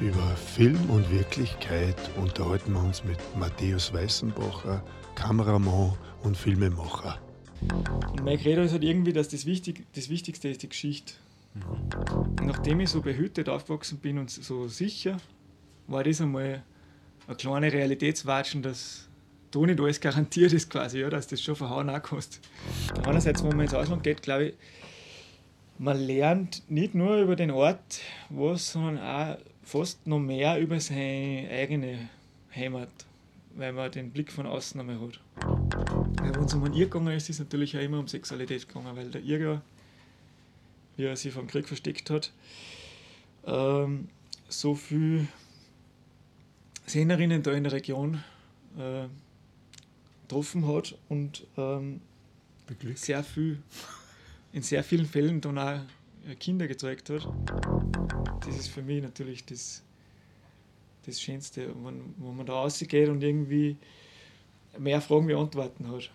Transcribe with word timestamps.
Über 0.00 0.36
Film 0.36 0.90
und 0.90 1.10
Wirklichkeit 1.10 1.96
unterhalten 2.16 2.72
wir 2.72 2.80
uns 2.80 3.04
mit 3.04 3.18
Matthäus 3.38 3.92
Weißenbacher, 3.92 4.82
Kameramann 5.14 5.94
und 6.22 6.36
Filmemacher. 6.36 7.18
Und 8.10 8.24
mein 8.24 8.38
Credo 8.38 8.62
ist 8.62 8.72
halt 8.72 8.84
irgendwie, 8.84 9.12
dass 9.12 9.28
das, 9.28 9.46
Wichtig, 9.46 9.86
das 9.94 10.08
Wichtigste 10.08 10.48
ist 10.48 10.62
die 10.62 10.68
Geschichte. 10.68 11.14
Mhm. 11.54 12.46
Nachdem 12.46 12.80
ich 12.80 12.90
so 12.90 13.00
behütet 13.00 13.48
aufgewachsen 13.48 13.98
bin 13.98 14.18
und 14.18 14.30
so 14.30 14.68
sicher, 14.68 15.16
war 15.86 16.04
das 16.04 16.20
einmal 16.20 16.62
eine 17.26 17.36
kleine 17.36 17.72
Realitätswatschen, 17.72 18.62
dass 18.62 19.08
da 19.50 19.60
nicht 19.60 19.80
alles 19.80 20.00
garantiert 20.00 20.52
ist 20.52 20.68
quasi, 20.68 21.00
ja, 21.00 21.08
dass 21.08 21.28
das 21.28 21.40
schon 21.40 21.56
verhauen 21.56 21.88
auch 21.88 22.02
kannst. 22.02 22.40
Einerseits, 23.06 23.42
wenn 23.42 23.56
man 23.56 23.60
ins 23.60 23.74
Ausland 23.74 24.02
geht, 24.02 24.22
glaube 24.22 24.46
ich, 24.46 24.54
man 25.78 25.98
lernt 25.98 26.62
nicht 26.70 26.94
nur 26.94 27.18
über 27.18 27.36
den 27.36 27.50
Ort 27.50 28.00
was, 28.30 28.72
sondern 28.72 28.98
auch 28.98 29.38
fast 29.62 30.06
noch 30.06 30.18
mehr 30.18 30.58
über 30.60 30.78
seine 30.80 31.48
eigene 31.50 32.08
Heimat, 32.54 32.90
weil 33.56 33.72
man 33.72 33.90
den 33.90 34.10
Blick 34.10 34.30
von 34.30 34.46
außen 34.46 34.80
einmal 34.80 35.00
hat. 35.00 35.20
Wenn 36.22 36.44
es 36.44 36.54
um 36.54 36.64
einen 36.64 36.74
Irr 36.74 36.86
gegangen 36.86 37.14
ist, 37.14 37.24
ist 37.24 37.36
es 37.36 37.38
natürlich 37.40 37.76
auch 37.76 37.82
immer 37.82 37.98
um 37.98 38.08
Sexualität 38.08 38.68
gegangen, 38.68 38.94
weil 38.96 39.10
der 39.10 39.22
Irrgauer, 39.22 39.62
wie 40.96 41.04
er 41.04 41.16
sich 41.16 41.32
vom 41.32 41.46
Krieg 41.46 41.66
versteckt 41.66 42.10
hat, 42.10 42.32
ähm, 43.46 44.08
so 44.48 44.74
viele 44.74 45.26
Sängerinnen 46.86 47.42
da 47.42 47.52
in 47.52 47.64
der 47.64 47.72
Region 47.72 48.22
äh, 48.78 49.06
getroffen 50.22 50.66
hat 50.68 50.96
und 51.08 51.46
ähm, 51.56 52.00
sehr 52.94 53.22
viel, 53.24 53.58
in 54.54 54.62
sehr 54.62 54.84
vielen 54.84 55.04
Fällen 55.04 55.40
dann 55.40 55.58
auch 55.58 55.80
äh, 56.28 56.34
Kinder 56.36 56.68
gezeugt 56.68 57.10
hat. 57.10 57.28
Das 58.46 58.56
ist 58.56 58.68
für 58.68 58.82
mich 58.82 59.02
natürlich 59.02 59.44
das, 59.44 59.82
das 61.04 61.20
Schönste, 61.20 61.74
wenn, 61.84 62.14
wenn 62.18 62.36
man 62.36 62.46
da 62.46 62.54
rausgeht 62.54 63.08
und 63.08 63.22
irgendwie 63.22 63.76
mehr 64.78 65.00
Fragen 65.00 65.26
wie 65.26 65.34
Antworten 65.34 65.90
hat. 65.90 66.10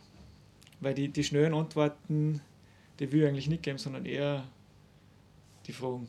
Weil 0.80 0.94
die, 0.94 1.10
die 1.10 1.24
schnellen 1.24 1.54
Antworten, 1.54 2.40
die 3.00 3.12
will 3.12 3.24
ich 3.24 3.28
eigentlich 3.28 3.50
nicht 3.50 3.64
geben, 3.64 3.78
sondern 3.78 4.06
eher 4.06 4.48
die 5.68 5.74
Fragen. 5.74 6.08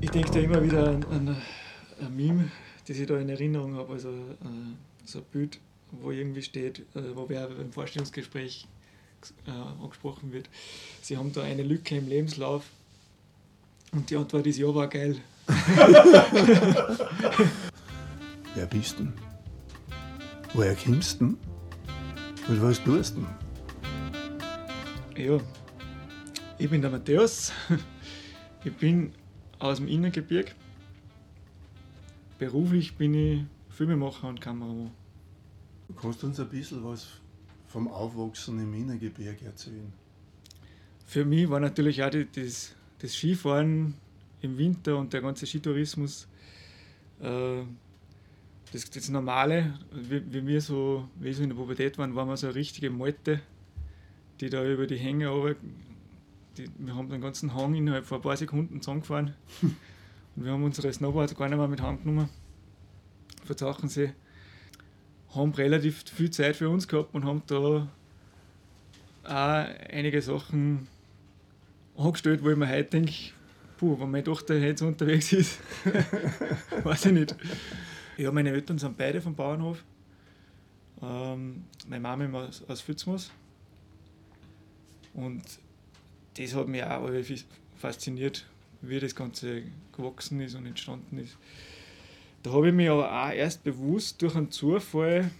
Ich 0.00 0.10
denke 0.10 0.30
da 0.30 0.38
immer 0.38 0.62
wieder 0.62 0.88
an, 0.88 1.04
an 1.04 1.36
ein 2.00 2.16
Meme, 2.16 2.50
das 2.86 2.96
ich 2.96 3.06
da 3.08 3.18
in 3.18 3.28
Erinnerung 3.28 3.74
habe, 3.74 3.92
also 3.92 4.10
äh, 4.10 5.04
so 5.04 5.18
ein 5.18 5.24
Bild, 5.32 5.58
wo 5.90 6.12
irgendwie 6.12 6.42
steht, 6.42 6.80
äh, 6.94 7.16
wo 7.16 7.28
wer 7.28 7.48
beim 7.48 7.72
Vorstellungsgespräch 7.72 8.68
äh, 9.46 9.50
angesprochen 9.82 10.32
wird. 10.32 10.48
Sie 11.02 11.16
haben 11.16 11.32
da 11.32 11.42
eine 11.42 11.62
Lücke 11.62 11.96
im 11.96 12.08
Lebenslauf 12.08 12.64
und 13.92 14.10
die 14.10 14.16
Antwort 14.16 14.46
ist 14.46 14.58
ja, 14.58 14.74
war 14.74 14.88
geil. 14.88 15.16
Wer 18.54 18.66
bist 18.66 18.98
du? 18.98 19.12
Woher 20.54 20.74
kommst 20.74 21.20
du? 21.20 21.36
Und 22.48 22.62
was 22.62 22.82
tust 22.82 23.16
du? 23.16 23.26
Ja, 25.20 25.38
ich 26.58 26.70
bin 26.70 26.80
der 26.80 26.90
Matthäus. 26.90 27.52
Ich 28.64 28.74
bin 28.76 29.12
aus 29.58 29.76
dem 29.78 29.88
Innengebirg. 29.88 30.54
Beruflich 32.38 32.96
bin 32.96 33.14
ich 33.14 33.44
Filmemacher 33.70 34.28
und 34.28 34.40
Kameramann. 34.40 34.90
Kannst 36.00 36.22
du 36.22 36.26
uns 36.26 36.40
ein 36.40 36.48
bisschen 36.48 36.82
was 36.84 37.06
vom 37.66 37.88
Aufwachsen 37.88 38.60
im 38.60 38.74
Innengebirge 38.74 39.44
erzählen? 39.44 39.92
Für 41.06 41.24
mich 41.24 41.48
war 41.48 41.60
natürlich 41.60 42.02
auch 42.02 42.10
das, 42.10 42.74
das 42.98 43.14
Skifahren 43.14 43.94
im 44.40 44.58
Winter 44.58 44.96
und 44.96 45.12
der 45.12 45.20
ganze 45.20 45.46
Skitourismus 45.46 46.26
äh, 47.20 47.62
das, 48.72 48.90
das 48.90 49.08
Normale. 49.08 49.78
Wie, 49.92 50.22
wie, 50.32 50.46
wir 50.46 50.60
so, 50.60 51.08
wie 51.16 51.32
so 51.32 51.42
in 51.42 51.50
der 51.50 51.56
Pubertät 51.56 51.98
waren, 51.98 52.14
waren 52.14 52.28
wir 52.28 52.36
so 52.36 52.48
eine 52.48 52.56
richtige 52.56 52.90
Malte, 52.90 53.40
die 54.40 54.50
da 54.50 54.64
über 54.64 54.86
die 54.86 54.96
Hänge 54.96 55.56
die, 56.56 56.70
wir 56.78 56.94
haben 56.94 57.08
den 57.08 57.20
ganzen 57.20 57.54
Hang 57.54 57.74
innerhalb 57.74 58.06
von 58.06 58.18
ein 58.18 58.22
paar 58.22 58.36
Sekunden 58.36 58.80
zusammengefahren. 58.80 59.34
und 59.62 60.44
wir 60.44 60.52
haben 60.52 60.64
unsere 60.64 60.92
Snowboards 60.92 61.34
gar 61.34 61.48
nicht 61.48 61.58
mehr 61.58 61.68
mit 61.68 61.80
Hand 61.80 62.02
genommen. 62.02 62.28
Verzachen 63.44 63.88
sie 63.88 64.12
haben 65.36 65.52
relativ 65.52 66.02
viel 66.02 66.30
Zeit 66.30 66.56
für 66.56 66.68
uns 66.68 66.88
gehabt 66.88 67.14
und 67.14 67.24
haben 67.24 67.42
da 67.46 67.88
auch 69.24 69.66
einige 69.90 70.22
Sachen 70.22 70.88
angestellt, 71.96 72.42
wo 72.42 72.50
ich 72.50 72.56
mir 72.56 72.68
heute 72.68 72.90
denke, 72.90 73.12
puh, 73.78 73.98
wenn 73.98 74.10
meine 74.10 74.24
Tochter 74.24 74.56
jetzt 74.56 74.82
unterwegs 74.82 75.32
ist, 75.32 75.58
weiß 76.84 77.06
ich 77.06 77.12
nicht. 77.12 77.36
Ja, 78.16 78.32
meine 78.32 78.50
Eltern 78.50 78.78
sind 78.78 78.96
beide 78.96 79.20
vom 79.20 79.34
Bauernhof. 79.34 79.82
Ähm, 81.02 81.64
meine 81.86 82.00
Mama 82.00 82.44
aus, 82.44 82.62
aus 82.66 82.80
Fützmus. 82.80 83.30
Und 85.14 85.42
das 86.36 86.54
hat 86.54 86.68
mich 86.68 86.84
auch 86.84 87.10
fasziniert, 87.76 88.46
wie 88.82 89.00
das 89.00 89.14
Ganze 89.14 89.62
gewachsen 89.92 90.40
ist 90.40 90.54
und 90.54 90.66
entstanden 90.66 91.18
ist. 91.18 91.36
Da 92.46 92.52
habe 92.52 92.68
ich 92.68 92.74
mich 92.74 92.88
aber 92.88 93.10
auch 93.10 93.32
erst 93.32 93.64
bewusst 93.64 94.22
durch 94.22 94.36
einen 94.36 94.52
Zufall 94.52 95.32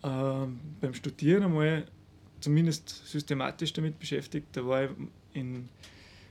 äh, 0.00 0.46
beim 0.80 0.94
Studieren 0.94 1.42
einmal 1.42 1.86
zumindest 2.38 2.88
systematisch 3.08 3.72
damit 3.72 3.98
beschäftigt. 3.98 4.46
Da 4.52 4.64
war 4.64 4.84
ich 4.84 4.90
in, 5.32 5.68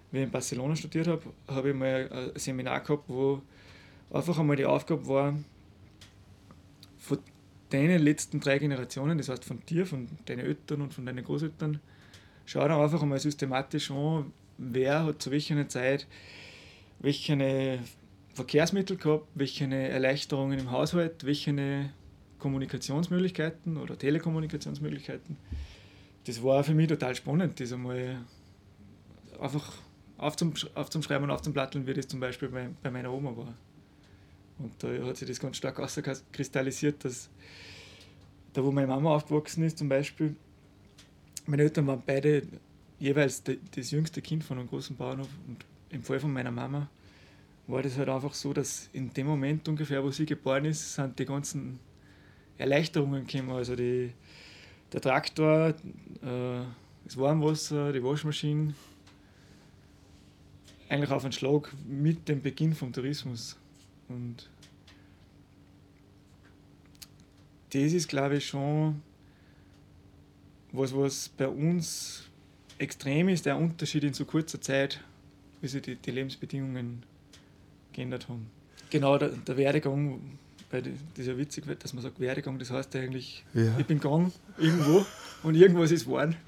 wenn 0.10 0.22
ich 0.22 0.28
in 0.28 0.32
Barcelona 0.32 0.74
studiert 0.74 1.08
habe, 1.10 1.22
habe 1.50 1.72
ich 1.72 1.76
mal 1.76 2.10
ein 2.10 2.40
Seminar 2.40 2.80
gehabt, 2.80 3.10
wo 3.10 3.42
einfach 4.10 4.40
einmal 4.40 4.56
die 4.56 4.64
Aufgabe 4.64 5.06
war, 5.06 5.38
von 7.00 7.18
deinen 7.72 8.02
letzten 8.02 8.40
drei 8.40 8.58
Generationen, 8.58 9.18
das 9.18 9.28
heißt 9.28 9.44
von 9.44 9.60
dir, 9.66 9.86
von 9.86 10.08
deinen 10.28 10.46
Eltern 10.46 10.84
und 10.84 10.94
von 10.94 11.06
deinen 11.06 11.26
Großeltern, 11.26 11.82
schau 12.46 12.66
dann 12.66 12.80
einfach 12.80 13.02
einmal 13.02 13.20
systematisch 13.20 13.92
an, 13.92 14.32
wer 14.58 15.04
hat 15.04 15.22
zu 15.22 15.30
welcher 15.30 15.68
Zeit 15.68 16.08
welche 17.00 17.80
Verkehrsmittel 18.40 18.96
gehabt, 18.96 19.28
welche 19.36 19.66
Erleichterungen 19.66 20.60
im 20.60 20.72
Haushalt, 20.72 21.26
welche 21.26 21.90
Kommunikationsmöglichkeiten 22.38 23.76
oder 23.76 23.98
Telekommunikationsmöglichkeiten. 23.98 25.36
Das 26.26 26.42
war 26.42 26.64
für 26.64 26.74
mich 26.74 26.88
total 26.88 27.16
spannend, 27.16 27.60
das 27.60 27.74
einmal 27.74 28.22
einfach 29.42 29.74
aufzuschreiben 30.18 31.26
und 31.26 31.32
aufzuplatteln, 31.32 31.86
wie 31.86 31.94
das 31.94 32.08
zum 32.08 32.22
Beispiel 32.22 32.48
bei, 32.48 32.70
bei 32.82 32.90
meiner 32.90 33.12
Oma 33.12 33.36
war. 33.36 33.54
Und 34.58 34.72
da 34.80 34.88
hat 35.06 35.18
sich 35.18 35.28
das 35.28 35.38
ganz 35.42 35.58
stark 35.58 35.82
kristallisiert, 36.32 37.04
dass 37.04 37.30
da, 38.54 38.64
wo 38.64 38.72
meine 38.72 38.88
Mama 38.88 39.16
aufgewachsen 39.16 39.64
ist, 39.66 39.78
zum 39.78 39.90
Beispiel, 39.90 40.34
meine 41.46 41.64
Eltern 41.64 41.88
waren 41.88 42.04
beide 42.06 42.44
jeweils 43.00 43.44
das 43.44 43.92
jüngste 43.92 44.22
Kind 44.22 44.46
von 44.46 44.60
einem 44.60 44.70
großen 44.70 44.96
Bauernhof 44.96 45.28
und 45.46 45.66
im 45.90 46.04
Fall 46.04 46.22
von 46.22 46.32
meiner 46.32 46.52
Mama 46.52 46.88
war 47.70 47.84
das 47.84 47.98
halt 47.98 48.10
einfach 48.10 48.34
so, 48.34 48.52
dass 48.52 48.90
in 48.94 49.14
dem 49.14 49.28
Moment 49.28 49.68
ungefähr, 49.70 50.04
wo 50.04 50.10
sie 50.10 50.26
geboren 50.26 50.66
ist, 50.66 50.96
sind 50.96 51.20
die 51.20 51.26
ganzen 51.26 51.80
Erleichterungen 52.58 53.28
gekommen. 53.28 53.52
Also 53.52 53.76
die, 53.76 54.12
der 54.92 55.02
Traktor, 55.02 55.70
äh, 55.70 56.64
das 57.06 57.16
Warmwasser, 57.16 57.94
die 57.94 58.04
Waschmaschine. 58.04 58.74
Eigentlich 60.90 61.12
auf 61.12 61.24
einen 61.24 61.32
Schlag 61.32 61.72
mit 61.88 62.28
dem 62.28 62.42
Beginn 62.42 62.74
vom 62.74 62.92
Tourismus. 62.92 63.56
Und 64.08 64.50
das 67.70 67.94
ist, 67.94 68.08
glaube 68.08 68.38
ich, 68.38 68.48
schon 68.48 69.04
was, 70.72 70.96
was 70.96 71.30
bei 71.30 71.48
uns 71.48 72.24
extrem 72.80 73.30
ist, 73.30 73.46
der 73.46 73.58
Unterschied 73.58 74.04
in 74.04 74.14
so 74.14 74.26
kurzer 74.26 74.60
Zeit, 74.60 75.04
wie 75.62 75.68
sich 75.68 75.84
die, 75.84 75.96
die 75.96 76.12
Lebensbedingungen 76.12 77.04
geändert 78.00 78.30
haben. 78.30 78.50
Genau, 78.90 79.18
der, 79.18 79.30
der 79.30 79.58
Werdegang, 79.58 80.38
weil 80.72 80.82
das 80.82 80.94
ist 81.18 81.28
ja 81.28 81.38
witzig, 81.38 81.66
dass 81.80 81.94
man 81.94 82.02
sagt 82.02 82.20
Werdegang, 82.20 82.58
das 82.58 82.72
heißt 82.72 82.96
eigentlich, 82.96 83.44
ja. 83.54 83.78
ich 83.78 83.86
bin 83.86 84.00
gegangen 84.00 84.32
irgendwo 84.58 85.06
und 85.44 85.56
irgendwas 85.56 85.92
ist 85.92 86.06
geworden. 86.06 86.36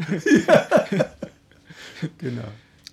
Ja. 2.02 2.10
genau. 2.18 2.48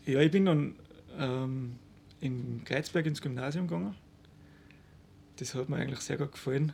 Ja, 0.05 0.21
ich 0.21 0.31
bin 0.31 0.45
dann 0.45 0.75
ähm, 1.19 1.77
in 2.21 2.63
Kreuzberg 2.65 3.07
ins 3.07 3.23
Gymnasium 3.23 3.67
gegangen. 3.67 3.95
Das 5.37 5.55
hat 5.55 5.69
mir 5.69 5.77
eigentlich 5.77 6.01
sehr 6.01 6.19
gut 6.19 6.33
gefallen. 6.33 6.73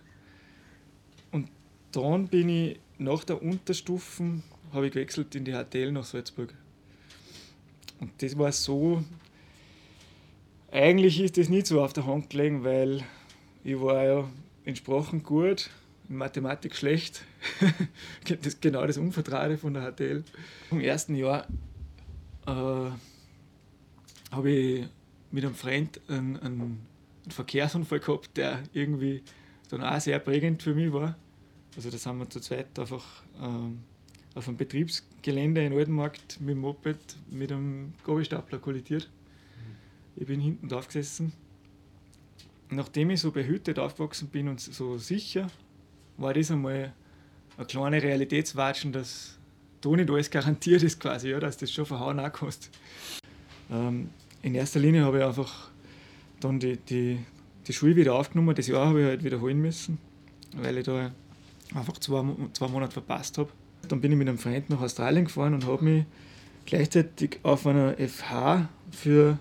Und 1.30 1.48
dann 1.92 2.26
bin 2.26 2.48
ich 2.48 2.80
nach 2.98 3.22
der 3.24 3.40
Unterstufen 3.40 4.42
habe 4.72 4.86
ich 4.86 4.92
gewechselt 4.92 5.34
in 5.34 5.44
die 5.44 5.52
HTL 5.52 5.92
nach 5.92 6.04
Salzburg. 6.04 6.52
Und 8.00 8.10
das 8.18 8.36
war 8.36 8.50
so, 8.50 9.04
eigentlich 10.74 11.20
ist 11.20 11.38
das 11.38 11.48
nicht 11.48 11.68
so 11.68 11.80
auf 11.80 11.92
der 11.92 12.04
Hand 12.04 12.30
gelegen, 12.30 12.64
weil 12.64 13.04
ich 13.62 13.80
war 13.80 14.04
ja 14.04 14.28
in 14.64 14.74
Sprachen 14.74 15.22
gut, 15.22 15.70
in 16.08 16.16
Mathematik 16.16 16.74
schlecht. 16.74 17.22
das 18.42 18.60
genau 18.60 18.84
das 18.84 18.98
Unvertraute 18.98 19.56
von 19.56 19.74
der 19.74 19.92
HTL. 19.92 20.24
Im 20.72 20.80
ersten 20.80 21.14
Jahr 21.14 21.46
äh, 22.46 22.90
habe 24.32 24.50
ich 24.50 24.86
mit 25.30 25.44
einem 25.44 25.54
Freund 25.54 26.00
einen, 26.08 26.36
einen, 26.38 26.86
Verkehrsunfall 27.26 28.00
gehabt, 28.00 28.36
der 28.36 28.62
irgendwie 28.74 29.22
dann 29.70 29.82
auch 29.82 29.98
sehr 29.98 30.18
prägend 30.18 30.62
für 30.62 30.74
mich 30.74 30.92
war. 30.92 31.16
Also 31.74 31.88
da 31.88 31.96
sind 31.96 32.18
wir 32.18 32.28
zu 32.28 32.38
zweit 32.38 32.78
einfach 32.78 33.22
ähm, 33.40 33.78
auf 34.34 34.46
einem 34.46 34.58
Betriebsgelände 34.58 35.64
in 35.64 35.72
Altenmarkt 35.72 36.38
mit 36.40 36.50
dem 36.50 36.58
Moped 36.58 37.16
mit 37.30 37.50
einem 37.50 37.94
Gabelstapler 38.04 38.58
kollidiert. 38.58 39.08
Ich 40.16 40.26
bin 40.26 40.40
hinten 40.40 40.68
drauf 40.68 40.86
gesessen. 40.86 41.32
Nachdem 42.70 43.10
ich 43.10 43.20
so 43.20 43.30
behütet 43.30 43.78
aufgewachsen 43.78 44.28
bin 44.28 44.48
und 44.48 44.60
so 44.60 44.98
sicher, 44.98 45.48
war 46.16 46.34
das 46.34 46.50
einmal 46.50 46.92
eine 47.56 47.66
kleine 47.66 48.02
Realitätswatschen, 48.02 48.92
dass 48.92 49.38
da 49.80 49.90
nicht 49.90 50.10
alles 50.10 50.30
garantiert 50.30 50.82
ist 50.82 50.98
quasi, 51.00 51.30
ja, 51.30 51.40
dass 51.40 51.56
das 51.56 51.70
schon 51.70 51.86
verhauen 51.86 52.18
auch 52.18 52.32
kannst. 52.32 52.70
Ähm, 53.70 54.10
in 54.42 54.54
erster 54.54 54.80
Linie 54.80 55.04
habe 55.04 55.18
ich 55.18 55.24
einfach 55.24 55.70
dann 56.40 56.58
die, 56.58 56.76
die, 56.76 57.18
die 57.66 57.72
Schule 57.72 57.96
wieder 57.96 58.14
aufgenommen. 58.14 58.54
Das 58.54 58.66
Jahr 58.66 58.88
habe 58.88 59.00
ich 59.02 59.06
halt 59.06 59.24
wiederholen 59.24 59.60
müssen, 59.60 59.98
weil 60.56 60.78
ich 60.78 60.84
da 60.84 61.12
einfach 61.74 61.98
zwei, 61.98 62.24
zwei 62.52 62.68
Monate 62.68 62.92
verpasst 62.92 63.38
habe. 63.38 63.50
Dann 63.88 64.00
bin 64.00 64.12
ich 64.12 64.18
mit 64.18 64.28
einem 64.28 64.38
Freund 64.38 64.70
nach 64.70 64.80
Australien 64.80 65.26
gefahren 65.26 65.54
und 65.54 65.66
habe 65.66 65.84
mich 65.84 66.04
gleichzeitig 66.66 67.40
auf 67.42 67.66
einer 67.66 67.94
FH 67.96 68.68
für 68.90 69.38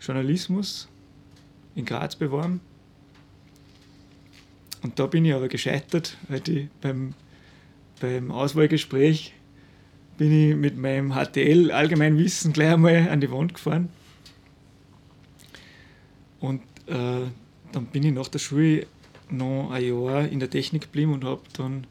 Journalismus 0.00 0.88
in 1.74 1.84
Graz 1.84 2.16
beworben. 2.16 2.60
Und 4.82 4.98
da 4.98 5.06
bin 5.06 5.24
ich 5.24 5.34
aber 5.34 5.48
gescheitert, 5.48 6.16
weil 6.28 6.48
ich 6.48 6.68
beim, 6.80 7.14
beim 8.00 8.30
Auswahlgespräch 8.30 9.34
bin 10.16 10.32
ich 10.32 10.56
mit 10.56 10.76
meinem 10.76 11.14
HTL 11.14 11.70
Allgemeinwissen 11.70 12.52
gleich 12.52 12.72
einmal 12.72 13.08
an 13.08 13.20
die 13.20 13.30
Wand 13.30 13.54
gefahren. 13.54 13.88
Und 16.40 16.62
äh, 16.86 17.26
dann 17.72 17.86
bin 17.86 18.02
ich 18.02 18.12
nach 18.12 18.28
der 18.28 18.38
Schule 18.38 18.86
noch 19.30 19.70
ein 19.70 19.84
Jahr 19.84 20.26
in 20.26 20.40
der 20.40 20.50
Technik 20.50 20.82
geblieben 20.82 21.12
und 21.12 21.24
habe 21.24 21.42
dann 21.56 21.86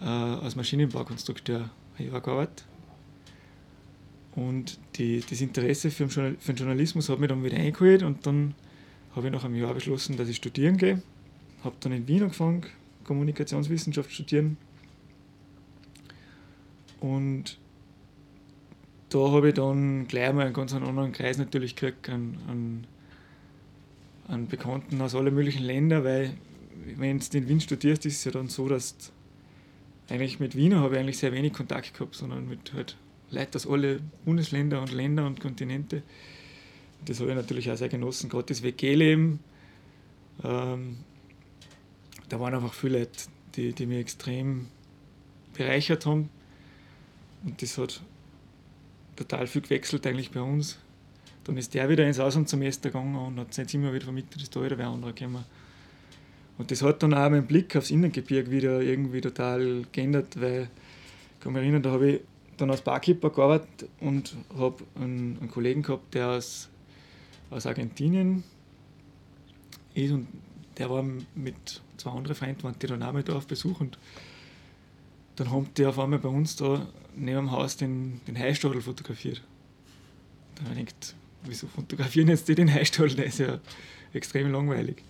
äh, 0.00 0.04
als 0.04 0.56
Maschinenbaukonstrukteur 0.56 1.70
ein 1.98 2.10
Jahr 2.10 2.20
gearbeitet. 2.20 2.64
Und 4.36 4.78
die, 4.96 5.22
das 5.28 5.40
Interesse 5.40 5.90
für 5.90 6.06
den, 6.06 6.38
für 6.38 6.52
den 6.52 6.56
Journalismus 6.56 7.08
hat 7.08 7.18
mich 7.18 7.28
dann 7.28 7.42
wieder 7.42 7.56
eingeholt 7.56 8.02
und 8.02 8.26
dann 8.26 8.54
habe 9.14 9.26
ich 9.26 9.32
nach 9.32 9.44
einem 9.44 9.56
Jahr 9.56 9.74
beschlossen, 9.74 10.16
dass 10.16 10.28
ich 10.28 10.36
studieren 10.36 10.76
gehe. 10.76 11.02
Habe 11.64 11.76
dann 11.80 11.92
in 11.92 12.06
Wien 12.06 12.22
angefangen, 12.22 12.64
Kommunikationswissenschaft 13.04 14.12
studieren. 14.12 14.56
Und 17.00 17.58
da 19.08 19.18
habe 19.18 19.48
ich 19.48 19.54
dann 19.54 20.06
gleich 20.06 20.32
mal 20.32 20.44
einen 20.44 20.54
ganz 20.54 20.72
anderen 20.72 21.12
Kreis 21.12 21.38
natürlich 21.38 21.74
gekriegt, 21.74 22.08
an, 22.08 22.38
an, 22.46 22.86
an 24.28 24.46
Bekannten 24.46 25.00
aus 25.00 25.14
allen 25.14 25.34
möglichen 25.34 25.64
Ländern, 25.64 26.04
weil 26.04 26.34
wenn 26.96 27.18
du 27.18 27.38
in 27.38 27.48
Wien 27.48 27.60
studierst, 27.60 28.06
ist 28.06 28.18
es 28.18 28.24
ja 28.24 28.30
dann 28.30 28.48
so, 28.48 28.68
dass 28.68 29.12
eigentlich 30.08 30.40
mit 30.40 30.56
Wiener 30.56 30.80
habe 30.80 30.94
ich 30.94 31.00
eigentlich 31.00 31.18
sehr 31.18 31.32
wenig 31.32 31.52
Kontakt 31.52 31.94
gehabt, 31.94 32.14
sondern 32.14 32.48
mit 32.48 32.72
halt 32.72 32.96
Leuten 33.30 33.56
aus 33.56 33.66
allen 33.66 34.10
Bundesländern 34.24 34.80
und 34.80 34.92
Ländern 34.92 35.26
und 35.26 35.40
Kontinente. 35.40 36.02
Das 37.04 37.20
habe 37.20 37.30
ich 37.30 37.36
natürlich 37.36 37.70
auch 37.70 37.76
sehr 37.76 37.88
genossen, 37.88 38.28
gerade 38.28 38.46
das 38.46 38.62
WG-Leben. 38.62 39.40
Ähm, 40.44 40.98
da 42.28 42.40
waren 42.40 42.54
einfach 42.54 42.74
viele 42.74 43.00
Leute, 43.00 43.12
die, 43.56 43.72
die 43.72 43.86
mich 43.86 43.98
extrem 43.98 44.66
bereichert 45.54 46.06
haben. 46.06 46.30
Und 47.44 47.60
das 47.62 47.78
hat 47.78 48.02
total 49.16 49.46
viel 49.46 49.62
gewechselt 49.62 50.06
eigentlich 50.06 50.30
bei 50.30 50.40
uns. 50.40 50.78
Dann 51.44 51.56
ist 51.56 51.74
der 51.74 51.88
wieder 51.88 52.06
ins 52.06 52.18
Auslandssemester 52.18 52.90
gegangen 52.90 53.16
und 53.16 53.38
hat 53.38 53.54
sein 53.54 53.66
Zimmer 53.66 53.92
wieder 53.92 54.04
vermittelt, 54.04 54.42
ist 54.42 54.54
da 54.54 54.62
wieder 54.62 54.76
wer 54.78 54.88
andere 54.88 55.12
gekommen. 55.12 55.44
Und 56.58 56.70
das 56.70 56.82
hat 56.82 57.02
dann 57.02 57.14
auch 57.14 57.30
meinen 57.30 57.46
Blick 57.46 57.74
aufs 57.74 57.90
Innengebirge 57.90 58.50
wieder 58.50 58.82
irgendwie 58.82 59.22
total 59.22 59.84
geändert, 59.92 60.38
weil 60.38 60.68
ich 61.34 61.40
kann 61.42 61.54
mich 61.54 61.62
erinnern, 61.62 61.82
da 61.82 61.92
habe 61.92 62.10
ich 62.10 62.20
dann 62.60 62.70
als 62.70 62.82
Barkeeper 62.82 63.30
gearbeitet 63.30 63.88
und 64.00 64.36
habe 64.56 64.84
einen, 64.94 65.38
einen, 65.40 65.50
Kollegen 65.50 65.82
gehabt, 65.82 66.14
der 66.14 66.28
aus, 66.30 66.68
aus 67.50 67.66
Argentinien 67.66 68.44
ist 69.94 70.12
und 70.12 70.28
der 70.78 70.90
war 70.90 71.02
mit 71.34 71.82
zwei 71.96 72.10
anderen 72.10 72.36
Freunden, 72.36 72.62
waren 72.62 72.76
die 72.80 72.86
dann 72.86 73.02
auch 73.02 73.12
mal 73.12 73.22
da 73.22 73.36
auf 73.36 73.46
Besuch 73.46 73.80
und 73.80 73.98
dann 75.36 75.50
haben 75.50 75.68
die 75.76 75.86
auf 75.86 75.98
einmal 75.98 76.18
bei 76.18 76.28
uns 76.28 76.56
da 76.56 76.86
neben 77.16 77.36
dem 77.38 77.50
Haus 77.50 77.76
den, 77.76 78.20
den 78.26 78.38
Heistadel 78.38 78.80
fotografiert. 78.80 79.42
Da 80.54 80.64
habe 80.64 80.74
ich 80.74 80.86
gedacht, 80.86 81.14
wieso 81.44 81.66
fotografieren 81.66 82.28
jetzt 82.28 82.48
die 82.48 82.54
den 82.54 82.72
Heistadel? 82.72 83.16
Der 83.16 83.26
ist 83.26 83.38
ja 83.38 83.58
extrem 84.12 84.52
langweilig. 84.52 85.02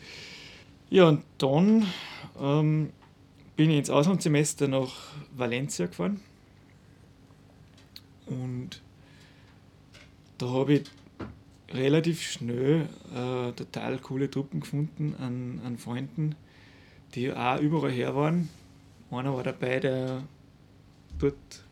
Ja, 0.89 1.09
und 1.09 1.23
dann 1.39 1.87
ähm, 2.41 2.91
bin 3.57 3.71
ich 3.71 3.79
ins 3.79 3.91
Auslandssemester 3.91 4.69
nach 4.69 4.93
Valencia 5.37 5.87
gefahren 5.87 6.21
und 8.31 8.81
da 10.39 10.49
habe 10.49 10.75
ich 10.75 10.83
relativ 11.73 12.23
schnell 12.23 12.89
äh, 13.15 13.53
total 13.53 13.99
coole 13.99 14.31
Truppen 14.31 14.61
gefunden 14.61 15.15
an, 15.19 15.61
an 15.65 15.79
Freunden, 15.79 16.35
die 17.15 17.33
auch 17.33 17.61
überall 17.61 17.91
her 17.91 18.17
waren. 18.17 18.49
Einer 19.11 19.35
war 19.35 19.43
dabei, 19.43 19.81
der 19.81 20.23
dort 21.19 21.65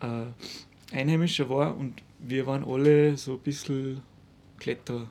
äh, 0.00 0.96
Einheimischer 0.96 1.48
war 1.48 1.76
und 1.76 2.02
wir 2.18 2.46
waren 2.46 2.64
alle 2.64 3.16
so 3.16 3.34
ein 3.34 3.40
bisschen 3.40 4.02
Kletterer. 4.58 5.08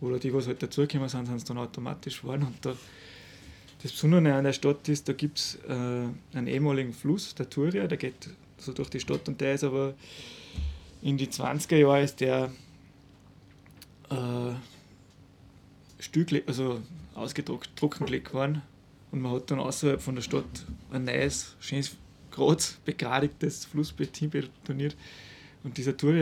Oder 0.00 0.18
die, 0.18 0.32
was 0.32 0.46
halt 0.46 0.62
dazugekommen 0.62 1.08
sind, 1.08 1.26
sind 1.26 1.36
es 1.36 1.44
dann 1.44 1.58
automatisch 1.58 2.20
geworden. 2.22 2.44
Und 2.44 2.64
da, 2.64 2.76
das 3.82 3.92
Besondere 3.92 4.34
an 4.34 4.44
der 4.44 4.52
Stadt 4.52 4.88
ist, 4.88 5.08
da 5.08 5.12
gibt 5.12 5.38
es 5.38 5.58
äh, 5.68 5.72
einen 6.36 6.46
ehemaligen 6.46 6.92
Fluss, 6.92 7.34
der 7.34 7.50
Turia, 7.50 7.86
der 7.86 7.98
geht 7.98 8.28
so 8.58 8.72
durch 8.72 8.90
die 8.90 9.00
Stadt 9.00 9.28
und 9.28 9.40
der 9.40 9.54
ist 9.54 9.64
aber 9.64 9.94
in 11.02 11.16
die 11.16 11.28
20er 11.28 11.76
Jahre 11.76 12.02
ist 12.02 12.20
der 12.20 12.50
äh, 14.10 14.52
Stück, 15.98 16.28
also 16.46 16.80
ausgetrocknet 17.14 18.06
gelegt 18.06 18.34
worden 18.34 18.62
und 19.10 19.22
man 19.22 19.32
hat 19.32 19.50
dann 19.50 19.58
außerhalb 19.58 20.00
von 20.00 20.14
der 20.14 20.22
Stadt 20.22 20.66
ein 20.90 21.04
neues, 21.04 21.56
schönes, 21.60 21.96
groß 22.30 22.78
begradigtes 22.84 23.64
Flussbett 23.64 24.16
hinbetoniert. 24.16 24.96
Und 25.64 25.76
dieser 25.76 25.96
Tour, 25.96 26.14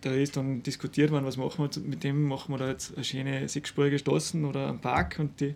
da 0.00 0.10
ist 0.10 0.36
dann 0.36 0.62
diskutiert 0.62 1.10
worden, 1.10 1.24
was 1.24 1.36
machen 1.36 1.68
wir 1.70 1.82
mit 1.82 2.02
dem, 2.04 2.24
machen 2.24 2.52
wir 2.52 2.58
da 2.58 2.68
jetzt 2.68 2.94
eine 2.94 3.04
schöne 3.04 3.48
sechsspurige 3.48 3.98
Straßen 3.98 4.44
oder 4.44 4.68
einen 4.68 4.80
Park 4.80 5.16
und 5.18 5.40
die 5.40 5.54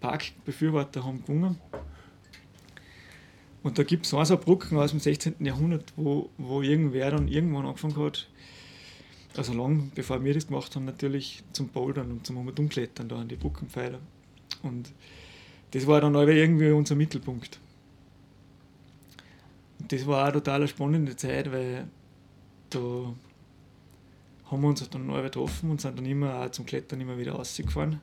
Parkbefürworter 0.00 1.04
haben 1.04 1.22
gewonnen. 1.22 1.58
Und 3.62 3.78
da 3.78 3.82
gibt 3.82 4.06
es 4.06 4.10
so 4.10 4.36
Brücken 4.36 4.78
aus 4.78 4.90
dem 4.90 5.00
16. 5.00 5.44
Jahrhundert, 5.44 5.92
wo, 5.96 6.30
wo 6.38 6.62
irgendwer 6.62 7.10
dann 7.10 7.28
irgendwann 7.28 7.66
angefangen 7.66 7.96
hat, 7.96 8.28
also 9.36 9.52
lang 9.52 9.90
bevor 9.94 10.22
wir 10.24 10.34
das 10.34 10.46
gemacht 10.46 10.74
haben, 10.74 10.84
natürlich 10.84 11.42
zum 11.52 11.68
Bouldern 11.68 12.10
und 12.10 12.26
zum 12.26 12.36
Umklettern 12.36 13.08
da 13.08 13.16
an 13.16 13.28
die 13.28 13.36
Brückenpfeiler. 13.36 13.98
Und 14.62 14.92
das 15.72 15.86
war 15.86 16.00
dann 16.00 16.14
irgendwie 16.14 16.70
unser 16.70 16.94
Mittelpunkt. 16.94 17.60
Und 19.78 19.92
das 19.92 20.06
war 20.06 20.22
auch 20.22 20.24
eine 20.24 20.32
total 20.32 20.66
spannende 20.66 21.16
Zeit, 21.16 21.52
weil 21.52 21.86
da 22.70 23.14
haben 24.50 24.62
wir 24.62 24.68
uns 24.68 24.88
dann 24.88 25.06
neu 25.06 25.22
getroffen 25.22 25.70
und 25.70 25.80
sind 25.80 25.98
dann 25.98 26.06
immer 26.06 26.42
auch 26.42 26.50
zum 26.50 26.64
Klettern 26.64 27.00
immer 27.00 27.18
wieder 27.18 27.32
rausgefahren. 27.32 28.00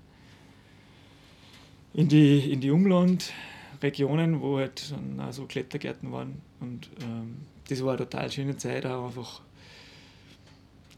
In 1.94 2.08
die, 2.08 2.52
in 2.52 2.62
die 2.62 2.72
Umlandregionen, 3.75 4.41
wo 4.41 4.58
halt 4.58 4.91
dann 4.91 5.20
auch 5.20 5.34
so 5.34 5.46
Klettergärten 5.46 6.12
waren. 6.12 6.41
Und 6.60 6.89
ähm, 7.01 7.38
das 7.67 7.84
war 7.84 7.94
eine 7.94 7.98
total 7.98 8.32
schöne 8.32 8.58
Zeit, 8.58 8.86
auch 8.86 9.08
einfach, 9.08 9.41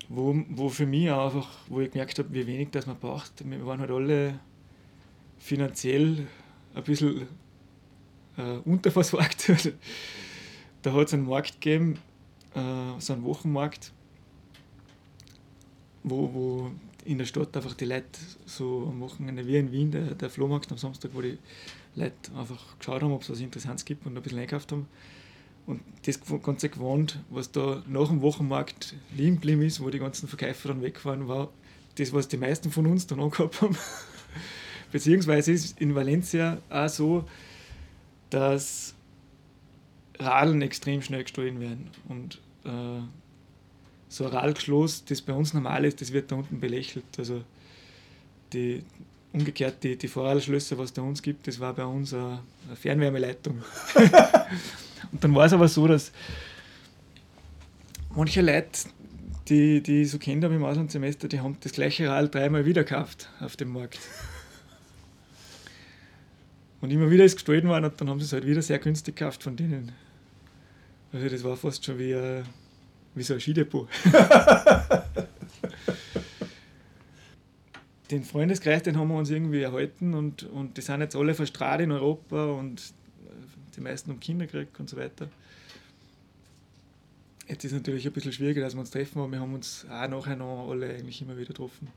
wo, 0.09 0.35
wo 0.49 0.69
für 0.69 0.85
mich 0.85 1.09
auch 1.11 1.33
einfach, 1.33 1.49
wo 1.67 1.81
ich 1.81 1.91
gemerkt 1.91 2.19
habe, 2.19 2.33
wie 2.33 2.47
wenig 2.47 2.69
das 2.71 2.85
man 2.85 2.97
braucht. 2.97 3.47
Wir 3.49 3.65
waren 3.65 3.79
halt 3.79 3.91
alle 3.91 4.39
finanziell 5.39 6.27
ein 6.75 6.83
bisschen 6.83 7.27
äh, 8.37 8.57
unterversorgt. 8.65 9.51
da 10.81 10.93
hat 10.93 11.07
es 11.07 11.13
einen 11.13 11.25
Markt 11.25 11.61
gegeben, 11.61 11.99
äh, 12.53 12.99
so 12.99 13.13
einen 13.13 13.23
Wochenmarkt, 13.23 13.91
wo, 16.03 16.33
wo 16.33 16.71
in 17.05 17.17
der 17.17 17.25
Stadt 17.25 17.55
einfach 17.55 17.73
die 17.73 17.85
Leute 17.85 18.19
so 18.45 18.87
am 18.91 18.99
Wochenende 18.99 19.47
wie 19.47 19.57
in 19.57 19.71
Wien, 19.71 19.91
der, 19.91 20.13
der 20.13 20.29
Flohmarkt 20.29 20.71
am 20.71 20.77
Samstag, 20.77 21.11
wo 21.13 21.21
die 21.21 21.37
Leute 21.97 22.31
einfach 22.37 22.77
geschaut 22.79 23.01
haben, 23.01 23.11
ob 23.11 23.23
es 23.23 23.29
was 23.29 23.39
Interessantes 23.39 23.85
gibt 23.85 24.05
und 24.05 24.15
ein 24.15 24.21
bisschen 24.21 24.39
einkauft 24.39 24.71
haben. 24.71 24.87
Und 25.65 25.81
das 26.05 26.21
Ganze 26.43 26.69
gewohnt, 26.69 27.19
was 27.29 27.51
da 27.51 27.83
nach 27.87 28.07
dem 28.07 28.21
Wochenmarkt 28.21 28.95
liegen 29.15 29.35
geblieben 29.35 29.63
ist, 29.63 29.81
wo 29.81 29.89
die 29.89 29.99
ganzen 29.99 30.29
Verkäufer 30.29 30.69
dann 30.69 30.81
weg 30.81 31.03
waren, 31.03 31.27
war 31.27 31.49
das, 31.95 32.13
was 32.13 32.29
die 32.29 32.37
meisten 32.37 32.71
von 32.71 32.85
uns 32.85 33.07
dann 33.07 33.19
angehabt 33.19 33.61
haben. 33.61 33.75
Beziehungsweise 34.91 35.51
ist 35.51 35.81
in 35.81 35.93
Valencia 35.93 36.59
auch 36.69 36.87
so, 36.87 37.25
dass 38.29 38.95
Radeln 40.19 40.61
extrem 40.61 41.01
schnell 41.01 41.23
gestohlen 41.23 41.59
werden. 41.59 41.89
Und 42.07 42.39
äh, 42.63 43.01
so 44.07 44.25
ein 44.25 44.31
Radgeschloss, 44.31 45.03
das 45.03 45.21
bei 45.21 45.33
uns 45.33 45.53
normal 45.53 45.83
ist, 45.83 45.99
das 45.99 46.13
wird 46.13 46.31
da 46.31 46.37
unten 46.37 46.59
belächelt. 46.61 47.05
Also 47.17 47.43
die, 48.53 48.83
umgekehrt 49.37 49.83
die, 49.83 49.95
die 49.95 50.07
Vorradschlösser, 50.07 50.77
was 50.77 50.93
da 50.93 51.01
uns 51.01 51.21
gibt, 51.21 51.47
das 51.47 51.59
war 51.59 51.73
bei 51.73 51.85
uns 51.85 52.13
eine, 52.13 52.39
eine 52.67 52.75
Fernwärmeleitung. 52.75 53.63
und 55.11 55.23
dann 55.23 55.35
war 55.35 55.45
es 55.45 55.53
aber 55.53 55.67
so, 55.67 55.87
dass 55.87 56.11
manche 58.15 58.41
Leute, 58.41 58.89
die, 59.47 59.81
die 59.81 60.01
ich 60.01 60.11
so 60.11 60.17
kennt 60.17 60.43
habe 60.43 60.55
im 60.55 60.63
Auslandssemester, 60.63 61.27
die 61.27 61.39
haben 61.39 61.57
das 61.61 61.71
gleiche 61.71 62.09
Rad 62.09 62.33
dreimal 62.33 62.65
wieder 62.65 62.83
gekauft 62.83 63.29
auf 63.39 63.55
dem 63.55 63.69
Markt. 63.69 63.99
Und 66.81 66.91
immer 66.91 67.09
wieder 67.09 67.23
ist 67.23 67.35
gestohlen 67.35 67.67
worden 67.67 67.85
und 67.85 67.99
dann 67.99 68.09
haben 68.09 68.19
sie 68.19 68.25
es 68.25 68.33
halt 68.33 68.45
wieder 68.45 68.61
sehr 68.61 68.79
günstig 68.79 69.15
gekauft 69.15 69.43
von 69.43 69.55
denen. 69.55 69.91
Also 71.11 71.29
das 71.29 71.43
war 71.43 71.57
fast 71.57 71.85
schon 71.85 71.97
wie, 71.97 72.13
ein, 72.13 72.43
wie 73.15 73.23
so 73.23 73.33
ein 73.33 73.39
Skidepot. 73.39 73.87
den 78.11 78.23
Freundeskreis, 78.23 78.83
den 78.83 78.97
haben 78.97 79.09
wir 79.09 79.17
uns 79.17 79.29
irgendwie 79.29 79.61
erhalten 79.61 80.13
und, 80.13 80.43
und 80.43 80.77
die 80.77 80.81
sind 80.81 81.01
jetzt 81.01 81.15
alle 81.15 81.33
verstrahlt 81.33 81.81
in 81.81 81.91
Europa 81.91 82.45
und 82.45 82.93
die 83.75 83.81
meisten 83.81 84.11
haben 84.11 84.19
Kinder 84.19 84.45
gekriegt 84.45 84.79
und 84.79 84.89
so 84.89 84.97
weiter. 84.97 85.29
Jetzt 87.47 87.63
ist 87.63 87.71
es 87.71 87.77
natürlich 87.77 88.05
ein 88.05 88.13
bisschen 88.13 88.33
schwieriger, 88.33 88.61
dass 88.61 88.73
wir 88.73 88.81
uns 88.81 88.91
treffen, 88.91 89.19
aber 89.19 89.31
wir 89.31 89.39
haben 89.39 89.53
uns 89.53 89.85
auch 89.89 90.07
nachher 90.07 90.35
noch 90.35 90.69
alle 90.69 90.89
eigentlich 90.89 91.21
immer 91.21 91.37
wieder 91.37 91.47
getroffen. 91.47 91.87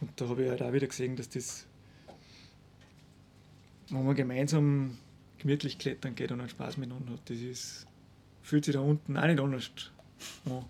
Und 0.00 0.10
da 0.16 0.28
habe 0.28 0.44
ich 0.44 0.50
halt 0.50 0.62
auch 0.62 0.72
wieder 0.72 0.86
gesehen, 0.86 1.16
dass 1.16 1.28
das, 1.28 1.66
wenn 3.88 4.04
man 4.04 4.14
gemeinsam 4.14 4.98
gemütlich 5.38 5.78
klettern 5.78 6.14
geht 6.14 6.30
und 6.30 6.40
einen 6.40 6.48
Spaß 6.48 6.76
miteinander 6.76 7.14
hat, 7.14 7.30
das 7.30 7.38
ist, 7.38 7.86
fühlt 8.42 8.64
sich 8.64 8.74
da 8.74 8.80
unten 8.80 9.16
auch 9.16 9.26
nicht 9.26 9.40
anders 9.40 9.70
an. 10.44 10.64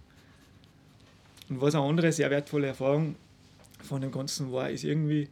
Und 1.49 1.61
was 1.61 1.75
eine 1.75 1.85
andere 1.85 2.13
sehr 2.13 2.31
wertvolle 2.31 2.69
Erfahrung 2.69 3.17
von 3.87 4.01
dem 4.01 4.13
Ganzen 4.13 4.53
war, 4.53 4.71
ist 4.71 4.85
irgendwie, 4.85 5.29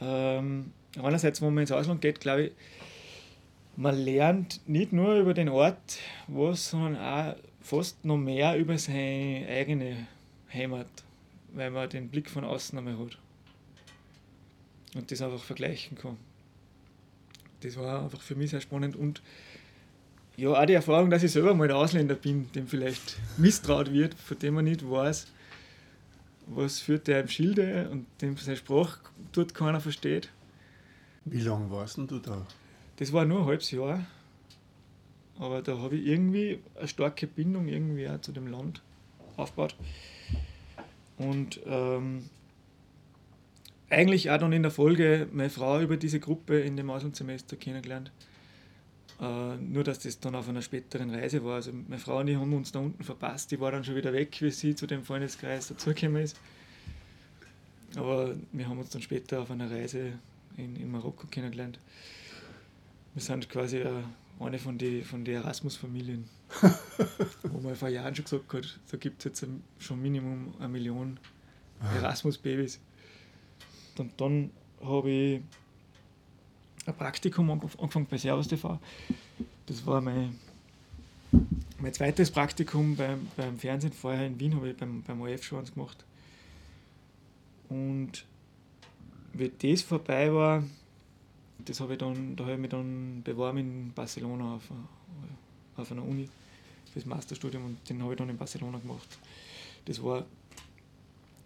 ähm, 0.00 0.72
einerseits, 0.96 1.40
wenn 1.40 1.54
man 1.54 1.62
ins 1.62 1.72
Ausland 1.72 2.00
geht, 2.00 2.20
glaube 2.20 2.44
ich, 2.44 2.52
man 3.76 3.96
lernt 3.96 4.60
nicht 4.68 4.92
nur 4.92 5.14
über 5.14 5.34
den 5.34 5.48
Ort 5.48 5.98
was, 6.26 6.70
sondern 6.70 6.96
auch 6.96 7.36
fast 7.60 8.04
noch 8.04 8.16
mehr 8.16 8.56
über 8.58 8.76
seine 8.76 9.46
eigene 9.48 10.06
Heimat, 10.52 10.88
weil 11.54 11.70
man 11.70 11.88
den 11.88 12.08
Blick 12.08 12.28
von 12.28 12.44
außen 12.44 12.78
einmal 12.78 12.98
hat 12.98 13.18
und 14.94 15.10
das 15.10 15.22
einfach 15.22 15.42
vergleichen 15.42 15.96
kann. 15.96 16.16
Das 17.60 17.76
war 17.76 18.02
einfach 18.02 18.20
für 18.20 18.34
mich 18.34 18.50
sehr 18.50 18.60
spannend 18.60 18.96
und 18.96 19.22
ja, 20.36 20.50
auch 20.50 20.66
die 20.66 20.72
Erfahrung, 20.72 21.10
dass 21.10 21.22
ich 21.22 21.32
selber 21.32 21.54
mal 21.54 21.64
ein 21.64 21.76
Ausländer 21.76 22.14
bin, 22.14 22.50
dem 22.52 22.66
vielleicht 22.66 23.18
misstraut 23.36 23.92
wird, 23.92 24.14
von 24.14 24.38
dem 24.38 24.54
man 24.54 24.64
nicht 24.64 24.88
weiß, 24.88 25.26
was 26.54 26.80
führt 26.80 27.06
der 27.06 27.20
im 27.20 27.28
Schilde 27.28 27.88
und 27.90 28.06
dem 28.20 28.36
seine 28.36 28.56
Sprache 28.56 29.00
dort 29.32 29.54
keiner 29.54 29.80
versteht. 29.80 30.30
Wie 31.24 31.40
lange 31.40 31.70
warst 31.70 31.98
du 31.98 32.18
da? 32.18 32.46
Das 32.96 33.12
war 33.12 33.24
nur 33.24 33.40
ein 33.40 33.46
halbes 33.46 33.70
Jahr. 33.70 34.04
Aber 35.38 35.62
da 35.62 35.78
habe 35.78 35.96
ich 35.96 36.06
irgendwie 36.06 36.60
eine 36.76 36.88
starke 36.88 37.26
Bindung 37.26 37.68
irgendwie 37.68 38.08
auch 38.08 38.20
zu 38.20 38.32
dem 38.32 38.46
Land 38.46 38.82
aufgebaut. 39.36 39.74
Und 41.16 41.60
ähm, 41.66 42.24
eigentlich 43.88 44.30
auch 44.30 44.38
dann 44.38 44.52
in 44.52 44.62
der 44.62 44.70
Folge 44.70 45.28
meine 45.32 45.50
Frau 45.50 45.80
über 45.80 45.96
diese 45.96 46.20
Gruppe 46.20 46.60
in 46.60 46.76
dem 46.76 46.90
Auslandssemester 46.90 47.56
kennengelernt. 47.56 48.12
Äh, 49.20 49.56
nur, 49.56 49.84
dass 49.84 49.98
das 49.98 50.18
dann 50.18 50.34
auf 50.34 50.48
einer 50.48 50.62
späteren 50.62 51.10
Reise 51.10 51.44
war. 51.44 51.56
Also 51.56 51.72
meine 51.72 51.98
Frau 51.98 52.20
und 52.20 52.28
ich 52.28 52.36
haben 52.36 52.52
uns 52.54 52.72
da 52.72 52.78
unten 52.78 53.04
verpasst. 53.04 53.50
Die 53.50 53.60
war 53.60 53.70
dann 53.70 53.84
schon 53.84 53.96
wieder 53.96 54.12
weg, 54.12 54.40
wie 54.40 54.50
sie 54.50 54.74
zu 54.74 54.86
dem 54.86 55.04
Freundeskreis 55.04 55.68
dazugekommen 55.68 56.22
ist. 56.22 56.40
Aber 57.96 58.34
wir 58.52 58.68
haben 58.68 58.78
uns 58.78 58.90
dann 58.90 59.02
später 59.02 59.42
auf 59.42 59.50
einer 59.50 59.70
Reise 59.70 60.12
in, 60.56 60.76
in 60.76 60.90
Marokko 60.90 61.26
kennengelernt. 61.26 61.78
Wir 63.12 63.22
sind 63.22 63.48
quasi 63.50 63.78
äh, 63.78 64.02
eine 64.38 64.58
von 64.58 64.78
den 64.78 65.04
von 65.04 65.24
die 65.24 65.32
Erasmus-Familien, 65.32 66.24
wo 67.42 67.58
man 67.60 67.74
vor 67.74 67.88
Jahren 67.88 68.14
schon 68.14 68.24
gesagt 68.24 68.54
hat, 68.54 68.78
da 68.90 68.96
gibt 68.96 69.18
es 69.18 69.24
jetzt 69.24 69.46
schon 69.80 70.00
Minimum 70.00 70.54
eine 70.58 70.68
Million 70.68 71.18
Erasmus-Babys. 71.96 72.80
Und 73.98 74.18
dann 74.18 74.50
habe 74.82 75.10
ich 75.10 75.40
ein 76.86 76.94
Praktikum 76.96 77.50
angefangen 77.50 78.06
bei 78.06 78.18
Servus 78.18 78.48
TV. 78.48 78.78
Das 79.66 79.84
war 79.86 80.00
mein, 80.00 80.38
mein 81.78 81.92
zweites 81.92 82.30
Praktikum 82.30 82.96
beim, 82.96 83.28
beim 83.36 83.58
Fernsehen. 83.58 83.92
Vorher 83.92 84.26
in 84.26 84.38
Wien 84.40 84.54
habe 84.54 84.70
ich 84.70 84.76
beim, 84.76 85.02
beim 85.02 85.20
ORF 85.20 85.44
schon 85.44 85.60
eins 85.60 85.72
gemacht. 85.72 86.04
Und 87.68 88.24
wie 89.32 89.50
das 89.58 89.82
vorbei 89.82 90.32
war, 90.32 90.64
das 91.64 91.80
habe 91.80 91.92
ich 91.92 91.98
dann, 91.98 92.36
da 92.36 92.44
habe 92.44 92.54
ich 92.54 92.60
mich 92.60 92.70
dann 92.70 93.22
beworben 93.22 93.58
in 93.58 93.92
Barcelona 93.94 94.54
auf, 94.54 94.62
auf 95.76 95.92
einer 95.92 96.04
Uni 96.04 96.28
fürs 96.92 97.06
Masterstudium 97.06 97.64
und 97.64 97.88
den 97.88 98.02
habe 98.02 98.14
ich 98.14 98.18
dann 98.18 98.28
in 98.28 98.36
Barcelona 98.36 98.78
gemacht. 98.78 99.18
Das 99.84 100.02
war 100.02 100.24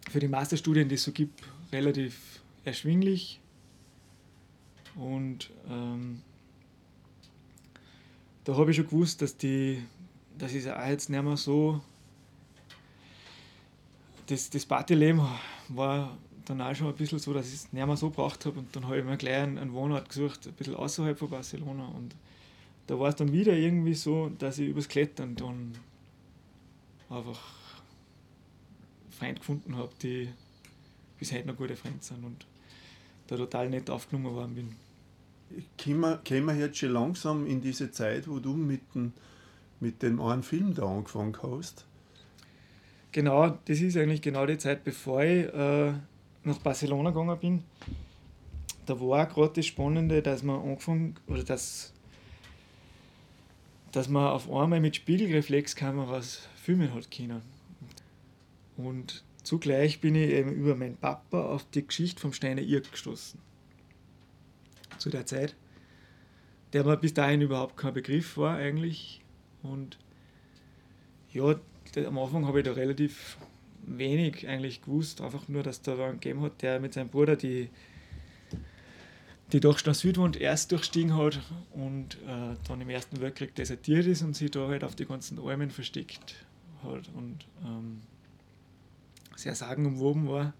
für 0.09 0.19
die 0.19 0.27
Masterstudien, 0.27 0.89
die 0.89 0.95
es 0.95 1.03
so 1.03 1.11
gibt, 1.11 1.43
relativ 1.71 2.41
erschwinglich 2.63 3.39
und 4.95 5.51
ähm, 5.69 6.21
da 8.45 8.55
habe 8.55 8.71
ich 8.71 8.77
schon 8.77 8.85
gewusst, 8.85 9.21
dass 9.21 9.35
die, 9.35 9.83
das 10.37 10.53
ist 10.53 10.67
auch 10.67 10.87
jetzt 10.87 11.09
nicht 11.09 11.21
mehr 11.21 11.35
so, 11.35 11.81
das, 14.27 14.49
das 14.49 14.65
Partyleben 14.65 15.21
war 15.69 16.17
dann 16.45 16.61
auch 16.61 16.75
schon 16.75 16.87
ein 16.87 16.95
bisschen 16.95 17.19
so, 17.19 17.33
dass 17.33 17.47
ich 17.47 17.55
es 17.55 17.73
nicht 17.73 17.85
mehr 17.85 17.97
so 17.97 18.09
braucht 18.09 18.45
habe 18.45 18.59
und 18.59 18.73
dann 18.75 18.85
habe 18.85 18.99
ich 18.99 19.03
mir 19.03 19.17
gleich 19.17 19.41
einen, 19.41 19.57
einen 19.57 19.73
Wohnort 19.73 20.07
gesucht, 20.09 20.47
ein 20.47 20.53
bisschen 20.53 20.75
außerhalb 20.75 21.17
von 21.17 21.29
Barcelona. 21.29 21.87
Und 21.87 22.15
da 22.87 22.99
war 22.99 23.09
es 23.09 23.15
dann 23.15 23.31
wieder 23.31 23.53
irgendwie 23.53 23.95
so, 23.95 24.29
dass 24.29 24.59
ich 24.59 24.69
übers 24.69 24.87
Klettern 24.87 25.35
dann 25.35 25.75
einfach 27.09 27.39
Freunde 29.09 29.39
gefunden 29.39 29.75
habe, 29.75 29.91
die 30.01 30.29
bis 31.17 31.31
heute 31.31 31.47
noch 31.47 31.57
gute 31.57 31.75
Freunde 31.75 32.03
sind 32.03 32.23
und 32.23 32.45
da 33.27 33.37
total 33.37 33.69
nett 33.69 33.89
aufgenommen 33.89 34.35
worden 34.35 34.55
bin 34.55 34.84
kommen 35.81 36.45
wir 36.45 36.55
jetzt 36.55 36.77
schon 36.77 36.91
langsam 36.91 37.45
in 37.45 37.61
diese 37.61 37.91
Zeit, 37.91 38.27
wo 38.27 38.39
du 38.39 38.53
mit 38.53 38.81
dem, 38.93 39.13
mit 39.79 40.01
dem 40.01 40.21
einen 40.21 40.43
Film 40.43 40.73
da 40.73 40.85
angefangen 40.85 41.37
hast. 41.41 41.85
Genau, 43.11 43.57
das 43.65 43.79
ist 43.79 43.95
eigentlich 43.95 44.21
genau 44.21 44.45
die 44.45 44.57
Zeit, 44.57 44.83
bevor 44.83 45.23
ich 45.23 45.45
äh, 45.53 45.93
nach 46.43 46.57
Barcelona 46.59 47.11
gegangen 47.11 47.39
bin. 47.39 47.63
Da 48.85 48.99
war 48.99 49.25
gerade 49.27 49.53
das 49.53 49.65
Spannende, 49.65 50.21
dass 50.21 50.43
man 50.43 50.61
angefangen, 50.61 51.15
oder 51.27 51.43
dass, 51.43 51.93
dass 53.91 54.09
man 54.09 54.27
auf 54.27 54.51
einmal 54.51 54.81
mit 54.81 54.97
Spiegelreflexkameras 54.97 56.47
filmen 56.55 56.93
hat 56.93 57.09
können. 57.09 57.41
Und 58.77 59.23
zugleich 59.43 60.01
bin 60.01 60.15
ich 60.15 60.31
eben 60.31 60.51
über 60.51 60.75
meinen 60.75 60.97
Papa 60.97 61.45
auf 61.45 61.65
die 61.73 61.87
Geschichte 61.87 62.19
vom 62.19 62.33
Steiner 62.33 62.61
Irk 62.61 62.91
gestoßen 62.91 63.39
zu 64.97 65.09
der 65.09 65.25
Zeit, 65.25 65.55
der 66.73 66.83
mir 66.83 66.97
bis 66.97 67.13
dahin 67.13 67.41
überhaupt 67.41 67.77
kein 67.77 67.93
Begriff 67.93 68.37
war 68.37 68.57
eigentlich. 68.57 69.21
Und 69.63 69.97
ja, 71.31 71.55
am 72.05 72.17
Anfang 72.17 72.45
habe 72.45 72.59
ich 72.59 72.65
da 72.65 72.73
relativ 72.73 73.37
wenig 73.85 74.47
eigentlich 74.47 74.81
gewusst, 74.81 75.21
einfach 75.21 75.47
nur, 75.47 75.63
dass 75.63 75.81
da 75.81 75.93
einen 75.93 76.19
gegeben 76.19 76.41
hat, 76.41 76.61
der 76.61 76.79
mit 76.79 76.93
seinem 76.93 77.09
Bruder 77.09 77.35
die, 77.35 77.69
die 79.51 79.59
nach 79.59 79.77
Südwand 79.77 80.37
erst 80.37 80.71
durchstiegen 80.71 81.15
hat 81.15 81.39
und 81.71 82.15
äh, 82.27 82.55
dann 82.67 82.81
im 82.81 82.89
Ersten 82.89 83.21
Weltkrieg 83.21 83.53
desertiert 83.55 84.07
ist 84.07 84.23
und 84.23 84.35
sich 84.35 84.51
da 84.51 84.67
halt 84.67 84.83
auf 84.83 84.95
die 84.95 85.05
ganzen 85.05 85.39
Almen 85.39 85.69
versteckt 85.69 86.35
hat 86.83 87.09
und 87.15 87.45
ähm, 87.63 88.01
sehr 89.35 89.55
sagenumwoben 89.55 90.27
war. 90.27 90.53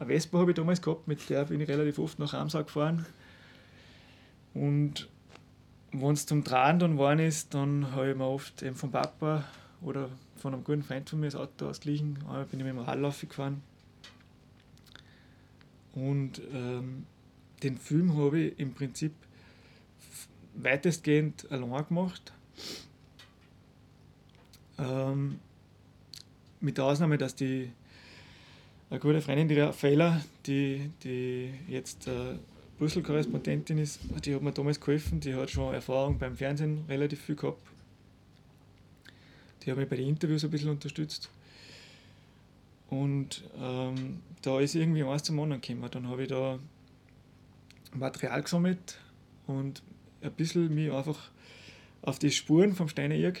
Eine 0.00 0.14
Vespa 0.14 0.38
habe 0.38 0.52
ich 0.52 0.56
damals 0.56 0.80
gehabt, 0.80 1.06
mit 1.08 1.28
der 1.28 1.44
bin 1.44 1.60
ich 1.60 1.68
relativ 1.68 1.98
oft 1.98 2.18
nach 2.18 2.32
Ramsau 2.32 2.64
gefahren. 2.64 3.04
Und 4.54 5.10
wenn 5.92 6.12
es 6.12 6.24
zum 6.24 6.42
Drehen 6.42 6.78
dann 6.78 6.92
geworden 6.92 7.18
ist, 7.18 7.52
dann 7.52 7.92
habe 7.92 8.10
ich 8.10 8.16
mir 8.16 8.24
oft 8.24 8.62
eben 8.62 8.74
vom 8.76 8.90
Papa 8.90 9.44
oder 9.82 10.08
von 10.36 10.54
einem 10.54 10.64
guten 10.64 10.82
Freund 10.82 11.10
von 11.10 11.20
mir 11.20 11.26
das 11.26 11.36
Auto 11.36 11.68
ausgeliehen. 11.68 12.16
Einmal 12.22 12.46
bin 12.46 12.60
ich 12.60 12.64
mit 12.64 12.74
dem 12.74 12.78
Radlauf 12.78 13.20
gefahren. 13.20 13.62
Und 15.92 16.40
ähm, 16.50 17.04
den 17.62 17.76
Film 17.76 18.16
habe 18.16 18.40
ich 18.40 18.58
im 18.58 18.72
Prinzip 18.72 19.12
weitestgehend 20.54 21.52
allein 21.52 21.86
gemacht. 21.86 22.32
Ähm, 24.78 25.40
mit 26.60 26.78
der 26.78 26.86
Ausnahme, 26.86 27.18
dass 27.18 27.34
die 27.34 27.70
eine 28.90 28.98
gute 28.98 29.20
Freundin, 29.20 29.48
die 29.48 29.58
Raffaella, 29.58 30.20
die, 30.46 30.90
die 31.04 31.50
jetzt 31.68 32.08
äh, 32.08 32.34
Brüssel-Korrespondentin 32.78 33.78
ist, 33.78 34.00
die 34.24 34.34
hat 34.34 34.42
mir 34.42 34.52
damals 34.52 34.80
geholfen, 34.80 35.20
die 35.20 35.34
hat 35.34 35.50
schon 35.50 35.72
Erfahrung 35.72 36.18
beim 36.18 36.36
Fernsehen 36.36 36.84
relativ 36.88 37.20
viel 37.20 37.36
gehabt. 37.36 37.62
die 39.62 39.70
haben 39.70 39.78
mich 39.78 39.88
bei 39.88 39.96
den 39.96 40.08
Interviews 40.08 40.44
ein 40.44 40.50
bisschen 40.50 40.70
unterstützt. 40.70 41.30
Und 42.88 43.44
ähm, 43.60 44.20
da 44.42 44.58
ist 44.58 44.74
irgendwie 44.74 45.04
eins 45.04 45.22
zum 45.22 45.38
anderen 45.38 45.60
gekommen. 45.60 45.88
Dann 45.90 46.08
habe 46.08 46.22
ich 46.22 46.28
da 46.28 46.58
Material 47.94 48.42
gesammelt 48.42 48.98
und 49.46 49.82
ein 50.22 50.32
bisschen 50.32 50.74
mich 50.74 50.90
einfach 50.90 51.30
auf 52.02 52.18
die 52.18 52.30
Spuren 52.30 52.74
vom 52.74 52.88
Steiner 52.88 53.32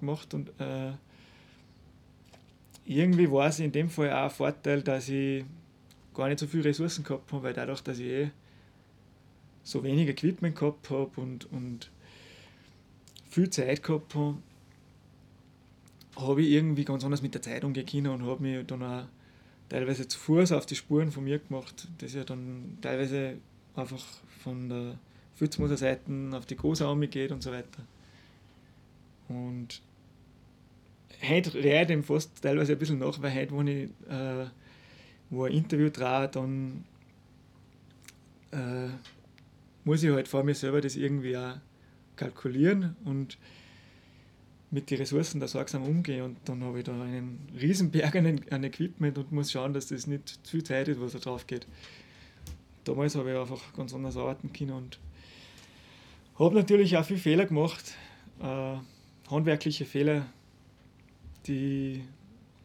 gemacht 0.00 0.34
und 0.34 0.48
äh, 0.58 0.92
irgendwie 2.90 3.30
war 3.30 3.46
es 3.46 3.60
in 3.60 3.70
dem 3.70 3.88
Fall 3.88 4.10
auch 4.10 4.24
ein 4.24 4.30
Vorteil, 4.30 4.82
dass 4.82 5.08
ich 5.08 5.44
gar 6.12 6.28
nicht 6.28 6.40
so 6.40 6.48
viele 6.48 6.64
Ressourcen 6.64 7.04
gehabt 7.04 7.32
habe, 7.32 7.44
weil 7.44 7.52
dadurch, 7.52 7.82
dass 7.82 8.00
ich 8.00 8.06
eh 8.06 8.30
so 9.62 9.84
wenig 9.84 10.08
Equipment 10.08 10.56
gehabt 10.56 10.90
habe 10.90 11.20
und, 11.20 11.50
und 11.52 11.88
viel 13.28 13.48
Zeit 13.48 13.84
gehabt 13.84 14.16
habe, 14.16 14.38
habe 16.16 16.42
ich 16.42 16.50
irgendwie 16.50 16.84
ganz 16.84 17.04
anders 17.04 17.22
mit 17.22 17.32
der 17.32 17.42
Zeit 17.42 17.62
umgehen 17.62 18.08
und 18.08 18.26
habe 18.26 18.42
mich 18.42 18.66
dann 18.66 18.82
auch 18.82 19.04
teilweise 19.68 20.08
zu 20.08 20.18
Fuß 20.18 20.50
auf 20.50 20.66
die 20.66 20.74
Spuren 20.74 21.12
von 21.12 21.22
mir 21.22 21.38
gemacht, 21.38 21.86
das 21.98 22.14
ja 22.14 22.24
dann 22.24 22.76
teilweise 22.80 23.36
einfach 23.76 24.04
von 24.42 24.68
der 24.68 24.98
Fützmoser 25.36 25.96
auf 26.32 26.46
die 26.46 26.56
Großarme 26.56 27.06
geht 27.06 27.30
und 27.30 27.40
so 27.40 27.52
weiter. 27.52 27.84
Und 29.28 29.80
heute 31.26 31.54
reihe 31.54 31.82
ich 31.82 31.86
dem 31.88 32.02
fast 32.02 32.42
teilweise 32.42 32.72
ein 32.72 32.78
bisschen 32.78 32.98
nach, 32.98 33.20
weil 33.20 33.34
heute, 33.34 33.52
wo 33.52 33.62
ich 33.62 33.90
äh, 34.08 34.46
wo 35.30 35.44
ein 35.44 35.52
Interview 35.52 35.90
drehe, 35.90 36.28
dann 36.28 36.84
äh, 38.52 38.88
muss 39.84 40.02
ich 40.02 40.10
halt 40.10 40.28
vor 40.28 40.42
mir 40.42 40.54
selber 40.54 40.80
das 40.80 40.96
irgendwie 40.96 41.36
auch 41.36 41.54
kalkulieren 42.16 42.96
und 43.04 43.38
mit 44.70 44.90
den 44.90 44.98
Ressourcen 44.98 45.40
da 45.40 45.48
sorgsam 45.48 45.82
umgehen 45.82 46.22
und 46.22 46.36
dann 46.44 46.62
habe 46.62 46.78
ich 46.78 46.84
da 46.84 46.92
einen 46.92 47.48
Riesenberg 47.60 48.14
an, 48.14 48.40
an 48.50 48.64
Equipment 48.64 49.18
und 49.18 49.32
muss 49.32 49.50
schauen, 49.50 49.72
dass 49.72 49.88
das 49.88 50.06
nicht 50.06 50.28
zu 50.28 50.50
viel 50.50 50.62
Zeit 50.62 50.88
ist, 50.88 51.00
was 51.00 51.12
da 51.12 51.18
drauf 51.18 51.46
geht. 51.46 51.66
Damals 52.84 53.16
habe 53.16 53.32
ich 53.32 53.38
einfach 53.38 53.72
ganz 53.74 53.94
anders 53.94 54.16
arbeiten 54.16 54.52
können 54.52 54.72
und 54.72 55.00
habe 56.38 56.54
natürlich 56.54 56.96
auch 56.96 57.04
viele 57.04 57.18
Fehler 57.18 57.46
gemacht, 57.46 57.94
äh, 58.40 58.76
handwerkliche 59.28 59.84
Fehler, 59.84 60.26
die 61.46 62.04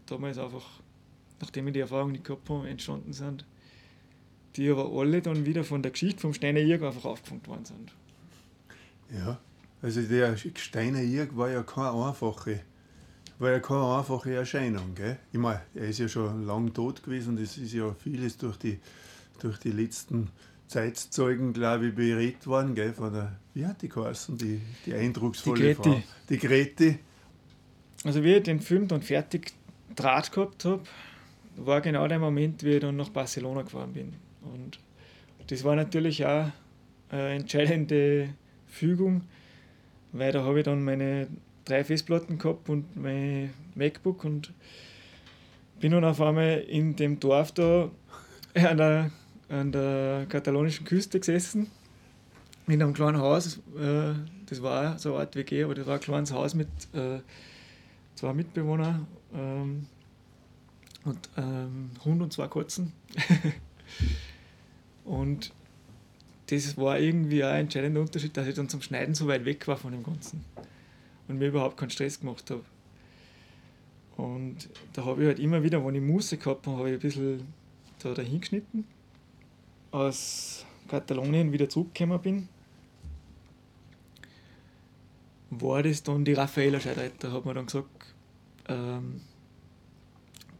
damals 0.05 0.37
einfach, 0.37 0.63
nachdem 1.39 1.67
ich 1.67 1.73
die 1.73 1.79
Erfahrung 1.79 2.11
nicht 2.11 2.23
gehabt 2.23 2.49
habe, 2.49 2.69
entstanden 2.69 3.13
sind, 3.13 3.45
die 4.55 4.69
aber 4.69 4.89
alle 4.91 5.21
dann 5.21 5.45
wieder 5.45 5.63
von 5.63 5.81
der 5.81 5.91
Geschichte 5.91 6.21
vom 6.21 6.33
Steiner 6.33 6.59
Irg 6.59 6.83
einfach 6.83 7.05
aufgefangen 7.05 7.45
worden 7.47 7.65
sind. 7.65 7.91
Ja, 9.13 9.39
also 9.81 10.01
der 10.01 10.37
Steiner 10.37 11.01
Irg 11.01 11.35
war 11.35 11.49
ja 11.49 11.63
keine 11.63 11.91
einfache, 11.91 12.61
war 13.39 13.51
ja 13.51 13.59
keine 13.59 13.97
einfache 13.97 14.33
Erscheinung. 14.33 14.95
Gell? 14.95 15.17
Ich 15.31 15.39
meine, 15.39 15.61
er 15.73 15.89
ist 15.89 15.99
ja 15.99 16.07
schon 16.07 16.45
lang 16.45 16.73
tot 16.73 17.03
gewesen 17.03 17.37
und 17.37 17.43
es 17.43 17.57
ist 17.57 17.73
ja 17.73 17.93
vieles 17.93 18.37
durch 18.37 18.57
die, 18.57 18.79
durch 19.39 19.57
die 19.59 19.71
letzten 19.71 20.29
Zeitzeugen, 20.67 21.53
glaube 21.53 21.87
ich, 21.87 21.95
berät 21.95 22.47
worden, 22.47 22.73
gell, 22.73 22.93
von 22.93 23.13
der, 23.13 23.35
wie 23.53 23.65
hat 23.65 23.81
die 23.81 23.89
geheißen, 23.89 24.37
die, 24.37 24.61
die 24.85 24.93
eindrucksvolle 24.93 25.67
die 25.67 25.75
Frau. 25.75 26.01
Die 26.29 26.37
Greti. 26.37 26.99
Also 28.05 28.23
wie 28.23 28.35
ich 28.35 28.43
den 28.43 28.61
Film 28.61 28.87
dann 28.87 29.01
fertig 29.01 29.53
Draht 29.95 30.31
gehabt 30.31 30.63
habe, 30.63 30.83
war 31.55 31.81
genau 31.81 32.07
der 32.07 32.19
Moment, 32.19 32.63
wie 32.63 32.75
ich 32.75 32.79
dann 32.81 32.95
nach 32.95 33.09
Barcelona 33.09 33.63
gefahren 33.63 33.93
bin. 33.93 34.13
Und 34.41 34.79
das 35.47 35.63
war 35.63 35.75
natürlich 35.75 36.23
auch 36.25 36.51
eine 37.09 37.29
entscheidende 37.29 38.29
Fügung, 38.67 39.23
weil 40.11 40.31
da 40.31 40.43
habe 40.43 40.59
ich 40.59 40.65
dann 40.65 40.83
meine 40.83 41.27
drei 41.65 41.83
Festplatten 41.83 42.37
gehabt 42.37 42.69
und 42.69 42.95
mein 42.95 43.51
MacBook 43.73 44.23
und 44.23 44.53
bin 45.79 45.91
dann 45.91 46.05
auf 46.05 46.21
einmal 46.21 46.59
in 46.67 46.95
dem 46.95 47.19
Dorf 47.19 47.53
da 47.53 47.89
an 48.53 48.77
der, 48.77 49.11
an 49.49 49.71
der 49.71 50.27
katalonischen 50.29 50.85
Küste 50.85 51.19
gesessen, 51.19 51.71
in 52.67 52.83
einem 52.83 52.93
kleinen 52.93 53.17
Haus. 53.17 53.57
Äh, 53.77 54.13
das 54.45 54.61
war 54.61 54.99
so 54.99 55.13
eine 55.13 55.21
Art 55.21 55.35
WG, 55.35 55.63
aber 55.63 55.73
das 55.73 55.87
war 55.87 55.95
ein 55.95 56.01
kleines 56.01 56.31
Haus 56.31 56.53
mit 56.53 56.67
äh, 56.93 57.19
zwei 58.15 58.33
Mitbewohnern 58.33 59.07
ähm, 59.33 59.87
und 61.03 61.29
ähm, 61.37 61.91
Hund 62.03 62.21
und 62.21 62.33
zwei 62.33 62.47
Katzen. 62.47 62.91
und 65.05 65.51
das 66.47 66.77
war 66.77 66.99
irgendwie 66.99 67.43
ein 67.43 67.61
entscheidender 67.61 68.01
Unterschied, 68.01 68.35
dass 68.37 68.47
ich 68.47 68.55
dann 68.55 68.69
zum 68.69 68.81
Schneiden 68.81 69.15
so 69.15 69.27
weit 69.27 69.45
weg 69.45 69.67
war 69.67 69.77
von 69.77 69.91
dem 69.91 70.03
Ganzen 70.03 70.43
und 71.27 71.37
mir 71.37 71.47
überhaupt 71.47 71.77
keinen 71.77 71.89
Stress 71.89 72.19
gemacht 72.19 72.49
habe. 72.51 72.63
Und 74.17 74.69
da 74.93 75.05
habe 75.05 75.21
ich 75.21 75.27
halt 75.27 75.39
immer 75.39 75.63
wieder, 75.63 75.85
wenn 75.85 75.95
ich 75.95 76.01
Muße 76.01 76.37
gehabt 76.37 76.67
habe, 76.67 76.77
habe 76.77 76.89
ich 76.89 76.95
ein 76.95 77.01
bisschen 77.01 77.47
da 77.99 78.13
dahin 78.13 78.39
geschnitten. 78.39 78.85
Aus 79.91 80.65
Katalonien 80.87 81.51
wieder 81.51 81.67
zurückgekommen 81.67 82.21
bin, 82.21 82.49
war 85.49 85.83
das 85.83 86.03
dann 86.03 86.25
die 86.25 86.33
Raffaella 86.33 86.79
Scheidreiter, 86.79 87.31
hat 87.31 87.45
man 87.45 87.55
dann 87.55 87.65
gesagt. 87.65 88.13
Ähm, 88.67 89.21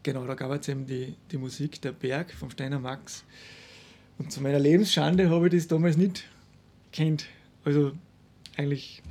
genau, 0.04 0.26
da 0.26 0.36
gab 0.36 0.52
es 0.52 0.68
eben 0.68 0.86
die, 0.86 1.16
die 1.32 1.38
Musik 1.38 1.82
Der 1.82 1.92
Berg 1.92 2.32
vom 2.32 2.50
Steiner 2.50 2.80
Max. 2.80 3.24
Und 4.18 4.32
zu 4.32 4.42
meiner 4.42 4.60
Lebensschande 4.60 5.30
habe 5.30 5.48
ich 5.48 5.54
das 5.54 5.68
damals 5.68 5.98
nicht 5.98 6.26
kennt. 6.92 7.26
Also 7.64 7.92
eigentlich 8.56 9.02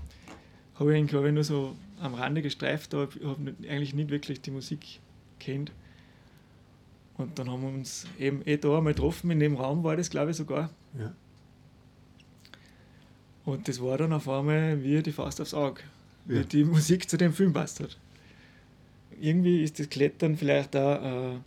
habe 0.77 0.95
ich 0.95 1.01
ihn, 1.01 1.07
glaube 1.07 1.29
ich, 1.29 1.35
nur 1.35 1.45
so 1.45 1.77
am 2.01 2.15
Rande 2.15 2.43
gestreift, 2.43 2.95
aber 2.95 3.09
habe 3.25 3.55
eigentlich 3.69 3.95
nicht 3.95 4.11
wirklich 4.11 4.41
die 4.41 4.51
Musik 4.51 5.01
kennt. 5.39 5.73
Und 7.17 7.39
dann 7.39 7.51
haben 7.51 7.63
wir 7.63 7.69
uns 7.69 8.07
eben 8.19 8.43
eh 8.45 8.57
da 8.57 8.79
einmal 8.79 8.95
getroffen, 8.95 9.31
in 9.31 9.39
dem 9.39 9.55
Raum 9.55 9.85
war 9.85 9.97
das, 9.97 10.11
glaube 10.11 10.33
ich, 10.33 10.37
sogar. 10.37 10.71
Ja. 10.99 11.15
Und 13.45 13.69
das 13.69 13.81
war 13.83 13.99
dann 13.99 14.13
auf 14.13 14.29
einmal 14.29 14.83
wie 14.83 15.03
die 15.03 15.13
Faust 15.13 15.41
aufs 15.41 15.55
Auge, 15.55 15.83
Ja. 16.29 16.41
wie 16.41 16.45
die 16.45 16.65
Musik 16.65 17.09
zu 17.09 17.17
dem 17.17 17.33
Film 17.33 17.53
passt 17.53 17.81
hat. 17.81 17.99
Irgendwie 19.21 19.63
ist 19.63 19.79
das 19.79 19.89
Klettern 19.89 20.37
vielleicht 20.37 20.75
auch 20.77 21.03
äh, 21.03 21.39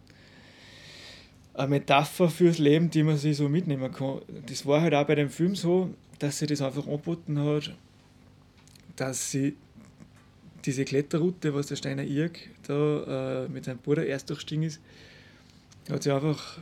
eine 1.55 1.67
Metapher 1.67 2.29
fürs 2.29 2.59
Leben, 2.59 2.89
die 2.89 3.03
man 3.03 3.17
sich 3.17 3.35
so 3.37 3.49
mitnehmen 3.49 3.91
kann. 3.91 4.19
Das 4.45 4.65
war 4.65 4.81
halt 4.81 4.93
auch 4.93 5.05
bei 5.07 5.15
dem 5.15 5.29
Film 5.29 5.55
so, 5.55 5.93
dass 6.19 6.39
sie 6.39 6.45
das 6.47 6.61
einfach 6.61 6.85
angeboten 6.87 7.39
hat, 7.39 7.75
dass 8.95 9.31
sie 9.31 9.55
diese 10.65 10.85
Kletterroute, 10.85 11.53
was 11.53 11.67
der 11.67 11.75
Steiner 11.77 12.03
Irg 12.03 12.39
da 12.67 13.45
äh, 13.45 13.49
mit 13.49 13.65
seinem 13.65 13.79
Bruder 13.79 14.05
erst 14.05 14.29
durchstiegen 14.29 14.63
ist, 14.63 14.79
hat 15.89 16.03
sie 16.03 16.11
einfach 16.11 16.59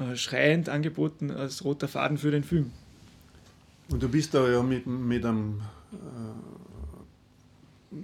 äh, 0.00 0.16
schreiend 0.16 0.68
angeboten 0.68 1.30
als 1.30 1.64
roter 1.64 1.88
Faden 1.88 2.18
für 2.18 2.30
den 2.30 2.44
Film. 2.44 2.72
Und 3.88 4.02
du 4.02 4.08
bist 4.08 4.34
da 4.34 4.48
ja 4.50 4.62
mit, 4.62 4.86
mit 4.86 5.24
einem 5.24 5.60
äh, 5.92 5.96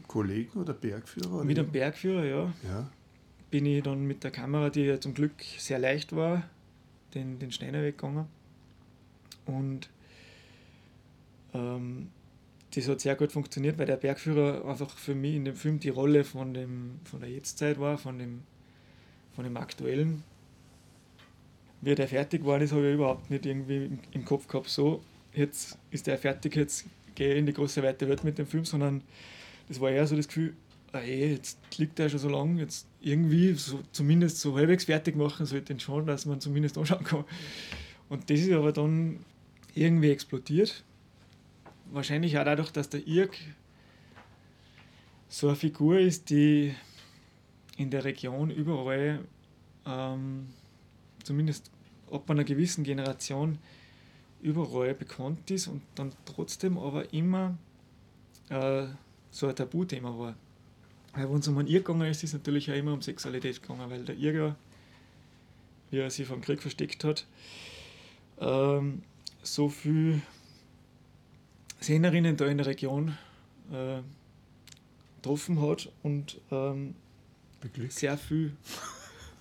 Kollegen 0.06 0.60
oder 0.60 0.74
Bergführer? 0.74 1.32
Oder? 1.34 1.44
Mit 1.44 1.58
einem 1.58 1.70
Bergführer, 1.70 2.24
ja, 2.24 2.52
Ja. 2.68 2.88
bin 3.50 3.66
ich 3.66 3.82
dann 3.82 4.06
mit 4.06 4.22
der 4.24 4.30
Kamera, 4.30 4.70
die 4.70 4.82
ja 4.82 5.00
zum 5.00 5.14
Glück 5.14 5.32
sehr 5.58 5.78
leicht 5.78 6.14
war, 6.14 6.44
den, 7.14 7.38
den 7.38 7.50
Steiner 7.50 7.82
weggegangen. 7.82 8.26
Und 9.46 9.90
ähm, 11.52 12.08
das 12.74 12.88
hat 12.88 13.00
sehr 13.00 13.16
gut 13.16 13.32
funktioniert, 13.32 13.76
weil 13.78 13.86
der 13.86 13.96
Bergführer 13.96 14.64
einfach 14.64 14.96
für 14.96 15.14
mich 15.14 15.34
in 15.34 15.44
dem 15.44 15.56
Film 15.56 15.78
die 15.80 15.90
Rolle 15.90 16.24
von, 16.24 16.54
dem, 16.54 17.00
von 17.04 17.20
der 17.20 17.28
Jetztzeit 17.28 17.78
war, 17.78 17.98
von 17.98 18.18
dem, 18.18 18.44
von 19.34 19.44
dem 19.44 19.56
aktuellen. 19.56 20.22
Wie 21.82 21.94
der 21.94 22.08
fertig 22.08 22.46
war, 22.46 22.60
das 22.60 22.70
habe 22.72 22.86
ich 22.88 22.94
überhaupt 22.94 23.28
nicht 23.30 23.44
irgendwie 23.44 23.98
im, 24.12 24.24
Kopf 24.24 24.46
gehabt, 24.46 24.68
so, 24.68 25.02
jetzt 25.34 25.78
ist 25.90 26.06
der 26.06 26.18
fertig, 26.18 26.56
jetzt 26.56 26.86
gehe 27.14 27.34
in 27.34 27.46
die 27.46 27.52
große 27.52 27.82
weite 27.82 28.08
Welt 28.08 28.24
mit 28.24 28.38
dem 28.38 28.46
Film, 28.46 28.64
sondern 28.64 29.02
das 29.68 29.80
war 29.80 29.90
eher 29.90 30.06
so 30.06 30.16
das 30.16 30.28
Gefühl, 30.28 30.54
ah, 30.92 30.98
ey, 30.98 31.32
jetzt 31.32 31.58
liegt 31.78 31.98
der 31.98 32.08
schon 32.08 32.18
so 32.18 32.28
lang, 32.28 32.58
jetzt 32.58 32.86
irgendwie 33.00 33.54
so, 33.54 33.80
zumindest 33.92 34.40
so 34.40 34.56
halbwegs 34.56 34.84
fertig 34.84 35.16
machen 35.16 35.46
sollte 35.46 35.72
ihn 35.72 35.80
schon, 35.80 36.06
dass 36.06 36.26
man 36.26 36.40
zumindest 36.40 36.78
anschauen 36.78 37.04
kann. 37.04 37.24
Und 38.08 38.28
das 38.28 38.40
ist 38.40 38.52
aber 38.52 38.72
dann 38.72 39.20
irgendwie 39.74 40.10
explodiert. 40.10 40.84
Wahrscheinlich 41.90 42.38
auch 42.38 42.44
dadurch, 42.44 42.70
dass 42.70 42.88
der 42.88 43.06
Irk 43.06 43.36
so 45.28 45.48
eine 45.48 45.56
Figur 45.56 45.98
ist, 45.98 46.28
die 46.30 46.74
in 47.76 47.90
der 47.90 48.04
Region 48.04 48.50
überall, 48.50 49.20
ähm, 49.86 50.46
zumindest 51.24 51.70
ab 52.10 52.30
einer 52.30 52.44
gewissen 52.44 52.84
Generation, 52.84 53.58
überall 54.42 54.94
bekannt 54.94 55.50
ist 55.50 55.68
und 55.68 55.82
dann 55.94 56.12
trotzdem 56.24 56.76
aber 56.78 57.12
immer 57.12 57.56
äh, 58.48 58.86
so 59.30 59.46
ein 59.46 59.56
Tabuthema 59.56 60.18
war. 60.18 60.34
Weil 61.14 61.30
wenn 61.30 61.38
es 61.38 61.48
um 61.48 61.58
einen 61.58 61.68
Irr 61.68 61.80
gegangen 61.80 62.10
ist, 62.10 62.18
ist 62.18 62.30
es 62.30 62.34
natürlich 62.34 62.70
auch 62.70 62.76
immer 62.76 62.92
um 62.92 63.02
Sexualität 63.02 63.62
gegangen, 63.62 63.90
weil 63.90 64.04
der 64.04 64.16
Irger, 64.16 64.56
wie 65.90 65.98
er 65.98 66.10
sich 66.10 66.26
vom 66.26 66.40
Krieg 66.40 66.60
versteckt 66.60 67.04
hat, 67.04 67.26
ähm, 68.40 69.02
so 69.42 69.68
viel 69.68 70.22
Szenerinnen 71.80 72.36
da 72.36 72.46
in 72.46 72.58
der 72.58 72.66
Region 72.66 73.16
äh, 73.70 74.00
getroffen 75.16 75.60
hat 75.60 75.90
und 76.02 76.40
ähm, 76.50 76.94
sehr 77.88 78.16
viel, 78.16 78.56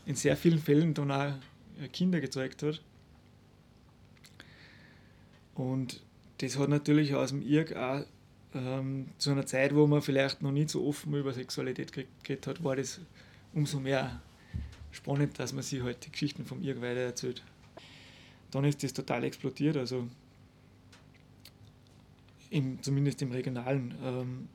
in 0.06 0.16
sehr 0.16 0.38
vielen 0.38 0.60
Fällen 0.60 0.94
dann 0.94 1.12
auch 1.12 1.34
Kinder 1.92 2.20
gezeigt 2.20 2.64
hat. 2.64 2.82
Und 5.62 6.02
das 6.40 6.58
hat 6.58 6.70
natürlich 6.70 7.14
aus 7.14 7.30
dem 7.30 7.44
IRG 7.44 7.76
auch 7.76 8.04
ähm, 8.56 9.10
zu 9.20 9.30
einer 9.30 9.46
Zeit, 9.46 9.76
wo 9.76 9.86
man 9.86 10.02
vielleicht 10.02 10.42
noch 10.42 10.52
nicht 10.52 10.72
so 10.72 10.84
offen 10.88 11.14
über 11.14 11.34
Sexualität 11.34 11.94
geredet 11.94 12.48
hat, 12.48 12.64
war 12.64 12.76
das 12.76 13.00
umso 13.54 13.80
mehr 13.80 14.20
spannend, 14.92 15.38
dass 15.38 15.54
man 15.54 15.62
sich 15.62 15.84
halt 15.84 16.04
die 16.04 16.12
Geschichten 16.12 16.46
vom 16.46 16.64
IRG 16.64 16.82
weiter 16.82 17.02
erzählt. 17.02 17.44
Dann 18.50 18.66
ist 18.66 18.82
das 18.82 18.92
total 18.92 19.24
explodiert, 19.24 19.78
also 19.78 20.08
im, 22.50 22.82
zumindest 22.82 23.22
im 23.22 23.32
Regionalen. 23.32 23.94
Ähm, 24.04 24.48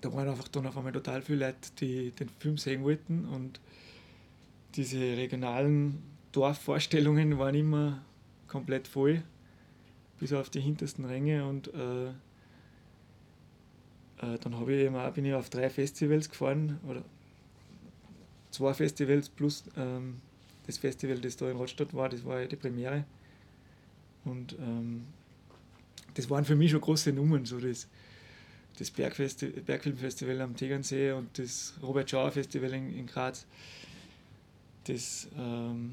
da 0.00 0.12
waren 0.12 0.28
einfach 0.28 0.48
dann 0.48 0.66
auf 0.66 0.76
einmal 0.76 0.92
total 0.92 1.22
viele 1.22 1.46
Leute, 1.46 1.70
die 1.78 2.10
den 2.10 2.28
Film 2.40 2.58
sehen 2.58 2.82
wollten 2.82 3.24
und 3.26 3.60
diese 4.74 4.98
regionalen 4.98 6.02
Dorfvorstellungen 6.32 7.38
waren 7.38 7.54
immer 7.54 8.04
komplett 8.48 8.88
voll, 8.88 9.22
bis 10.20 10.32
auf 10.32 10.50
die 10.50 10.60
hintersten 10.60 11.04
Ränge 11.04 11.46
und 11.46 11.72
äh, 11.74 12.08
äh, 14.18 14.38
dann 14.40 14.62
ich 14.62 14.68
eben 14.68 15.12
bin 15.12 15.24
ich 15.24 15.34
auf 15.34 15.50
drei 15.50 15.68
Festivals 15.70 16.28
gefahren, 16.28 16.78
oder 16.86 17.02
zwei 18.50 18.72
Festivals 18.74 19.28
plus 19.28 19.64
ähm, 19.76 20.20
das 20.66 20.78
Festival, 20.78 21.18
das 21.18 21.36
da 21.36 21.50
in 21.50 21.56
Rottstadt 21.56 21.92
war, 21.94 22.08
das 22.08 22.24
war 22.24 22.40
ja 22.40 22.46
die 22.46 22.56
Premiere. 22.56 23.04
Und 24.24 24.54
ähm, 24.58 25.04
das 26.14 26.30
waren 26.30 26.44
für 26.44 26.56
mich 26.56 26.70
schon 26.70 26.80
große 26.80 27.12
Nummern, 27.12 27.44
so 27.44 27.58
das, 27.58 27.86
das 28.78 28.90
Bergfesti 28.90 29.48
Bergfilmfestival 29.48 30.40
am 30.40 30.56
Tegernsee 30.56 31.12
und 31.12 31.38
das 31.38 31.74
Robert 31.82 32.08
Schauer 32.08 32.30
Festival 32.30 32.72
in, 32.72 32.96
in 32.96 33.06
Graz. 33.06 33.46
Das, 34.84 35.28
ähm, 35.36 35.92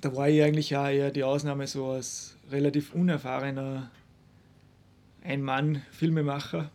da 0.00 0.14
war 0.14 0.28
ich 0.28 0.42
eigentlich 0.42 0.76
auch 0.76 0.88
eher 0.88 1.10
die 1.10 1.24
Ausnahme 1.24 1.66
so 1.66 1.90
als 1.90 2.36
relativ 2.50 2.94
unerfahrener 2.94 3.90
Ein-Mann-Filmemacher, 5.22 6.70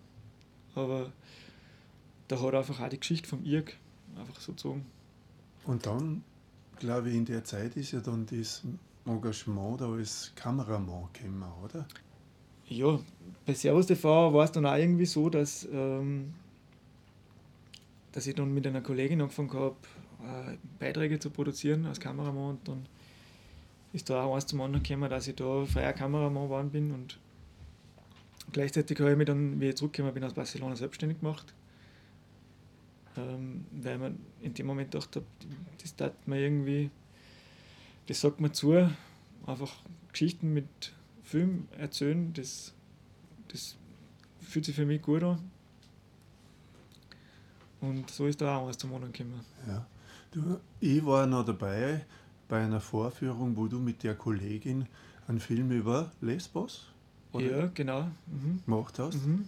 aber 0.75 1.11
da 2.27 2.41
hat 2.41 2.55
einfach 2.55 2.79
auch 2.79 2.89
die 2.89 2.99
Geschichte 2.99 3.27
vom 3.27 3.43
Irk 3.43 3.75
einfach 4.17 4.39
so 4.39 4.53
gezogen. 4.53 4.85
Und 5.65 5.85
dann, 5.85 6.23
glaube 6.79 7.09
ich, 7.09 7.15
in 7.15 7.25
der 7.25 7.43
Zeit 7.43 7.75
ist 7.75 7.91
ja 7.91 7.99
dann 7.99 8.25
das 8.25 8.63
Engagement 9.05 9.81
da 9.81 9.91
als 9.91 10.31
Kameramann 10.35 11.09
gekommen, 11.13 11.43
oder? 11.63 11.85
Ja, 12.67 12.99
bei 13.45 13.53
Servus 13.53 13.87
TV 13.87 14.33
war 14.33 14.45
es 14.45 14.51
dann 14.51 14.65
auch 14.65 14.75
irgendwie 14.75 15.05
so, 15.05 15.29
dass, 15.29 15.67
ähm, 15.71 16.33
dass 18.11 18.27
ich 18.27 18.35
dann 18.35 18.53
mit 18.53 18.65
einer 18.65 18.81
Kollegin 18.81 19.21
angefangen 19.21 19.53
habe, 19.53 19.75
äh, 20.23 20.57
Beiträge 20.79 21.19
zu 21.19 21.29
produzieren 21.29 21.85
als 21.85 21.99
Kameramann 21.99 22.51
und 22.51 22.67
dann 22.67 22.85
ist 23.93 24.09
da 24.09 24.23
auch 24.23 24.35
eins 24.35 24.45
zum 24.45 24.61
anderen 24.61 24.83
gekommen, 24.83 25.09
dass 25.09 25.27
ich 25.27 25.35
da 25.35 25.65
freier 25.65 25.93
Kameramann 25.93 26.45
geworden 26.45 26.69
bin 26.71 26.91
und 26.91 27.19
gleichzeitig 28.51 28.99
habe 28.99 29.11
ich 29.11 29.17
mich 29.17 29.27
dann, 29.27 29.59
wie 29.59 29.69
ich 29.69 29.75
zurückgekommen 29.75 30.13
bin, 30.13 30.23
aus 30.23 30.33
Barcelona 30.33 30.75
selbstständig 30.75 31.19
gemacht. 31.19 31.53
Ähm, 33.17 33.65
weil 33.71 33.97
man 33.97 34.19
in 34.41 34.53
dem 34.53 34.65
Moment 34.65 34.93
dachte, 34.93 35.23
das 35.81 35.95
tat 35.95 36.27
mir 36.27 36.39
irgendwie 36.39 36.89
das 38.07 38.19
sagt 38.19 38.41
mir 38.41 38.51
zu, 38.51 38.89
einfach 39.45 39.71
Geschichten 40.11 40.53
mit 40.53 40.93
Film 41.23 41.67
erzählen, 41.77 42.33
das, 42.33 42.73
das 43.47 43.77
fühlt 44.41 44.65
sich 44.65 44.75
für 44.75 44.85
mich 44.85 45.01
gut 45.01 45.23
an. 45.23 45.49
Und 47.79 48.09
so 48.09 48.27
ist 48.27 48.41
da 48.41 48.57
auch 48.57 48.67
was 48.67 48.77
zum 48.77 48.93
anderen 48.93 49.13
gekommen. 49.13 49.39
Ja. 49.67 49.85
Du, 50.31 50.59
ich 50.79 51.05
war 51.05 51.25
noch 51.25 51.45
dabei 51.45 52.05
bei 52.51 52.61
einer 52.61 52.81
Vorführung, 52.81 53.55
wo 53.55 53.67
du 53.67 53.79
mit 53.79 54.03
der 54.03 54.13
Kollegin 54.13 54.85
einen 55.25 55.39
Film 55.39 55.71
über 55.71 56.11
Lesbos? 56.19 56.85
Ja, 57.33 57.67
genau. 57.67 58.09
Mhm. 58.27 58.59
gemacht 58.65 58.99
hast. 58.99 59.25
Mhm. 59.25 59.45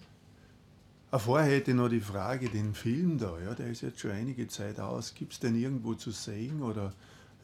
Vorher 1.11 1.53
hätte 1.53 1.71
ich 1.71 1.77
noch 1.77 1.89
die 1.89 1.99
Frage, 1.99 2.47
den 2.47 2.73
Film 2.73 3.17
da, 3.17 3.37
ja, 3.43 3.53
der 3.55 3.67
ist 3.67 3.81
jetzt 3.81 3.99
schon 3.99 4.11
einige 4.11 4.47
Zeit 4.47 4.79
aus. 4.79 5.13
Gibt 5.13 5.33
es 5.33 5.39
den 5.41 5.59
irgendwo 5.59 5.95
zu 5.95 6.11
sehen 6.11 6.63
oder 6.63 6.93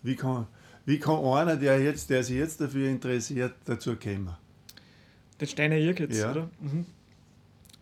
wie 0.01 0.15
kann, 0.15 0.47
wie 0.85 0.97
kann 0.97 1.25
einer, 1.25 1.57
der, 1.57 1.83
jetzt, 1.83 2.09
der 2.09 2.23
sich 2.23 2.37
jetzt 2.37 2.61
dafür 2.61 2.89
interessiert, 2.89 3.53
dazu 3.65 3.97
kommen? 3.97 4.37
Den 5.41 5.47
Steiner 5.49 5.75
Irk 5.75 5.99
jetzt, 5.99 6.17
ja. 6.17 6.31
oder? 6.31 6.49
Mhm. 6.61 6.85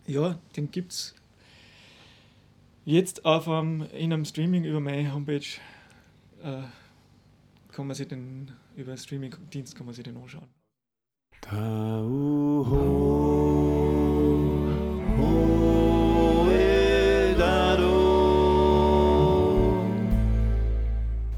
Ja, 0.04 0.36
den 0.56 0.72
gibt 0.72 0.90
es 0.90 1.14
jetzt 2.84 3.24
auf 3.24 3.48
einem, 3.48 3.82
in 3.82 4.12
einem 4.12 4.24
Streaming 4.24 4.64
über 4.64 4.80
meine 4.80 5.14
Homepage. 5.14 5.46
Äh, 6.42 6.62
kann 7.78 7.86
man 7.86 7.94
sich 7.94 8.08
den, 8.08 8.50
über 8.74 8.88
einen 8.88 8.98
Streaming-Dienst 8.98 9.76
kann 9.76 9.86
man 9.86 9.94
sich 9.94 10.02
den 10.02 10.16
anschauen. 10.16 10.48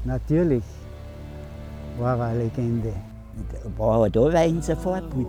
Natürlich 0.03 0.63
war 1.99 2.17
er 2.17 2.25
eine 2.25 2.43
Legende. 2.45 2.93
War 3.77 4.05
er 4.05 4.09
da, 4.09 4.21
war 4.21 4.61
sofort 4.63 5.15
mit. 5.15 5.27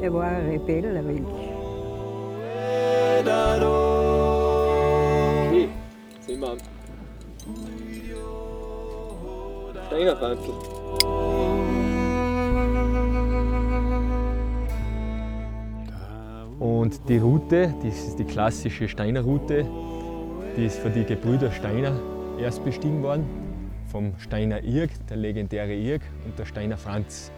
Er 0.00 0.14
war 0.14 0.24
ein 0.24 0.48
Rebell, 0.48 0.96
ein 0.96 1.06
Mensch. 1.06 1.28
Steinerwandel. 9.92 10.54
Und 16.58 17.08
die 17.08 17.18
Route, 17.18 17.74
das 17.82 17.98
ist 17.98 18.18
die 18.18 18.24
klassische 18.24 18.88
Steiner 18.88 19.20
Route, 19.20 19.66
die 20.56 20.64
ist 20.64 20.78
von 20.78 20.92
den 20.94 21.04
Gebrüder 21.06 21.50
Steiner 21.50 21.92
erst 22.40 22.64
bestiegen 22.64 23.02
worden 23.02 23.26
vom 23.90 24.14
Steiner 24.18 24.62
Irg, 24.64 24.90
der 25.10 25.18
legendäre 25.18 25.74
Irg, 25.74 26.00
und 26.24 26.38
der 26.38 26.46
Steiner 26.46 26.78
Franz. 26.78 27.30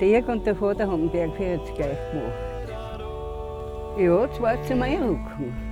Der 0.00 0.08
Irg 0.08 0.28
und 0.28 0.44
der 0.44 0.56
Vater 0.56 0.90
haben 0.90 1.08
Bergfeld 1.10 1.60
gleich 1.76 1.98
gemacht. 2.10 2.32
Ja, 3.96 4.28
zwei 4.32 4.56
zum 4.66 4.82
Einrücken. 4.82 5.67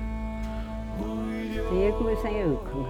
Der 1.71 1.89
Irg 1.89 2.01
muss 2.01 2.25
einrücken. 2.25 2.87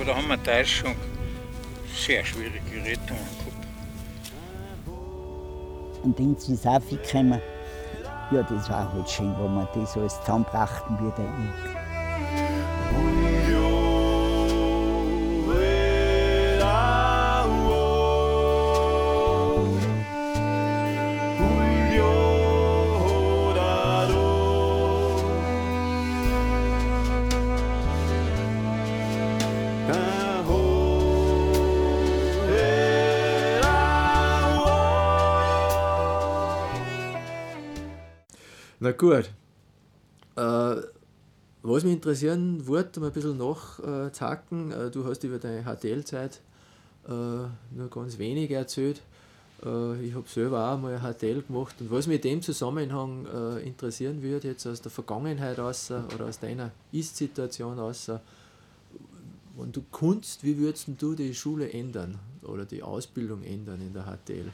Oder 0.00 0.14
haben 0.14 0.28
wir 0.28 0.36
da 0.36 0.64
schon 0.64 0.94
sehr 1.94 2.24
schwierige 2.24 2.76
Rettungen 2.84 3.06
gehabt. 3.06 3.66
Und 6.02 6.18
dann 6.18 6.36
ist 6.36 6.48
es 6.48 6.66
aufgekommen. 6.66 7.40
Ja, 8.30 8.42
das 8.42 8.68
war 8.68 8.92
halt 8.92 9.08
schön, 9.08 9.34
wo 9.38 9.48
wir 9.48 9.68
das 9.74 9.96
alles 9.96 10.20
zusammenbrachten 10.20 10.98
wieder. 10.98 11.32
Gut. 38.96 39.30
Äh, 40.36 40.82
was 41.62 41.84
mich 41.84 41.94
interessieren 41.94 42.66
würde, 42.66 43.00
um 43.00 43.06
ein 43.06 43.12
bisschen 43.12 43.38
nachzuhaken, 43.38 44.72
äh, 44.72 44.90
du 44.90 45.04
hast 45.04 45.24
über 45.24 45.38
deine 45.38 45.64
HTL-Zeit 45.64 46.40
äh, 47.08 47.10
nur 47.10 47.90
ganz 47.90 48.18
wenig 48.18 48.50
erzählt. 48.50 49.00
Äh, 49.64 50.00
ich 50.06 50.14
habe 50.14 50.28
selber 50.28 50.70
auch 50.70 50.78
mal 50.78 50.94
ein 50.94 51.00
HTL 51.00 51.42
gemacht. 51.42 51.74
Und 51.80 51.90
was 51.90 52.06
mich 52.06 52.16
in 52.16 52.22
dem 52.22 52.42
Zusammenhang 52.42 53.26
äh, 53.26 53.66
interessieren 53.66 54.22
würde, 54.22 54.48
jetzt 54.48 54.66
aus 54.66 54.80
der 54.80 54.92
Vergangenheit 54.92 55.58
aus 55.58 55.90
oder 55.90 56.26
aus 56.26 56.38
deiner 56.38 56.70
Ist-Situation 56.92 57.78
aus, 57.78 58.10
wenn 59.56 59.72
du 59.72 59.82
kunst, 59.90 60.44
wie 60.44 60.58
würdest 60.58 60.88
du 60.98 61.14
die 61.14 61.34
Schule 61.34 61.72
ändern 61.72 62.18
oder 62.42 62.64
die 62.64 62.82
Ausbildung 62.82 63.42
ändern 63.42 63.80
in 63.80 63.92
der 63.94 64.04
HTL? 64.04 64.52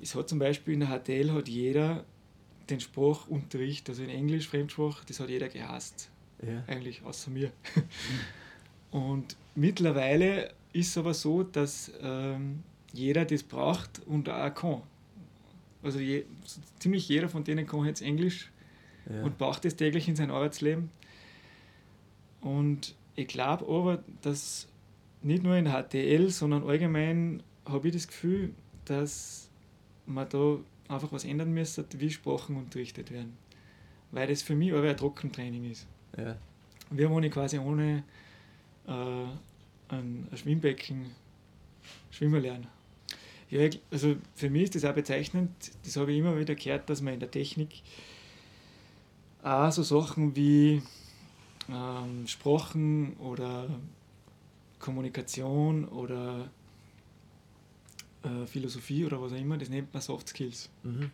Es 0.00 0.14
hat 0.14 0.28
zum 0.28 0.38
Beispiel 0.38 0.74
in 0.74 0.80
der 0.80 0.88
HTL 0.88 1.32
hat 1.32 1.48
jeder 1.48 2.04
den 2.70 2.80
Sprachunterricht, 2.80 3.88
also 3.88 4.02
in 4.02 4.10
Englisch, 4.10 4.48
Fremdsprach, 4.48 5.04
das 5.04 5.20
hat 5.20 5.28
jeder 5.28 5.48
gehasst. 5.48 6.10
Ja. 6.42 6.62
Eigentlich, 6.66 7.02
außer 7.02 7.30
mir. 7.30 7.50
Und 8.90 9.36
mittlerweile 9.54 10.52
ist 10.72 10.88
es 10.88 10.98
aber 10.98 11.14
so, 11.14 11.42
dass 11.42 11.92
ähm, 12.00 12.62
jeder 12.92 13.24
das 13.24 13.42
braucht 13.42 14.00
und 14.06 14.28
auch 14.28 14.54
kann. 14.54 14.82
Also 15.82 16.00
je, 16.00 16.24
so 16.44 16.60
ziemlich 16.78 17.08
jeder 17.08 17.28
von 17.28 17.44
denen 17.44 17.66
kann 17.66 17.84
jetzt 17.84 18.02
Englisch 18.02 18.50
Ja. 19.08 19.22
und 19.22 19.38
braucht 19.38 19.64
es 19.64 19.76
täglich 19.76 20.08
in 20.08 20.16
sein 20.16 20.30
Arbeitsleben. 20.30 20.90
Und 22.40 22.94
ich 23.16 23.28
glaube 23.28 23.64
aber, 23.66 24.02
dass 24.22 24.66
nicht 25.22 25.42
nur 25.42 25.56
in 25.56 25.66
HTL, 25.70 26.30
sondern 26.30 26.64
allgemein 26.64 27.42
habe 27.64 27.88
ich 27.88 27.94
das 27.94 28.08
Gefühl, 28.08 28.52
dass 28.86 29.48
man 30.06 30.28
da 30.28 30.56
einfach 30.90 31.12
was 31.12 31.24
ändern 31.24 31.52
müsste, 31.52 31.84
wie 31.94 32.10
Sprachen 32.10 32.56
unterrichtet 32.56 33.10
werden. 33.10 33.36
Weil 34.10 34.28
das 34.28 34.42
für 34.42 34.54
mich 34.54 34.72
aber 34.72 34.90
ein 34.90 34.96
Trockentraining 34.96 35.70
ist. 35.70 35.86
ja. 36.16 36.36
Wir 36.90 37.10
ohne 37.10 37.30
quasi 37.30 37.58
ohne 37.58 38.02
äh, 38.86 38.90
ein, 38.90 40.28
ein 40.30 40.36
Schwimmbecken 40.36 41.06
schwimmen 42.10 42.42
lernen. 42.42 42.66
Ja, 43.48 43.68
also 43.90 44.16
für 44.34 44.50
mich 44.50 44.64
ist 44.64 44.74
das 44.76 44.84
auch 44.84 44.94
bezeichnend, 44.94 45.50
das 45.84 45.96
habe 45.96 46.12
ich 46.12 46.18
immer 46.18 46.38
wieder 46.38 46.54
gehört, 46.54 46.90
dass 46.90 47.00
man 47.00 47.14
in 47.14 47.20
der 47.20 47.30
Technik 47.30 47.82
auch 49.42 49.70
so 49.72 49.82
Sachen 49.82 50.36
wie 50.36 50.82
ähm, 51.68 52.26
Sprachen 52.26 53.14
oder 53.14 53.68
Kommunikation 54.78 55.84
oder 55.86 56.50
äh, 58.22 58.46
Philosophie 58.46 59.04
oder 59.04 59.20
was 59.20 59.32
auch 59.32 59.36
immer, 59.36 59.56
das 59.58 59.68
nennt 59.68 59.92
man 59.92 60.02
Soft 60.02 60.28
Skills. 60.28 60.68
Mhm. 60.82 61.10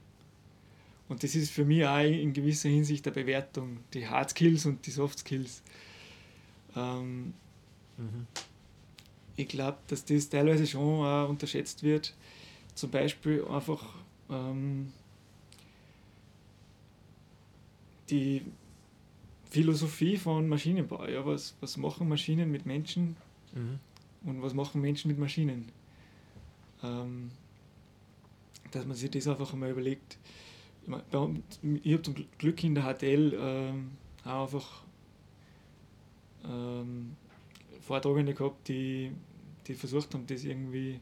Und 1.08 1.22
das 1.22 1.34
ist 1.36 1.50
für 1.52 1.64
mich 1.64 1.84
auch 1.86 1.98
in 2.00 2.32
gewisser 2.32 2.68
Hinsicht 2.68 3.06
eine 3.06 3.14
Bewertung, 3.14 3.78
die 3.94 4.08
Hard 4.08 4.30
Skills 4.30 4.66
und 4.66 4.84
die 4.86 4.90
Soft 4.90 5.20
Skills. 5.20 5.62
Ähm, 6.74 7.32
Mhm. 7.98 8.26
ich 9.36 9.48
glaube, 9.48 9.78
dass 9.88 10.04
das 10.04 10.28
teilweise 10.28 10.66
schon 10.66 10.82
auch 11.06 11.28
unterschätzt 11.30 11.82
wird. 11.82 12.12
Zum 12.74 12.90
Beispiel 12.90 13.42
einfach 13.46 13.82
ähm, 14.28 14.92
die 18.10 18.42
Philosophie 19.50 20.16
von 20.16 20.48
Maschinenbau. 20.48 21.06
Ja, 21.06 21.24
was, 21.24 21.54
was 21.60 21.76
machen 21.76 22.08
Maschinen 22.08 22.50
mit 22.50 22.66
Menschen 22.66 23.16
Mhm. 23.54 23.78
und 24.28 24.42
was 24.42 24.52
machen 24.52 24.80
Menschen 24.82 25.08
mit 25.08 25.18
Maschinen? 25.18 25.70
Ähm, 26.82 27.30
dass 28.70 28.84
man 28.84 28.96
sich 28.96 29.10
das 29.10 29.28
einfach 29.28 29.52
einmal 29.52 29.70
überlegt. 29.70 30.18
Ich, 30.82 30.88
mein, 30.88 31.02
ich 31.82 31.92
habe 31.92 32.02
zum 32.02 32.14
Glück 32.38 32.62
in 32.62 32.74
der 32.74 32.84
HTL 32.84 33.36
ähm, 33.38 33.92
auch 34.24 34.42
einfach 34.42 34.82
ähm, 36.44 37.16
Vortragende 37.80 38.34
gehabt, 38.34 38.68
die, 38.68 39.12
die 39.66 39.74
versucht 39.74 40.14
haben, 40.14 40.26
das 40.26 40.44
irgendwie 40.44 41.00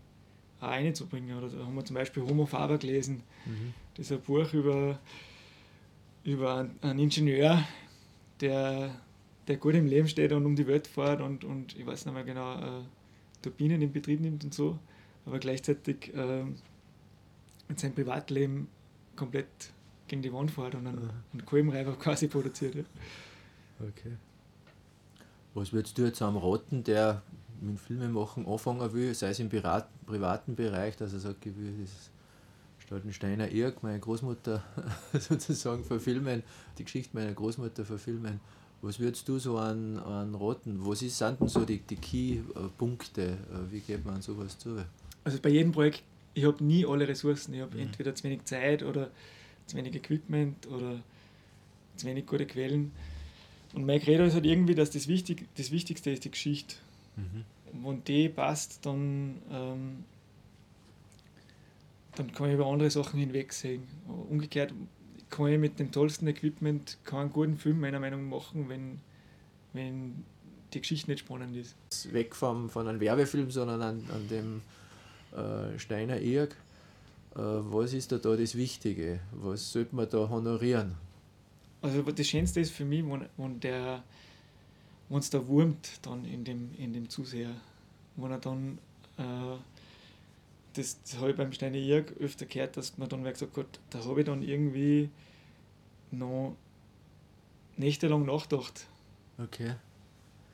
auch 0.61 0.69
reinzubringen. 0.69 1.37
Oder 1.37 1.49
da 1.49 1.65
haben 1.65 1.75
wir 1.75 1.85
zum 1.85 1.95
Beispiel 1.95 2.23
Homo 2.23 2.47
Faber 2.47 2.79
gelesen. 2.79 3.23
Mhm. 3.47 3.75
Das 3.95 4.07
ist 4.07 4.13
ein 4.13 4.21
Buch 4.21 4.53
über, 4.53 4.99
über 6.25 6.57
einen, 6.57 6.79
einen 6.83 6.99
Ingenieur, 7.01 7.63
der, 8.41 9.01
der 9.47 9.57
gut 9.57 9.75
im 9.75 9.87
Leben 9.87 10.09
steht 10.09 10.33
und 10.33 10.45
um 10.47 10.57
die 10.57 10.67
Welt 10.67 10.87
fährt 10.87 11.21
und, 11.21 11.45
und 11.45 11.77
ich 11.79 11.87
weiß 11.87 12.07
nicht 12.07 12.15
mehr 12.15 12.25
genau, 12.25 12.55
äh, 12.57 12.83
Turbinen 13.43 13.83
in 13.83 13.93
Betrieb 13.93 14.21
nimmt 14.21 14.45
und 14.45 14.55
so, 14.55 14.79
aber 15.27 15.39
gleichzeitig 15.39 16.13
ähm, 16.15 16.57
in 17.69 17.77
seinem 17.77 17.95
Privatleben 17.95 18.69
komplett 19.17 19.49
gegen 20.07 20.23
die 20.23 20.33
Wand 20.33 20.51
fährt 20.51 20.75
und 20.75 20.87
einen, 20.87 21.11
einen 21.33 21.45
Kolbenreiber 21.47 21.97
quasi 21.97 22.29
produziert. 22.29 22.75
Ja. 22.75 22.85
Okay. 23.81 24.17
Was 25.55 25.73
würdest 25.73 25.97
du 25.99 26.03
jetzt 26.03 26.21
am 26.21 26.37
raten, 26.37 26.85
der 26.85 27.23
mit 27.61 27.71
dem 27.71 27.79
Filmemachen 27.79 28.47
anfangen 28.47 28.93
will, 28.93 29.15
sei 29.15 29.31
es 29.31 29.39
im 29.39 29.49
Pirat 29.49 29.89
privaten 30.05 30.55
Bereich, 30.55 30.97
dass 30.97 31.13
er 31.13 31.21
sagt, 31.21 31.47
ich 31.47 31.57
will 31.57 31.73
das 31.81 32.11
Stoltensteiner 32.79 33.51
Irk, 33.51 33.83
meine 33.83 33.99
Großmutter 33.99 34.63
sozusagen 35.19 35.85
verfilmen, 35.85 36.43
die 36.77 36.85
Geschichte 36.85 37.17
meiner 37.17 37.33
Großmutter 37.33 37.85
verfilmen. 37.85 38.41
Was 38.83 38.99
würdest 38.99 39.27
du 39.29 39.39
so 39.39 39.57
an, 39.57 39.99
an 39.99 40.35
raten? 40.35 40.85
Was 40.85 41.01
ist, 41.01 41.17
sind 41.17 41.41
denn 41.41 41.49
so 41.49 41.65
die, 41.65 41.79
die 41.79 41.97
Key-Punkte? 41.97 43.23
Äh, 43.23 43.73
Wie 43.73 43.81
geht 43.81 44.05
man 44.05 44.17
an 44.17 44.23
sowas 44.23 44.59
zu? 44.59 44.85
Also 45.25 45.39
bei 45.41 45.49
jedem 45.51 45.73
Projekt, 45.73 46.03
ich 46.35 46.45
habe 46.45 46.63
nie 46.63 46.85
alle 46.87 47.09
Ressourcen. 47.09 47.55
Ich 47.55 47.61
habe 47.61 47.77
Mhm. 47.77 47.83
entweder 47.85 48.15
zu 48.15 48.25
wenig 48.25 48.45
Zeit 48.45 48.83
oder 48.83 49.11
zu 49.67 49.77
wenig 49.77 49.95
Equipment 49.95 50.67
oder 50.67 51.01
zu 51.97 52.07
wenig 52.07 52.27
gute 52.27 52.47
Quellen. 52.47 52.93
Und 53.73 53.87
mein 53.87 54.01
Credo 54.01 54.25
ist 54.25 54.35
halt 54.35 54.47
irgendwie, 54.47 54.75
dass 54.75 54.91
das, 54.91 55.09
Wichtig, 55.09 55.47
das 55.57 55.71
Wichtigste 55.71 56.11
ist 56.11 56.25
die 56.25 56.31
Geschichte. 56.31 56.77
Mhm. 57.17 57.45
Wenn 57.85 58.05
die 58.05 58.29
passt, 58.29 58.85
dann, 58.87 59.37
ähm, 59.51 60.05
dann 62.17 62.33
kann 62.33 62.49
ich 62.49 62.55
über 62.55 62.67
andere 62.67 62.91
Sachen 62.91 63.19
hinwegsehen. 63.19 63.83
Umgekehrt 64.31 64.73
kann 65.31 65.49
ich 65.49 65.59
mit 65.59 65.79
dem 65.81 65.91
tollsten 65.91 66.29
Equipment 66.29 66.99
keinen 67.05 67.33
guten 67.33 67.57
Film 67.59 67.81
meiner 67.81 67.99
Meinung 67.99 68.29
nach 68.29 68.37
machen, 68.37 68.69
wenn, 68.69 69.01
wenn 69.73 70.25
die 70.73 70.81
Geschichte 70.81 71.11
nicht 71.11 71.21
spannend 71.21 71.57
ist. 71.57 71.75
Weg 72.13 72.37
vom, 72.37 72.71
von 72.71 72.87
einem 72.87 73.01
Werbefilm, 73.01 73.51
sondern 73.51 73.83
an, 73.83 74.05
an 74.13 74.29
dem 74.29 74.63
äh, 75.35 75.79
Steiner 75.79 76.21
Irk. 76.21 76.57
Äh, 77.35 77.39
was 77.39 77.93
ist 77.93 78.13
da, 78.13 78.19
da 78.19 78.37
das 78.37 78.55
Wichtige? 78.55 79.21
Was 79.33 79.73
sollte 79.73 79.95
man 79.97 80.09
da 80.09 80.29
honorieren? 80.29 80.95
Also 81.83 82.03
das 82.03 82.27
Schönste 82.27 82.61
ist 82.61 82.71
für 82.73 82.85
mich, 82.85 83.05
wenn, 83.05 83.27
wenn 83.37 83.61
der 83.61 84.03
wenn 85.11 85.19
es 85.19 85.29
da 85.31 85.47
wurmt 85.47 85.99
dann 86.03 86.25
in 86.25 86.45
dem, 86.45 86.71
in 86.79 86.93
dem 86.95 87.09
Zuseher. 87.11 87.51
Wenn 88.17 88.31
er 88.31 88.39
dann 88.39 88.79
äh, 89.19 89.57
das, 90.73 91.01
das 91.03 91.19
habe 91.19 91.31
ich 91.31 91.37
beim 91.37 91.53
Steine 91.53 91.79
Irg 91.79 92.13
öfter 92.21 92.47
gehört, 92.47 92.77
dass 92.77 92.97
man 92.99 93.09
dann 93.09 93.23
gesagt 93.25 93.57
hat, 93.57 93.79
da 93.91 94.05
habe 94.05 94.21
ich 94.21 94.27
dann 94.27 94.43
irgendwie 94.43 95.11
noch 96.11 96.57
nächtelang 97.77 98.25
nachgedacht, 98.25 98.87
Okay. 99.39 99.75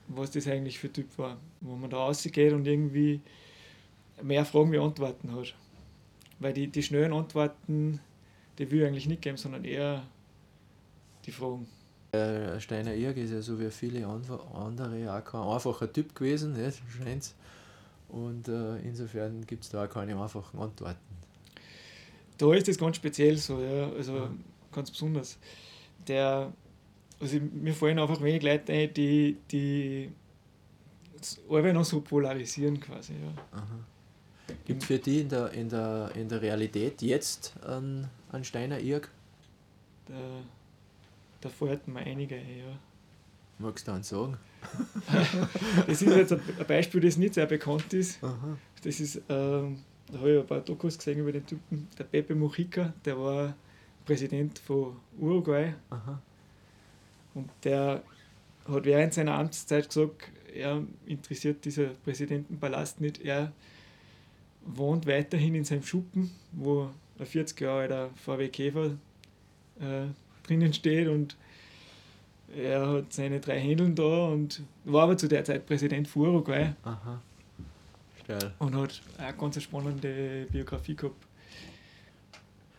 was 0.08 0.30
das 0.30 0.46
eigentlich 0.46 0.78
für 0.78 0.88
ein 0.88 0.92
Typ 0.94 1.16
war. 1.18 1.36
Wo 1.60 1.76
man 1.76 1.90
da 1.90 1.98
rausgeht 1.98 2.52
und 2.52 2.66
irgendwie 2.66 3.20
mehr 4.22 4.44
Fragen 4.44 4.72
wie 4.72 4.78
Antworten 4.78 5.34
hat. 5.34 5.54
Weil 6.38 6.52
die, 6.52 6.68
die 6.68 6.82
schnellen 6.82 7.12
Antworten, 7.12 8.00
die 8.58 8.70
will 8.70 8.80
ich 8.80 8.86
eigentlich 8.86 9.06
nicht 9.08 9.22
geben, 9.22 9.36
sondern 9.36 9.64
eher 9.64 10.02
die 11.26 11.32
Fragen. 11.32 11.66
Der 12.12 12.58
Steiner 12.60 12.94
Irg 12.94 13.16
ist 13.18 13.30
ja 13.30 13.40
so 13.40 13.60
wie 13.60 13.70
viele 13.70 14.06
andere 14.06 14.40
auch 14.40 15.24
kein 15.24 15.40
einfacher 15.42 15.92
Typ 15.92 16.14
gewesen, 16.14 16.54
nicht? 16.54 16.82
Scheint's. 16.88 17.34
Und 18.08 18.48
äh, 18.48 18.78
insofern 18.78 19.46
gibt 19.46 19.62
es 19.64 19.70
da 19.70 19.84
auch 19.84 19.88
keine 19.88 20.20
einfachen 20.20 20.58
Antworten. 20.58 20.98
Da 22.38 22.52
ist 22.54 22.66
das 22.66 22.78
ganz 22.78 22.96
speziell 22.96 23.36
so, 23.36 23.60
ja, 23.60 23.90
also 23.90 24.16
Ja. 24.16 24.30
ganz 24.72 24.90
besonders. 24.90 25.38
Der, 26.08 26.52
also 27.20 27.38
mir 27.38 27.74
fallen 27.74 27.98
einfach 27.98 28.20
wenig 28.22 28.42
Leute 28.42 28.72
ein, 28.72 28.92
die, 28.94 29.36
die 29.52 30.10
das 31.16 31.38
Arbeit 31.48 31.74
noch 31.74 31.84
so 31.84 32.00
polarisieren 32.00 32.80
quasi, 32.80 33.12
ja. 33.12 33.60
Gibt 34.64 34.82
es 34.82 34.86
für 34.86 34.98
die 34.98 35.20
in 35.20 35.28
der, 35.28 35.52
in, 35.52 35.68
der, 35.68 36.10
in 36.14 36.28
der 36.28 36.42
Realität 36.42 37.02
jetzt 37.02 37.54
einen, 37.64 38.08
einen 38.32 38.44
Steiner 38.44 38.78
Irg? 38.78 39.08
Da, 40.06 40.14
da 41.40 41.48
fallen 41.48 41.80
mir 41.86 42.00
einige 42.00 42.36
ein, 42.36 42.58
ja. 42.58 42.78
Magst 43.58 43.86
du 43.86 43.92
einen 43.92 44.02
sagen? 44.02 44.36
Das 45.86 46.02
ist 46.02 46.14
jetzt 46.14 46.32
ein 46.32 46.40
ein 46.58 46.66
Beispiel, 46.66 47.00
das 47.00 47.16
nicht 47.16 47.34
sehr 47.34 47.46
bekannt 47.46 47.92
ist. 47.92 48.22
Aha. 48.22 48.56
Das 48.82 49.00
ist, 49.00 49.22
ähm, 49.28 49.82
da 50.10 50.18
habe 50.18 50.32
ich 50.32 50.40
ein 50.40 50.46
paar 50.46 50.60
Dokus 50.60 50.98
gesehen 50.98 51.18
über 51.18 51.32
den 51.32 51.46
Typen, 51.46 51.88
der 51.98 52.04
Pepe 52.04 52.34
Mujica, 52.34 52.92
der 53.04 53.18
war 53.18 53.54
Präsident 54.04 54.58
von 54.58 54.96
Uruguay 55.18 55.74
Aha. 55.90 56.20
Und 57.34 57.50
der 57.64 58.02
hat 58.66 58.84
während 58.84 59.14
seiner 59.14 59.38
Amtszeit 59.38 59.88
gesagt, 59.88 60.30
er 60.52 60.82
interessiert 61.06 61.64
dieser 61.64 61.88
Präsidentenpalast 62.04 63.00
nicht. 63.00 63.20
Er 63.24 63.52
wohnt 64.66 65.06
weiterhin 65.06 65.54
in 65.54 65.64
seinem 65.64 65.82
Schuppen, 65.82 66.30
wo 66.52 66.90
ein 67.18 67.26
40 67.26 67.60
Jahre 67.60 67.80
alter 67.80 68.10
VW 68.16 68.48
Käfer 68.48 68.86
äh, 69.80 70.06
drinnen 70.46 70.72
steht 70.72 71.08
und 71.08 71.36
er 72.54 72.88
hat 72.88 73.12
seine 73.12 73.40
drei 73.40 73.60
Händeln 73.60 73.94
da 73.94 74.28
und 74.28 74.62
war 74.84 75.04
aber 75.04 75.16
zu 75.16 75.28
der 75.28 75.44
Zeit 75.44 75.66
Präsident 75.66 76.08
von 76.08 76.22
Uruguay 76.22 76.72
Aha. 76.82 77.20
Steil. 78.24 78.52
und 78.58 78.74
hat 78.74 79.00
eine 79.18 79.36
ganz 79.36 79.62
spannende 79.62 80.46
Biografie 80.50 80.96
gehabt. 80.96 81.26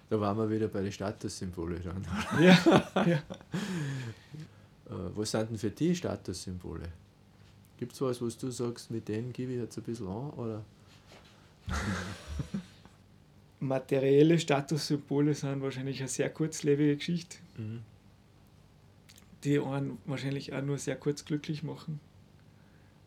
Da 0.10 0.20
waren 0.20 0.38
wir 0.38 0.50
wieder 0.50 0.68
bei 0.68 0.82
den 0.82 0.92
Statussymbole 0.92 1.80
dann. 1.80 2.06
Ja, 2.44 2.58
ja. 2.96 3.04
Äh, 3.14 3.22
was 5.16 5.32
sind 5.32 5.52
denn 5.52 5.58
für 5.58 5.72
die 5.72 5.96
Statussymbole? 5.96 6.90
Gibt 7.78 7.94
es 7.94 8.02
was, 8.02 8.22
was 8.22 8.38
du 8.38 8.52
sagst, 8.52 8.92
mit 8.92 9.08
denen 9.08 9.32
gebe 9.32 9.54
ich 9.54 9.60
jetzt 9.60 9.78
ein 9.78 9.84
bisschen 9.84 10.08
an? 10.08 10.32
Oder? 10.32 10.66
Materielle 13.60 14.40
Statussymbole 14.40 15.34
sind 15.36 15.62
wahrscheinlich 15.62 16.00
eine 16.00 16.10
sehr 16.10 16.30
kurzlebige 16.30 16.98
Geschichte. 16.98 17.38
Mhm. 17.58 17.82
die 19.44 19.60
einen 19.60 19.98
wahrscheinlich 20.06 20.54
auch 20.54 20.62
nur 20.62 20.78
sehr 20.78 20.96
kurz 20.96 21.26
glücklich 21.26 21.64
machen. 21.64 22.00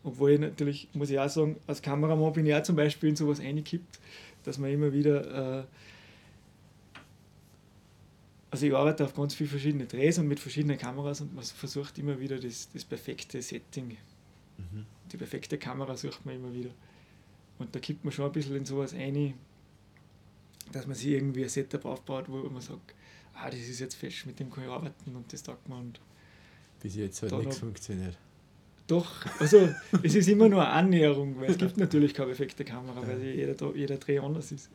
Obwohl 0.02 0.32
ich 0.32 0.40
natürlich, 0.40 0.88
muss 0.92 1.10
ich 1.10 1.18
auch 1.18 1.28
sagen, 1.28 1.56
als 1.66 1.80
Kameramann 1.80 2.32
bin 2.32 2.44
ich 2.46 2.54
auch 2.54 2.62
zum 2.62 2.76
Beispiel 2.76 3.08
in 3.10 3.16
sowas 3.16 3.40
eingekippt, 3.40 3.98
dass 4.44 4.58
man 4.58 4.70
immer 4.70 4.92
wieder. 4.92 5.60
Äh, 5.60 5.64
also 8.50 8.66
ich 8.66 8.74
arbeite 8.74 9.04
auf 9.04 9.14
ganz 9.14 9.34
viele 9.34 9.48
verschiedene 9.48 9.86
Drehs 9.86 10.18
und 10.18 10.28
mit 10.28 10.38
verschiedenen 10.38 10.78
Kameras 10.78 11.20
und 11.20 11.34
man 11.34 11.42
versucht 11.42 11.98
immer 11.98 12.20
wieder 12.20 12.38
das, 12.38 12.68
das 12.72 12.84
perfekte 12.84 13.42
Setting. 13.42 13.96
Mhm. 14.58 14.86
Die 15.10 15.16
perfekte 15.16 15.58
Kamera 15.58 15.96
sucht 15.96 16.24
man 16.24 16.36
immer 16.36 16.52
wieder. 16.52 16.70
Und 17.58 17.74
da 17.74 17.80
kippt 17.80 18.04
man 18.04 18.12
schon 18.12 18.26
ein 18.26 18.32
bisschen 18.32 18.56
in 18.56 18.64
sowas 18.64 18.94
ein, 18.94 19.34
dass 20.72 20.86
man 20.86 20.96
sich 20.96 21.08
irgendwie 21.08 21.44
ein 21.44 21.48
Setup 21.48 21.84
aufbaut, 21.84 22.28
wo 22.28 22.42
man 22.48 22.60
sagt, 22.60 22.94
ah, 23.34 23.50
das 23.50 23.60
ist 23.60 23.80
jetzt 23.80 23.94
fest, 23.94 24.26
mit 24.26 24.38
dem 24.40 24.50
kann 24.50 24.64
ich 24.64 24.70
arbeiten 24.70 25.14
und 25.14 25.32
das 25.32 25.42
taugt 25.42 25.68
man. 25.68 25.80
Und 25.80 26.00
Bis 26.80 26.96
jetzt 26.96 27.22
hat 27.22 27.32
nichts 27.32 27.58
funktioniert. 27.58 28.18
Doch, 28.86 29.24
also 29.40 29.68
es 30.02 30.14
ist 30.14 30.28
immer 30.28 30.48
nur 30.48 30.60
eine 30.60 30.72
Annäherung, 30.72 31.40
weil 31.40 31.50
es 31.50 31.58
gibt 31.58 31.78
natürlich 31.78 32.12
keine 32.12 32.28
perfekte 32.28 32.64
Kamera, 32.64 33.06
weil 33.06 33.22
jeder, 33.22 33.74
jeder 33.74 33.96
Dreh 33.96 34.18
anders 34.18 34.52
ist. 34.52 34.68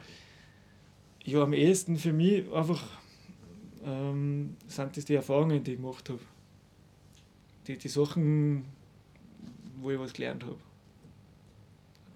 Ja, 1.23 1.43
am 1.43 1.53
ehesten 1.53 1.97
für 1.97 2.11
mich 2.11 2.51
einfach 2.51 2.83
ähm, 3.85 4.55
sind 4.67 4.97
das 4.97 5.05
die 5.05 5.13
Erfahrungen, 5.13 5.63
die 5.63 5.73
ich 5.73 5.77
gemacht 5.77 6.09
habe. 6.09 6.19
Die, 7.67 7.77
die 7.77 7.87
Sachen, 7.87 8.65
wo 9.79 9.91
ich 9.91 9.99
was 9.99 10.13
gelernt 10.13 10.43
habe. 10.43 10.57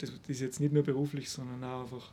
Das, 0.03 0.11
das 0.21 0.29
ist 0.29 0.41
jetzt 0.41 0.59
nicht 0.59 0.73
nur 0.73 0.83
beruflich, 0.83 1.29
sondern 1.29 1.63
auch 1.63 1.81
einfach 1.83 2.11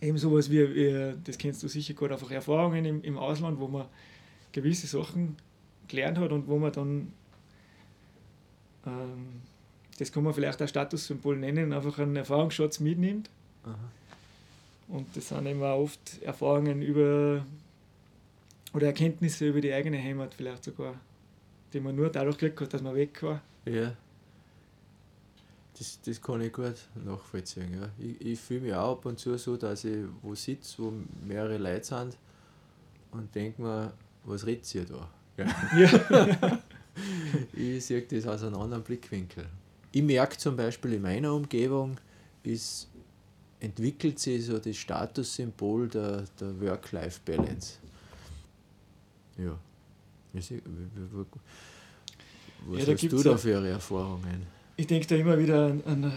eben 0.00 0.18
sowas 0.18 0.50
wie, 0.50 0.74
wie, 0.74 1.14
das 1.24 1.38
kennst 1.38 1.62
du 1.62 1.68
sicher 1.68 1.94
gut, 1.94 2.12
einfach 2.12 2.30
Erfahrungen 2.30 2.84
im, 2.84 3.02
im 3.02 3.16
Ausland, 3.16 3.58
wo 3.58 3.68
man 3.68 3.86
gewisse 4.52 4.86
Sachen 4.86 5.36
gelernt 5.88 6.18
hat 6.18 6.30
und 6.30 6.46
wo 6.46 6.58
man 6.58 6.72
dann, 6.72 7.12
ähm, 8.86 9.42
das 9.98 10.12
kann 10.12 10.24
man 10.24 10.34
vielleicht 10.34 10.60
als 10.60 10.70
Statussymbol 10.70 11.36
nennen, 11.36 11.72
einfach 11.72 11.98
einen 11.98 12.16
Erfahrungsschatz 12.16 12.80
mitnimmt. 12.80 13.30
Aha. 13.64 13.78
Und 14.88 15.16
das 15.16 15.28
sind 15.28 15.46
immer 15.46 15.74
oft 15.76 16.22
Erfahrungen 16.22 16.82
über 16.82 17.46
oder 18.74 18.88
Erkenntnisse 18.88 19.48
über 19.48 19.60
die 19.60 19.72
eigene 19.72 20.02
Heimat 20.02 20.34
vielleicht 20.34 20.64
sogar, 20.64 21.00
die 21.72 21.80
man 21.80 21.96
nur 21.96 22.10
dadurch 22.10 22.36
gekriegt 22.36 22.60
hat, 22.60 22.74
dass 22.74 22.82
man 22.82 22.94
weg 22.94 23.22
war. 23.22 23.40
Ja. 23.64 23.96
Das, 25.78 26.00
das 26.02 26.20
kann 26.20 26.40
ich 26.40 26.52
gut 26.52 26.76
nachvollziehen. 27.04 27.74
Ja. 27.74 27.88
Ich, 27.98 28.20
ich 28.20 28.40
fühle 28.40 28.60
mich 28.60 28.74
auch 28.74 28.92
ab 28.92 29.06
und 29.06 29.18
zu 29.18 29.36
so, 29.36 29.56
dass 29.56 29.84
ich 29.84 30.04
wo 30.22 30.34
sitze, 30.34 30.82
wo 30.82 30.92
mehrere 31.26 31.58
Leute 31.58 31.84
sind 31.84 32.16
und 33.10 33.34
denke 33.34 33.60
mir, 33.60 33.92
was 34.24 34.46
redet 34.46 34.72
ihr 34.74 34.84
da? 34.84 35.10
Ja. 35.36 36.62
ich 37.52 37.84
sehe 37.84 38.02
das 38.02 38.26
aus 38.26 38.44
einem 38.44 38.56
anderen 38.56 38.84
Blickwinkel. 38.84 39.46
Ich 39.90 40.02
merke 40.02 40.38
zum 40.38 40.56
Beispiel 40.56 40.94
in 40.94 41.02
meiner 41.02 41.32
Umgebung, 41.32 41.98
ist, 42.44 42.88
entwickelt 43.60 44.18
sich 44.18 44.46
so 44.46 44.58
das 44.58 44.76
Statussymbol 44.76 45.88
der, 45.88 46.24
der 46.38 46.60
Work-Life-Balance. 46.60 47.78
Ja. 49.38 49.58
Was 50.32 50.50
ja, 50.50 50.58
hast 52.92 53.02
du 53.02 53.22
da 53.22 53.36
für 53.36 53.50
ihre 53.50 53.68
Erfahrungen? 53.68 54.53
Ich 54.76 54.88
denke 54.88 55.06
da 55.06 55.14
immer 55.14 55.38
wieder 55.38 55.66
an, 55.66 55.82
an 55.84 56.12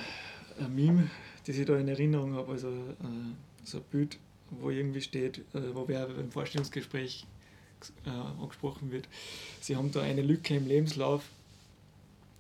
ein 0.60 0.76
Meme, 0.76 1.10
das 1.46 1.58
ich 1.58 1.66
da 1.66 1.78
in 1.78 1.88
Erinnerung 1.88 2.34
habe, 2.34 2.52
also 2.52 2.70
äh, 2.70 2.74
so 3.64 3.78
ein 3.78 3.84
Bild, 3.92 4.18
wo 4.50 4.72
irgendwie 4.72 5.02
steht, 5.02 5.40
äh, 5.54 5.76
wo 5.76 5.88
wer 5.88 6.10
im 6.18 6.32
Vorstellungsgespräch 6.32 7.28
äh, 8.06 8.10
angesprochen 8.10 8.92
wird. 8.92 9.08
Sie 9.62 9.76
haben 9.76 9.92
da 9.92 10.02
eine 10.02 10.24
Lücke 10.24 10.56
im 10.56 10.66
Lebenslauf 10.68 11.24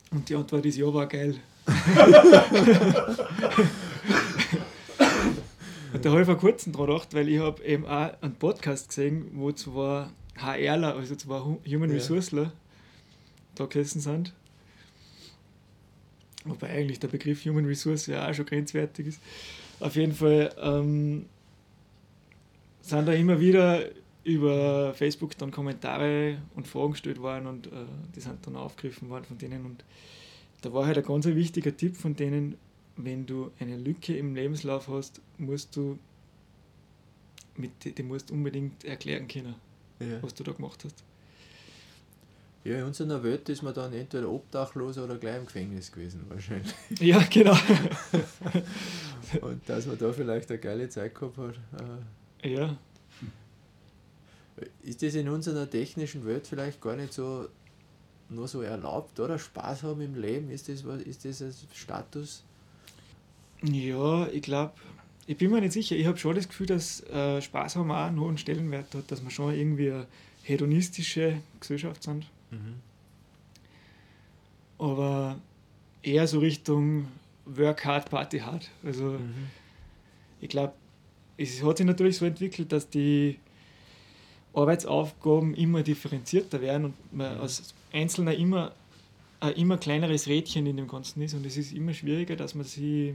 und 0.09 0.27
die 0.29 0.35
Antwort 0.35 0.65
ist 0.65 0.77
ja, 0.77 0.91
war 0.91 1.05
geil. 1.05 1.35
und 5.93 6.05
da 6.05 6.09
habe 6.09 6.21
ich 6.21 6.25
vor 6.25 6.37
kurzem 6.37 6.73
dran 6.73 6.87
gedacht, 6.87 7.13
weil 7.13 7.29
ich 7.29 7.39
habe 7.39 7.63
eben 7.63 7.85
auch 7.85 8.19
einen 8.21 8.33
Podcast 8.35 8.87
gesehen, 8.89 9.29
wo 9.33 9.51
zwar 9.51 10.11
HRler, 10.35 10.95
also 10.95 11.15
zwar 11.15 11.45
Human 11.45 11.89
ja. 11.89 11.97
Resourceler, 11.97 12.51
da 13.53 13.65
gesessen 13.65 14.01
sind. 14.01 14.33
Wobei 16.49 16.69
eigentlich 16.69 16.99
der 16.99 17.07
Begriff 17.07 17.45
Human 17.45 17.65
Resource 17.65 18.07
ja 18.07 18.29
auch 18.29 18.33
schon 18.33 18.45
grenzwertig 18.45 19.07
ist. 19.07 19.21
Auf 19.79 19.95
jeden 19.95 20.13
Fall 20.13 20.53
ähm, 20.61 21.25
sind 22.81 23.07
da 23.07 23.13
immer 23.13 23.39
wieder 23.39 23.83
über 24.23 24.93
Facebook 24.93 25.37
dann 25.37 25.51
Kommentare 25.51 26.39
und 26.55 26.67
Fragen 26.67 26.91
gestellt 26.91 27.21
worden 27.21 27.47
und 27.47 27.67
äh, 27.67 27.85
die 28.15 28.19
sind 28.19 28.45
dann 28.45 28.55
aufgegriffen 28.55 29.09
worden 29.09 29.23
von 29.25 29.37
denen. 29.37 29.65
Und 29.65 29.85
da 30.61 30.73
war 30.73 30.85
halt 30.85 30.97
ein 30.97 31.03
ganz 31.03 31.25
wichtiger 31.25 31.75
Tipp 31.75 31.95
von 31.95 32.15
denen, 32.15 32.55
wenn 32.97 33.25
du 33.25 33.51
eine 33.59 33.77
Lücke 33.77 34.17
im 34.17 34.35
Lebenslauf 34.35 34.87
hast, 34.87 35.21
musst 35.37 35.75
du 35.75 35.97
mit, 37.55 37.71
die 37.97 38.03
musst 38.03 38.31
unbedingt 38.31 38.83
erklären 38.83 39.27
können, 39.27 39.55
ja. 39.99 40.21
was 40.21 40.33
du 40.33 40.43
da 40.43 40.51
gemacht 40.51 40.83
hast. 40.83 41.03
Ja, 42.67 42.79
in 42.79 42.83
unserer 42.83 43.23
Welt 43.23 43.47
ist 43.47 43.63
man 43.63 43.73
dann 43.73 43.93
entweder 43.93 44.29
obdachlos 44.29 44.97
oder 44.97 45.15
gleich 45.15 45.37
im 45.37 45.45
Gefängnis 45.45 45.89
gewesen, 45.89 46.25
wahrscheinlich. 46.27 46.73
Ja, 46.99 47.23
genau. 47.29 47.57
Und 49.41 49.61
dass 49.69 49.85
man 49.85 49.97
da 49.97 50.11
vielleicht 50.11 50.49
eine 50.49 50.59
geile 50.59 50.89
Zeit 50.89 51.15
gehabt 51.15 51.37
hat. 51.37 51.55
Äh, 52.43 52.55
ja. 52.55 52.77
Ist 54.83 55.01
das 55.01 55.15
in 55.15 55.29
unserer 55.29 55.69
technischen 55.69 56.25
Welt 56.25 56.45
vielleicht 56.45 56.81
gar 56.81 56.97
nicht 56.97 57.13
so 57.13 57.47
nur 58.27 58.49
so 58.49 58.61
erlaubt, 58.61 59.17
oder? 59.21 59.39
Spaß 59.39 59.83
haben 59.83 60.01
im 60.01 60.15
Leben, 60.15 60.51
ist 60.51 60.67
das, 60.67 60.83
ist 60.83 61.23
das 61.23 61.41
ein 61.41 61.53
Status? 61.73 62.43
Ja, 63.63 64.27
ich 64.27 64.41
glaube, 64.41 64.73
ich 65.25 65.37
bin 65.37 65.51
mir 65.51 65.61
nicht 65.61 65.71
sicher. 65.71 65.95
Ich 65.95 66.05
habe 66.05 66.17
schon 66.17 66.35
das 66.35 66.49
Gefühl, 66.49 66.67
dass 66.67 67.01
äh, 67.03 67.41
Spaß 67.41 67.77
haben 67.77 67.91
auch 67.91 68.07
einen 68.07 68.19
hohen 68.19 68.37
Stellenwert 68.37 68.93
hat, 68.93 69.09
dass 69.09 69.23
wir 69.23 69.31
schon 69.31 69.53
irgendwie 69.53 69.89
eine 69.89 70.07
hedonistische 70.43 71.41
Gesellschaft 71.61 72.03
sind. 72.03 72.25
Mhm. 72.51 72.75
Aber 74.77 75.39
eher 76.03 76.27
so 76.27 76.39
Richtung 76.39 77.07
Work 77.45 77.85
hard, 77.85 78.09
Party 78.09 78.39
hard. 78.39 78.69
Also 78.83 79.11
mhm. 79.11 79.47
ich 80.41 80.49
glaube, 80.49 80.73
es 81.37 81.63
hat 81.63 81.77
sich 81.77 81.85
natürlich 81.85 82.17
so 82.17 82.25
entwickelt, 82.25 82.71
dass 82.71 82.89
die 82.89 83.39
Arbeitsaufgaben 84.53 85.53
immer 85.53 85.83
differenzierter 85.83 86.61
werden 86.61 86.85
und 86.85 87.13
man 87.13 87.35
mhm. 87.35 87.41
als 87.41 87.73
Einzelner 87.93 88.33
immer 88.33 88.71
ein 89.39 89.53
immer 89.53 89.77
kleineres 89.77 90.27
Rädchen 90.27 90.65
in 90.65 90.77
dem 90.77 90.87
Ganzen 90.87 91.21
ist 91.21 91.35
und 91.35 91.45
es 91.45 91.57
ist 91.57 91.71
immer 91.71 91.93
schwieriger, 91.93 92.35
dass 92.35 92.55
man 92.55 92.65
sich 92.65 93.13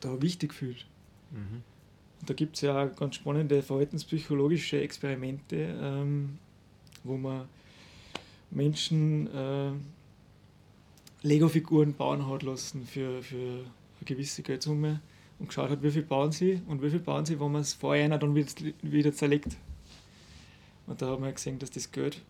da 0.00 0.20
wichtig 0.22 0.54
fühlt. 0.54 0.86
Mhm. 1.30 1.62
Da 2.26 2.34
gibt 2.34 2.56
es 2.56 2.62
ja 2.62 2.86
ganz 2.86 3.16
spannende 3.16 3.62
verhaltenspsychologische 3.62 4.80
Experimente, 4.80 5.78
ähm, 5.80 6.38
wo 7.04 7.16
man 7.16 7.48
Menschen 8.50 9.26
äh, 9.34 9.72
Lego-Figuren 11.22 11.94
bauen 11.94 12.26
hat 12.28 12.42
lassen 12.42 12.86
für, 12.86 13.22
für 13.22 13.36
eine 13.36 14.04
gewisse 14.04 14.42
Geldsumme 14.42 15.00
und 15.38 15.48
geschaut 15.48 15.70
hat, 15.70 15.82
wie 15.82 15.90
viel 15.90 16.02
bauen 16.02 16.32
sie 16.32 16.62
und 16.66 16.82
wie 16.82 16.90
viel 16.90 17.00
bauen 17.00 17.24
sie, 17.24 17.38
wenn 17.40 17.52
man 17.52 17.62
es 17.62 17.74
vorher 17.74 18.04
einer 18.04 18.18
dann 18.18 18.34
wieder, 18.34 18.52
wieder 18.82 19.12
zerlegt. 19.12 19.56
Und 20.86 21.02
da 21.02 21.06
haben 21.06 21.22
wir 21.22 21.32
gesehen, 21.32 21.58
dass 21.58 21.70
das 21.70 21.92
Geld 21.92 22.22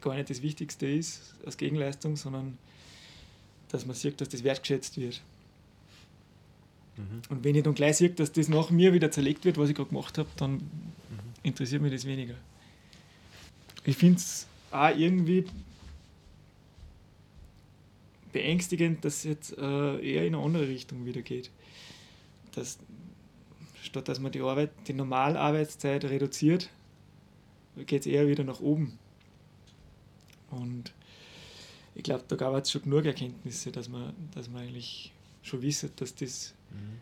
gar 0.00 0.14
nicht 0.14 0.28
das 0.28 0.42
Wichtigste 0.42 0.86
ist 0.86 1.34
als 1.46 1.56
Gegenleistung, 1.56 2.16
sondern 2.16 2.58
dass 3.68 3.86
man 3.86 3.94
sieht, 3.94 4.20
dass 4.20 4.28
das 4.28 4.44
wertgeschätzt 4.44 4.98
wird. 4.98 5.22
Mhm. 6.96 7.22
Und 7.28 7.44
wenn 7.44 7.54
ich 7.54 7.62
dann 7.62 7.74
gleich 7.74 7.96
sehe, 7.96 8.10
dass 8.10 8.32
das 8.32 8.48
nach 8.48 8.70
mir 8.70 8.92
wieder 8.92 9.10
zerlegt 9.10 9.44
wird, 9.44 9.58
was 9.58 9.68
ich 9.68 9.74
gerade 9.74 9.88
gemacht 9.88 10.18
habe, 10.18 10.28
dann 10.36 10.52
mhm. 10.52 10.60
interessiert 11.42 11.82
mich 11.82 11.92
das 11.92 12.04
weniger. 12.04 12.34
Ich 13.84 13.96
finde 13.96 14.18
es 14.18 14.46
auch 14.74 14.96
irgendwie 14.96 15.44
beängstigend, 18.32 19.04
dass 19.04 19.18
es 19.18 19.24
jetzt 19.24 19.58
äh, 19.58 20.00
eher 20.00 20.26
in 20.26 20.34
eine 20.34 20.44
andere 20.44 20.68
Richtung 20.68 21.06
wieder 21.06 21.22
geht. 21.22 21.50
Dass, 22.52 22.78
statt 23.82 24.08
dass 24.08 24.18
man 24.18 24.32
die 24.32 24.40
Arbeit, 24.40 24.70
die 24.88 24.92
Normalarbeitszeit 24.92 26.04
reduziert, 26.04 26.68
geht 27.86 28.00
es 28.00 28.06
eher 28.06 28.26
wieder 28.28 28.44
nach 28.44 28.60
oben. 28.60 28.98
Und 30.50 30.92
ich 31.94 32.02
glaube, 32.02 32.24
da 32.26 32.36
gab 32.36 32.54
es 32.54 32.70
schon 32.70 32.82
genug 32.82 33.04
Erkenntnisse, 33.04 33.70
dass 33.70 33.88
man, 33.88 34.12
dass 34.34 34.48
man 34.48 34.62
eigentlich 34.62 35.12
schon 35.42 35.62
wissen, 35.62 35.90
dass 35.96 36.14
das 36.14 36.54
mhm. 36.70 36.98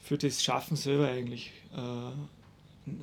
für 0.00 0.18
das 0.18 0.42
Schaffen 0.42 0.76
selber 0.76 1.08
eigentlich 1.08 1.52
äh, 1.76 2.12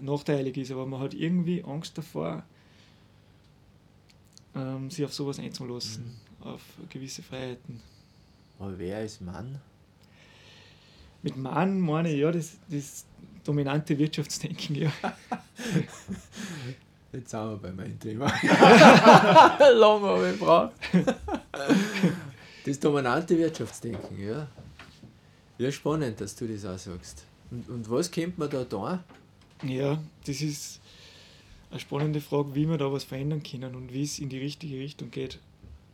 nachteilig 0.01 0.57
ist. 0.57 0.71
Aber 0.71 0.85
man 0.85 0.99
hat 0.99 1.13
irgendwie 1.13 1.63
Angst 1.63 1.97
davor, 1.97 2.43
ähm, 4.57 4.89
sich 4.89 5.05
auf 5.05 5.13
sowas 5.13 5.39
einzulassen, 5.39 6.03
mhm. 6.39 6.47
auf 6.47 6.61
gewisse 6.89 7.21
Freiheiten. 7.23 7.81
Aber 8.59 8.77
wer 8.77 9.03
ist 9.03 9.21
Mann? 9.21 9.59
Mit 11.21 11.37
Mann 11.37 11.79
meine 11.79 12.11
ich 12.11 12.19
ja 12.19 12.31
das, 12.31 12.57
das 12.69 13.05
dominante 13.43 13.97
Wirtschaftsdenken, 13.97 14.75
ja. 14.75 14.91
Jetzt 17.11 17.31
sind 17.31 17.39
wir 17.39 17.57
bei 17.57 17.71
meinem 17.71 17.99
Thema. 17.99 18.25
Lange 19.73 20.07
habe 20.07 20.29
ich 20.31 20.39
gebraucht. 20.39 20.73
Das 22.65 22.79
dominante 22.79 23.37
Wirtschaftsdenken, 23.37 24.19
ja. 24.19 24.47
Ja, 25.57 25.71
spannend, 25.71 26.21
dass 26.21 26.35
du 26.35 26.47
das 26.47 26.65
auch 26.65 26.77
sagst. 26.77 27.23
Und, 27.49 27.67
und 27.69 27.89
was 27.89 28.11
kennt 28.11 28.37
man 28.37 28.49
da 28.49 28.63
da? 28.63 29.03
Ja, 29.63 29.97
das 30.25 30.41
ist 30.41 30.79
eine 31.70 31.80
spannende 31.80 32.22
Frage, 32.22 32.55
wie 32.55 32.68
wir 32.68 32.78
da 32.78 32.91
was 32.91 33.03
verändern 33.03 33.43
können 33.43 33.76
und 33.76 33.93
wie 33.93 34.03
es 34.03 34.20
in 34.20 34.30
die 34.30 34.39
richtige 34.39 34.80
Richtung 34.80 35.11
geht. 35.11 35.39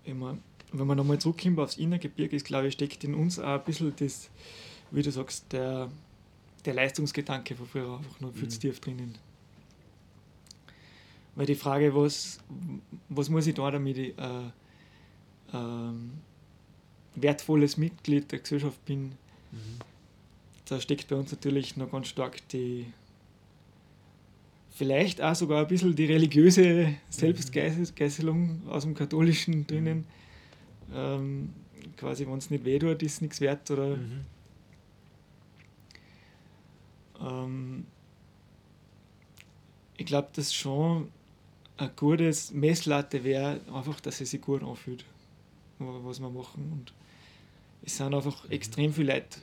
Mein, 0.05 0.41
wenn 0.71 0.87
man 0.87 0.97
nochmal 0.97 1.19
zurückkommt 1.19 1.59
aufs 1.59 1.77
Innergebirge, 1.77 2.35
ist, 2.35 2.45
glaube 2.45 2.67
ich, 2.67 2.73
steckt 2.73 3.03
in 3.03 3.13
uns 3.13 3.39
auch 3.39 3.59
ein 3.59 3.63
bisschen 3.63 3.93
das, 3.95 4.29
wie 4.91 5.01
du 5.01 5.11
sagst, 5.11 5.51
der, 5.51 5.89
der 6.65 6.73
Leistungsgedanke 6.73 7.55
von 7.55 7.67
früher 7.67 7.97
einfach 7.97 8.19
noch 8.19 8.33
viel 8.33 8.47
zu 8.47 8.59
tief 8.59 8.79
drinnen. 8.79 9.17
Weil 11.35 11.45
die 11.45 11.55
Frage, 11.55 11.95
was, 11.95 12.39
was 13.09 13.29
muss 13.29 13.47
ich 13.47 13.55
da, 13.55 13.71
damit 13.71 13.97
ich 13.97 14.17
äh, 14.17 14.51
ähm, 15.53 16.11
wertvolles 17.15 17.77
Mitglied 17.77 18.31
der 18.31 18.39
Gesellschaft 18.39 18.83
bin, 18.85 19.13
da 20.65 20.79
steckt 20.79 21.07
bei 21.07 21.15
uns 21.15 21.31
natürlich 21.31 21.77
noch 21.77 21.91
ganz 21.91 22.07
stark 22.07 22.47
die, 22.49 22.87
vielleicht 24.73 25.21
auch 25.21 25.35
sogar 25.35 25.61
ein 25.61 25.67
bisschen 25.67 25.95
die 25.95 26.05
religiöse 26.05 26.95
Selbstgeißelung 27.09 28.67
aus 28.69 28.83
dem 28.83 28.95
Katholischen 28.95 29.67
drinnen. 29.67 30.05
Ähm, 30.93 31.53
quasi, 31.97 32.25
wenn 32.25 32.37
es 32.37 32.49
nicht 32.49 32.65
weh 32.65 32.79
tut, 32.79 33.01
ist 33.03 33.21
nichts 33.21 33.39
wert. 33.39 33.69
Oder, 33.71 33.97
ähm, 37.21 37.85
ich 39.97 40.05
glaube, 40.05 40.29
dass 40.33 40.53
schon 40.53 41.09
ein 41.77 41.91
gutes 41.95 42.51
Messlatte 42.51 43.23
wäre, 43.23 43.59
einfach, 43.73 43.99
dass 43.99 44.21
es 44.21 44.31
sich 44.31 44.41
gut 44.41 44.63
anfühlt, 44.63 45.05
wa- 45.79 45.99
was 46.03 46.19
wir 46.19 46.29
machen. 46.29 46.71
Und 46.71 46.93
es 47.83 47.97
sind 47.97 48.13
einfach 48.13 48.49
extrem 48.49 48.93
viele 48.93 49.13
Leute, 49.13 49.39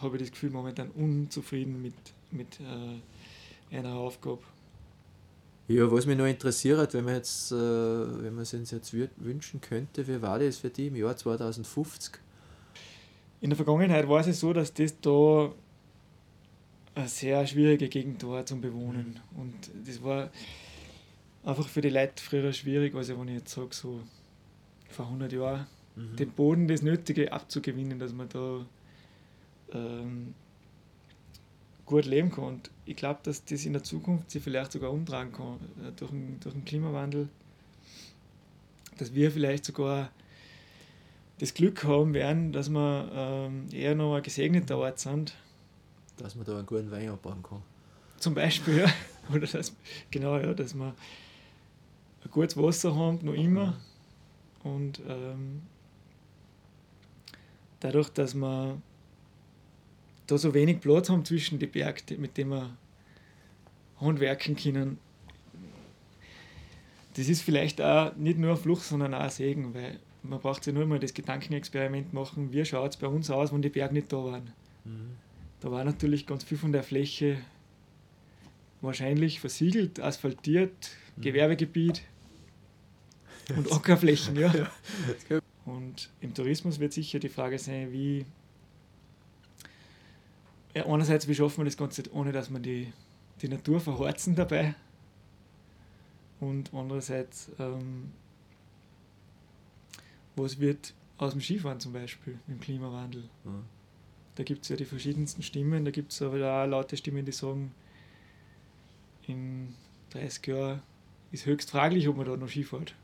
habe 0.00 0.16
ich 0.16 0.22
das 0.22 0.32
Gefühl, 0.32 0.50
momentan 0.50 0.90
unzufrieden 0.90 1.80
mit, 1.82 1.94
mit 2.30 2.60
äh, 2.60 2.98
einer 3.70 3.94
Aufgabe. 3.94 4.42
Ja, 5.68 5.90
was 5.90 6.04
mich 6.04 6.18
noch 6.18 6.26
interessiert, 6.26 6.94
wenn 6.94 7.04
man 7.04 7.14
jetzt, 7.14 7.52
äh, 7.52 7.54
wenn 7.54 8.34
man 8.34 8.42
es 8.42 8.52
uns 8.54 8.72
jetzt 8.72 8.92
wünschen 8.92 9.60
könnte, 9.60 10.06
wie 10.08 10.20
war 10.20 10.38
das 10.38 10.58
für 10.58 10.68
die 10.68 10.88
im 10.88 10.96
Jahr 10.96 11.16
2050? 11.16 12.14
In 13.40 13.50
der 13.50 13.56
Vergangenheit 13.56 14.08
war 14.08 14.26
es 14.26 14.40
so, 14.40 14.52
dass 14.52 14.74
das 14.74 15.00
da 15.00 15.52
eine 16.94 17.08
sehr 17.08 17.46
schwierige 17.46 17.88
Gegend 17.88 18.26
war 18.26 18.44
zum 18.44 18.60
Bewohnen. 18.60 19.20
Und 19.36 19.54
das 19.86 20.02
war 20.02 20.30
einfach 21.44 21.68
für 21.68 21.80
die 21.80 21.90
Leute 21.90 22.22
früher 22.22 22.52
schwierig, 22.52 22.94
also 22.94 23.18
wenn 23.18 23.28
ich 23.28 23.38
jetzt 23.38 23.54
sage, 23.54 23.72
so 23.72 24.00
vor 24.88 25.06
100 25.06 25.32
Jahren, 25.32 25.66
dem 26.18 26.30
Boden 26.30 26.66
das 26.68 26.82
Nötige 26.82 27.32
abzugewinnen, 27.32 27.98
dass 27.98 28.12
man 28.12 28.28
da 28.28 28.66
ähm, 29.72 30.34
gut 31.90 32.06
leben 32.06 32.30
kann. 32.30 32.44
Und 32.44 32.70
ich 32.86 32.96
glaube, 32.96 33.20
dass 33.24 33.44
das 33.44 33.66
in 33.66 33.72
der 33.72 33.82
Zukunft 33.82 34.30
sich 34.30 34.42
vielleicht 34.42 34.72
sogar 34.72 34.92
umtragen 34.92 35.32
kann 35.32 35.56
äh, 35.84 35.92
durch, 35.96 36.10
den, 36.10 36.40
durch 36.40 36.54
den 36.54 36.64
Klimawandel, 36.64 37.28
dass 38.96 39.12
wir 39.12 39.30
vielleicht 39.30 39.64
sogar 39.64 40.10
das 41.38 41.52
Glück 41.52 41.84
haben 41.84 42.14
werden, 42.14 42.52
dass 42.52 42.68
wir 42.68 43.10
ähm, 43.12 43.66
eher 43.72 43.94
noch 43.94 44.14
ein 44.14 44.22
gesegneter 44.22 44.78
Ort 44.78 44.98
sind. 44.98 45.34
Dass 46.18 46.36
man 46.36 46.44
da 46.44 46.58
einen 46.58 46.66
guten 46.66 46.90
Wein 46.90 47.08
abbauen 47.08 47.42
kann. 47.42 47.62
Zum 48.18 48.34
Beispiel, 48.34 48.78
ja. 48.78 48.92
Oder 49.34 49.46
dass, 49.46 49.74
genau, 50.10 50.38
ja, 50.38 50.52
dass 50.54 50.74
wir 50.74 50.94
ein 52.24 52.30
gutes 52.30 52.56
Wasser 52.56 52.94
haben, 52.94 53.18
noch 53.22 53.32
immer. 53.32 53.76
Und 54.62 55.00
ähm, 55.08 55.62
dadurch, 57.80 58.10
dass 58.10 58.34
wir 58.34 58.80
da 60.30 60.38
so 60.38 60.54
wenig 60.54 60.80
Platz 60.80 61.10
haben 61.10 61.24
zwischen 61.24 61.58
den 61.58 61.70
Bergen, 61.70 62.20
mit 62.20 62.36
denen 62.36 62.50
wir 62.50 62.76
handwerken 64.00 64.56
können, 64.56 64.98
das 67.14 67.28
ist 67.28 67.42
vielleicht 67.42 67.80
auch 67.80 68.14
nicht 68.16 68.38
nur 68.38 68.52
ein 68.52 68.56
Fluch, 68.56 68.80
sondern 68.80 69.14
auch 69.14 69.20
ein 69.20 69.30
Segen, 69.30 69.74
weil 69.74 69.98
man 70.22 70.38
braucht 70.40 70.64
sich 70.64 70.72
nur 70.72 70.86
mal 70.86 70.98
das 70.98 71.12
Gedankenexperiment 71.12 72.12
machen, 72.12 72.52
wie 72.52 72.64
schaut 72.64 72.90
es 72.92 72.96
bei 72.96 73.08
uns 73.08 73.30
aus, 73.30 73.52
wenn 73.52 73.62
die 73.62 73.68
Berge 73.68 73.94
nicht 73.94 74.12
da 74.12 74.18
waren. 74.18 74.52
Da 75.60 75.70
war 75.70 75.84
natürlich 75.84 76.26
ganz 76.26 76.44
viel 76.44 76.56
von 76.56 76.72
der 76.72 76.82
Fläche 76.82 77.38
wahrscheinlich 78.80 79.40
versiegelt, 79.40 80.00
asphaltiert, 80.00 80.90
Gewerbegebiet 81.18 82.02
und 83.54 83.70
Ackerflächen. 83.72 84.36
Ja. 84.36 84.70
Und 85.66 86.10
im 86.20 86.32
Tourismus 86.32 86.78
wird 86.80 86.92
sicher 86.92 87.18
die 87.18 87.28
Frage 87.28 87.58
sein, 87.58 87.92
wie 87.92 88.24
ja, 90.74 90.86
einerseits, 90.86 91.26
wie 91.28 91.34
schaffen 91.34 91.58
wir 91.58 91.64
das 91.64 91.76
Ganze, 91.76 92.02
ohne 92.12 92.32
dass 92.32 92.50
wir 92.50 92.60
die, 92.60 92.92
die 93.42 93.48
Natur 93.48 93.80
verhorzen 93.80 94.34
dabei 94.34 94.74
und 96.40 96.72
andererseits, 96.72 97.50
ähm, 97.58 98.12
was 100.36 100.58
wird 100.58 100.94
aus 101.18 101.32
dem 101.32 101.40
Skifahren 101.40 101.80
zum 101.80 101.92
Beispiel 101.92 102.38
im 102.48 102.60
Klimawandel? 102.60 103.28
Ja. 103.44 103.50
Da 104.36 104.44
gibt 104.44 104.62
es 104.62 104.70
ja 104.70 104.76
die 104.76 104.86
verschiedensten 104.86 105.42
Stimmen, 105.42 105.84
da 105.84 105.90
gibt 105.90 106.12
es 106.12 106.22
aber 106.22 106.36
auch 106.36 106.66
laute 106.66 106.96
Stimmen, 106.96 107.26
die 107.26 107.32
sagen, 107.32 107.72
in 109.26 109.74
30 110.10 110.46
Jahren 110.46 110.82
ist 111.30 111.46
höchst 111.46 111.70
fraglich, 111.70 112.08
ob 112.08 112.16
man 112.16 112.26
da 112.26 112.36
noch 112.36 112.48
Skifahrt. 112.48 112.94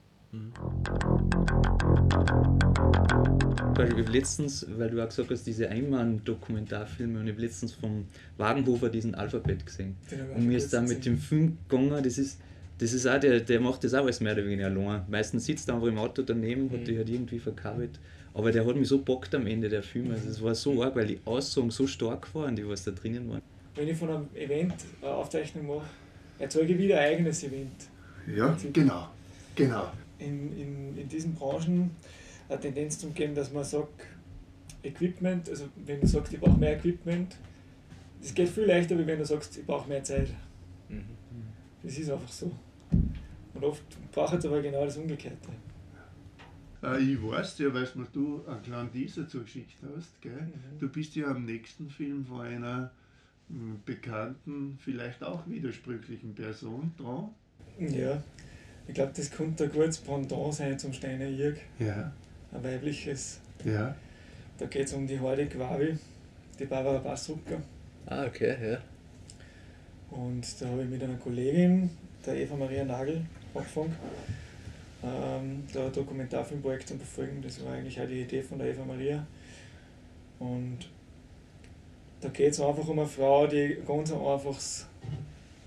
Weil 3.76 3.88
Ich 3.92 3.98
habe 3.98 4.10
letztens, 4.10 4.66
weil 4.78 4.90
du 4.90 5.02
auch 5.02 5.08
gesagt 5.08 5.30
hast, 5.30 5.46
diese 5.46 5.68
Einmann-Dokumentarfilme, 5.68 7.20
und 7.20 7.26
ich 7.26 7.32
habe 7.32 7.42
letztens 7.42 7.74
vom 7.74 8.06
Wagenhofer 8.38 8.88
diesen 8.88 9.14
Alphabet 9.14 9.66
gesehen. 9.66 9.96
Und 10.34 10.46
mir 10.46 10.56
ist 10.56 10.72
da 10.72 10.80
mit 10.80 11.04
dem 11.04 11.18
Film 11.18 11.58
gegangen, 11.68 12.02
das 12.02 12.16
ist, 12.16 12.40
das 12.78 12.94
ist 12.94 13.06
auch, 13.06 13.20
der, 13.20 13.40
der 13.40 13.60
macht 13.60 13.84
das 13.84 13.92
auch 13.92 14.04
alles 14.04 14.20
mehr 14.20 14.32
oder 14.32 14.46
weniger 14.46 14.66
allein. 14.66 15.02
Meistens 15.08 15.44
sitzt 15.44 15.68
er 15.68 15.74
einfach 15.74 15.88
im 15.88 15.98
Auto 15.98 16.22
daneben, 16.22 16.70
hat 16.70 16.86
die 16.86 16.96
halt 16.96 17.08
irgendwie 17.08 17.38
verkabelt. 17.38 18.00
Aber 18.32 18.50
der 18.50 18.66
hat 18.66 18.76
mich 18.76 18.88
so 18.88 18.98
bockt 18.98 19.34
am 19.34 19.46
Ende 19.46 19.68
der 19.68 19.82
Film. 19.82 20.10
Also 20.10 20.28
es 20.28 20.42
war 20.42 20.54
so 20.54 20.82
arg, 20.82 20.96
weil 20.96 21.06
die 21.06 21.20
Aussagen 21.24 21.70
so 21.70 21.86
stark 21.86 22.34
waren, 22.34 22.56
die 22.56 22.66
was 22.66 22.84
da 22.84 22.90
drinnen 22.90 23.28
waren. 23.30 23.42
Wenn 23.74 23.88
ich 23.88 23.96
von 23.96 24.08
einem 24.10 24.28
Event 24.34 24.74
eine 25.02 25.10
Aufzeichnung 25.10 25.66
mache, 25.66 25.86
erzeuge 26.38 26.72
ich 26.72 26.78
wieder 26.78 26.98
ein 27.00 27.14
eigenes 27.14 27.44
Event. 27.44 27.72
Ja, 28.34 28.56
genau. 28.72 29.08
Genau. 29.54 29.90
in, 30.18 30.52
in, 30.58 30.98
in 30.98 31.08
diesen 31.08 31.34
Branchen 31.34 31.90
eine 32.48 32.60
Tendenz 32.60 32.98
zum 32.98 33.14
geben, 33.14 33.34
dass 33.34 33.52
man 33.52 33.64
sagt, 33.64 34.06
Equipment, 34.82 35.48
also 35.48 35.66
wenn 35.84 36.00
du 36.00 36.06
sagst, 36.06 36.32
ich 36.32 36.40
brauche 36.40 36.58
mehr 36.58 36.76
Equipment, 36.76 37.36
das 38.20 38.34
geht 38.34 38.48
viel 38.48 38.64
leichter, 38.64 38.98
wie 38.98 39.06
wenn 39.06 39.18
du 39.18 39.24
sagst, 39.24 39.56
ich 39.58 39.66
brauche 39.66 39.88
mehr 39.88 40.02
Zeit. 40.02 40.28
Das 41.82 41.98
ist 41.98 42.10
einfach 42.10 42.28
so. 42.28 42.50
Und 43.54 43.64
oft 43.64 43.84
braucht 44.12 44.34
es 44.34 44.44
aber 44.46 44.60
genau 44.60 44.84
das 44.84 44.96
Umgekehrte. 44.96 45.48
Äh, 46.82 46.98
ich 47.00 47.22
weiß 47.22 47.58
ja, 47.58 47.72
weil 47.72 47.88
mir 47.94 48.06
du 48.12 48.42
einen 48.46 48.62
kleinen 48.62 48.92
Teaser 48.92 49.28
zugeschickt 49.28 49.76
hast, 49.94 50.20
gell? 50.20 50.32
Mhm. 50.32 50.78
Du 50.78 50.88
bist 50.88 51.14
ja 51.16 51.28
am 51.28 51.44
nächsten 51.44 51.88
Film 51.88 52.26
von 52.26 52.40
einer 52.40 52.90
mh, 53.48 53.76
bekannten, 53.84 54.78
vielleicht 54.80 55.22
auch 55.22 55.46
widersprüchlichen 55.48 56.34
Person 56.34 56.92
dran. 56.96 57.30
Ja, 57.78 58.22
ich 58.88 58.94
glaube, 58.94 59.12
das 59.14 59.30
könnte 59.30 59.64
ein 59.64 59.72
gutes 59.72 59.98
Pendant 59.98 60.54
sein 60.54 60.78
zum 60.78 60.92
Steiner 60.92 61.28
Irg, 61.28 61.58
Ja, 61.78 62.12
ein 62.52 62.64
weibliches. 62.64 63.40
ja. 63.64 63.94
Da 64.58 64.64
geht 64.64 64.86
es 64.86 64.94
um 64.94 65.06
die 65.06 65.20
Horde 65.20 65.46
Quavi, 65.46 65.98
die 66.58 66.64
Barbara 66.64 66.98
Bassrucker. 66.98 67.60
Ah, 68.06 68.24
okay, 68.24 68.56
ja. 68.70 68.78
Und 70.10 70.62
da 70.62 70.66
habe 70.68 70.82
ich 70.82 70.88
mit 70.88 71.02
einer 71.02 71.16
Kollegin, 71.16 71.90
der 72.24 72.36
Eva 72.36 72.56
Maria 72.56 72.84
Nagel, 72.84 73.22
angefangen, 73.52 73.94
ähm, 75.02 75.64
da 75.72 75.86
ein 75.86 75.92
Dokumentarfilmprojekt 75.92 76.88
zu 76.88 76.96
verfolgen. 76.96 77.42
Das 77.42 77.62
war 77.62 77.74
eigentlich 77.74 78.00
auch 78.00 78.06
die 78.06 78.22
Idee 78.22 78.42
von 78.42 78.58
der 78.58 78.68
Eva 78.68 78.84
Maria. 78.84 79.26
Und 80.38 80.88
da 82.20 82.28
geht 82.28 82.52
es 82.52 82.60
einfach 82.60 82.88
um 82.88 82.98
eine 82.98 83.08
Frau, 83.08 83.46
die 83.46 83.76
ganz 83.86 84.10
ein 84.10 84.20
einfaches 84.20 84.86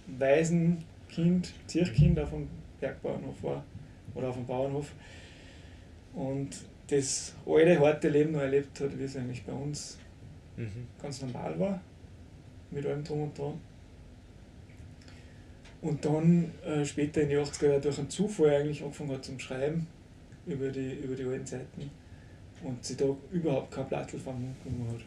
Waisenkind, 0.08 1.54
Zirchkind 1.68 2.20
auf 2.20 2.32
dem 2.32 2.48
Bergbauernhof 2.80 3.44
war 3.44 3.64
oder 4.16 4.30
auf 4.30 4.36
dem 4.36 4.46
Bauernhof. 4.46 4.92
Und 6.14 6.50
das 6.88 7.34
alte, 7.46 7.80
harte 7.80 8.10
Leben 8.10 8.32
noch 8.32 8.42
erlebt 8.42 8.80
hat, 8.82 8.98
wie 8.98 9.04
es 9.04 9.16
eigentlich 9.16 9.44
bei 9.44 9.54
uns 9.54 9.98
ganz 11.02 11.22
normal 11.22 11.58
war, 11.60 11.82
mit 12.72 12.86
allem 12.86 13.04
Drum 13.04 13.24
und 13.24 13.38
Dran. 13.38 13.60
Und 15.82 16.04
dann 16.04 16.52
äh, 16.66 16.84
später 16.84 17.22
in 17.22 17.30
die 17.30 17.38
80er 17.38 17.68
Jahre 17.68 17.82
durch 17.82 18.00
einen 18.00 18.10
Zufall 18.10 18.50
eigentlich 18.50 18.84
angefangen 18.84 19.12
hat 19.12 19.24
zum 19.24 19.40
Schreiben 19.40 19.88
über 20.46 20.70
die, 20.70 20.96
über 20.96 21.16
die 21.16 21.24
alten 21.24 21.46
Zeiten 21.46 21.90
und 22.64 22.84
sie 22.84 22.98
da 22.98 23.06
überhaupt 23.32 23.72
kein 23.72 23.88
Plattel 23.88 24.20
vom 24.20 24.42
Mund 24.42 24.56
genommen 24.64 24.94
hat. 24.94 25.06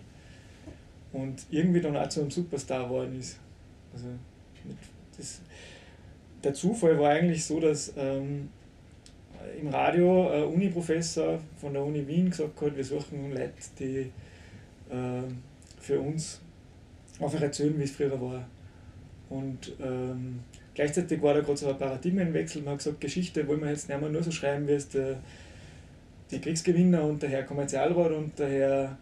Und 1.12 1.44
irgendwie 1.50 1.80
dann 1.80 1.94
auch 1.94 2.08
zu 2.08 2.20
einem 2.20 2.30
Superstar 2.30 2.84
geworden 2.84 3.18
ist. 3.18 3.38
Also 3.92 4.06
das, 5.18 5.42
der 6.42 6.54
Zufall 6.54 6.98
war 6.98 7.10
eigentlich 7.10 7.44
so, 7.44 7.60
dass 7.60 7.92
ähm, 7.96 8.48
im 9.60 9.68
Radio 9.68 10.30
ein 10.30 10.44
Uni-Professor 10.44 11.38
von 11.60 11.72
der 11.72 11.82
Uni 11.82 12.06
Wien 12.06 12.30
gesagt 12.30 12.60
hat, 12.60 12.76
wir 12.76 12.84
suchen 12.84 13.30
Leute, 13.30 13.52
die 13.78 14.10
äh, 14.90 15.22
für 15.80 16.00
uns 16.00 16.40
einfach 17.20 17.40
erzählen, 17.40 17.78
wie 17.78 17.84
es 17.84 17.92
früher 17.92 18.20
war. 18.20 18.44
Und 19.30 19.72
ähm, 19.82 20.40
gleichzeitig 20.74 21.22
war 21.22 21.34
da 21.34 21.40
gerade 21.40 21.56
so 21.56 21.68
ein 21.68 21.78
Paradigmenwechsel. 21.78 22.62
Man 22.62 22.72
hat 22.72 22.78
gesagt, 22.78 23.00
Geschichte 23.00 23.46
wollen 23.46 23.62
wir 23.62 23.70
jetzt 23.70 23.88
nicht 23.88 24.00
mehr 24.00 24.10
nur 24.10 24.22
so 24.22 24.30
schreiben, 24.30 24.68
wie 24.68 24.72
es 24.72 24.88
der, 24.88 25.18
die 26.30 26.40
Kriegsgewinner 26.40 27.02
und 27.04 27.22
der 27.22 27.30
Herr 27.30 27.44
Kommerzialrat 27.44 28.12
und 28.12 28.38
der 28.38 28.48
Herr 28.48 28.98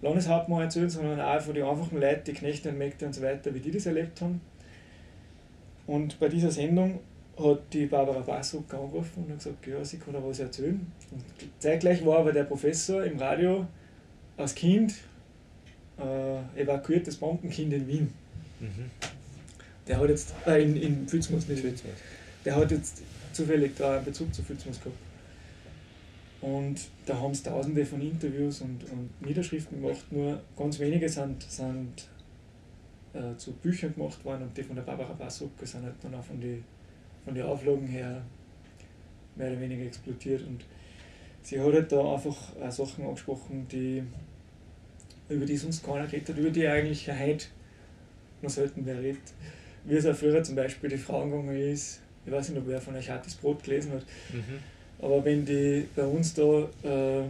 Landeshauptmann 0.00 0.62
erzählen, 0.62 0.88
sondern 0.88 1.20
auch 1.20 1.40
von 1.40 1.54
den 1.54 1.64
einfachen 1.64 2.00
Leuten, 2.00 2.24
die 2.24 2.32
Knechte 2.32 2.68
und 2.68 2.78
Mägde 2.78 3.06
und 3.06 3.14
so 3.14 3.22
weiter, 3.22 3.52
wie 3.52 3.60
die 3.60 3.72
das 3.72 3.86
erlebt 3.86 4.20
haben. 4.20 4.40
Und 5.86 6.20
bei 6.20 6.28
dieser 6.28 6.50
Sendung 6.50 7.00
hat 7.38 7.72
die 7.72 7.86
Barbara 7.86 8.20
Bassuk 8.20 8.72
angerufen 8.74 9.24
und 9.24 9.30
hat 9.30 9.38
gesagt, 9.38 9.66
ja, 9.66 9.84
sie 9.84 9.98
kann 9.98 10.14
da 10.14 10.22
was 10.24 10.40
erzählen. 10.40 10.80
Und 11.10 11.24
zeitgleich 11.58 12.04
war 12.04 12.18
aber 12.18 12.32
der 12.32 12.44
Professor 12.44 13.04
im 13.04 13.18
Radio 13.18 13.66
als 14.36 14.54
Kind 14.54 14.94
äh, 15.98 16.60
evakuiertes 16.60 17.16
Bombenkind 17.16 17.72
in 17.72 17.88
Wien. 17.88 18.14
Mhm. 18.60 18.90
Der 19.86 19.98
hat 19.98 20.08
jetzt, 20.08 20.34
äh, 20.46 20.62
in, 20.62 20.76
in 20.76 21.08
Pfützmus 21.08 21.48
nicht, 21.48 21.60
Pfützmus. 21.60 21.94
der 22.44 22.56
hat 22.56 22.70
jetzt 22.70 23.02
zufällig 23.32 23.72
da 23.76 23.96
einen 23.96 24.04
Bezug 24.04 24.34
zu 24.34 24.42
Pfützmus 24.42 24.78
gehabt. 24.80 24.98
Und 26.40 26.76
da 27.06 27.18
haben 27.18 27.34
sie 27.34 27.42
tausende 27.42 27.84
von 27.84 28.00
Interviews 28.00 28.60
und, 28.60 28.84
und 28.90 29.10
Niederschriften 29.20 29.80
gemacht, 29.80 30.04
nur 30.10 30.40
ganz 30.56 30.78
wenige 30.78 31.08
sind, 31.08 31.42
sind 31.42 32.08
äh, 33.12 33.36
zu 33.36 33.52
Büchern 33.52 33.94
gemacht 33.94 34.24
worden 34.24 34.42
und 34.42 34.56
die 34.56 34.62
von 34.62 34.76
der 34.76 34.82
Barbara 34.82 35.12
Bassucke 35.14 35.66
sind 35.66 35.82
halt 35.82 35.94
dann 36.00 36.14
auch 36.14 36.24
von 36.24 36.40
den 36.40 36.62
von 37.24 37.34
die 37.34 37.42
Auflagen 37.42 37.86
her 37.86 38.22
mehr 39.36 39.50
oder 39.52 39.60
weniger 39.60 39.84
explodiert. 39.84 40.42
Und 40.42 40.64
sie 41.42 41.60
hat 41.60 41.72
halt 41.72 41.92
da 41.92 42.14
einfach 42.14 42.36
auch 42.60 42.70
Sachen 42.70 43.04
angesprochen, 43.04 43.66
die 43.70 44.02
über 45.28 45.44
die 45.44 45.56
sonst 45.56 45.84
keiner 45.84 46.06
geredet 46.06 46.30
hat, 46.30 46.38
über 46.38 46.50
die 46.50 46.66
eigentlich 46.66 47.08
heute 47.08 47.46
noch 48.42 48.50
selten 48.50 48.84
wer 48.84 49.00
redet. 49.00 49.22
Wie 49.84 49.94
es 49.94 50.06
auch 50.06 50.14
früher 50.14 50.42
zum 50.42 50.56
Beispiel 50.56 50.90
die 50.90 50.98
Frauen 50.98 51.30
gegangen 51.30 51.56
ist, 51.56 52.00
ich 52.26 52.32
weiß 52.32 52.50
nicht, 52.50 52.58
ob 52.58 52.66
wer 52.66 52.80
von 52.80 52.94
euch 52.94 53.08
Hartes 53.08 53.34
Brot 53.34 53.62
gelesen 53.62 53.92
hat, 53.92 54.04
mhm. 54.32 54.58
aber 55.00 55.24
wenn 55.24 55.44
die 55.44 55.86
bei 55.94 56.04
uns 56.04 56.34
da 56.34 56.68
äh, 56.82 57.24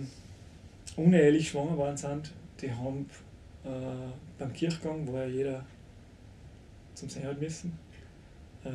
unehelich 0.97 1.49
schwanger 1.49 1.79
waren 1.79 1.97
sind, 1.97 2.33
die 2.61 2.71
haben 2.71 3.09
äh, 3.65 3.69
beim 4.39 4.53
Kirchgang, 4.53 5.07
wo 5.07 5.17
ja 5.17 5.27
jeder 5.27 5.65
zum 6.95 7.09
Sehen 7.09 7.27
hat 7.27 7.41
müssen, 7.41 7.79
äh, 8.65 8.71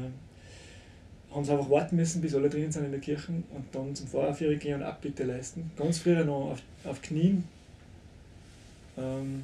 haben 1.33 1.43
sie 1.43 1.51
einfach 1.51 1.69
warten 1.69 1.95
müssen, 1.95 2.21
bis 2.21 2.35
alle 2.35 2.49
drin 2.49 2.71
sind 2.71 2.85
in 2.85 2.91
der 2.91 2.99
Kirche 2.99 3.31
und 3.31 3.65
dann 3.71 3.95
zum 3.95 4.07
Pfarraufführer 4.07 4.55
gehen 4.55 4.75
und 4.75 4.83
Abbitte 4.83 5.23
leisten. 5.23 5.71
Ganz 5.75 5.99
früher 5.99 6.23
noch 6.23 6.51
auf, 6.51 6.59
auf 6.83 7.01
Knien. 7.01 7.43
Ähm, 8.97 9.43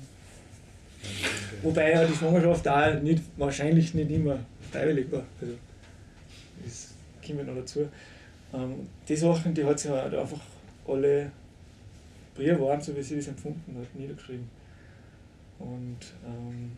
wobei 1.63 1.91
ja 1.91 2.05
die 2.05 2.13
Schwangerschaft 2.13 2.65
da 2.65 2.93
nicht, 2.93 3.23
wahrscheinlich 3.37 3.93
nicht 3.93 4.11
immer 4.11 4.39
freiwillig 4.71 5.11
war. 5.11 5.23
Also, 5.41 5.53
das 6.63 6.93
kommt 7.25 7.47
noch 7.47 7.55
dazu. 7.55 7.87
Ähm, 8.53 8.87
die 9.07 9.15
Sachen, 9.15 9.53
die 9.53 9.63
hat 9.63 9.79
sie 9.79 9.89
halt 9.89 10.13
einfach 10.13 10.41
alle 10.87 11.31
Briefwarm, 12.35 12.81
so 12.81 12.95
wie 12.95 13.03
sie 13.03 13.15
das 13.15 13.27
empfunden 13.27 13.75
hat, 13.79 13.99
niedergeschrieben. 13.99 14.49
Und 15.59 15.97
ähm, 16.25 16.71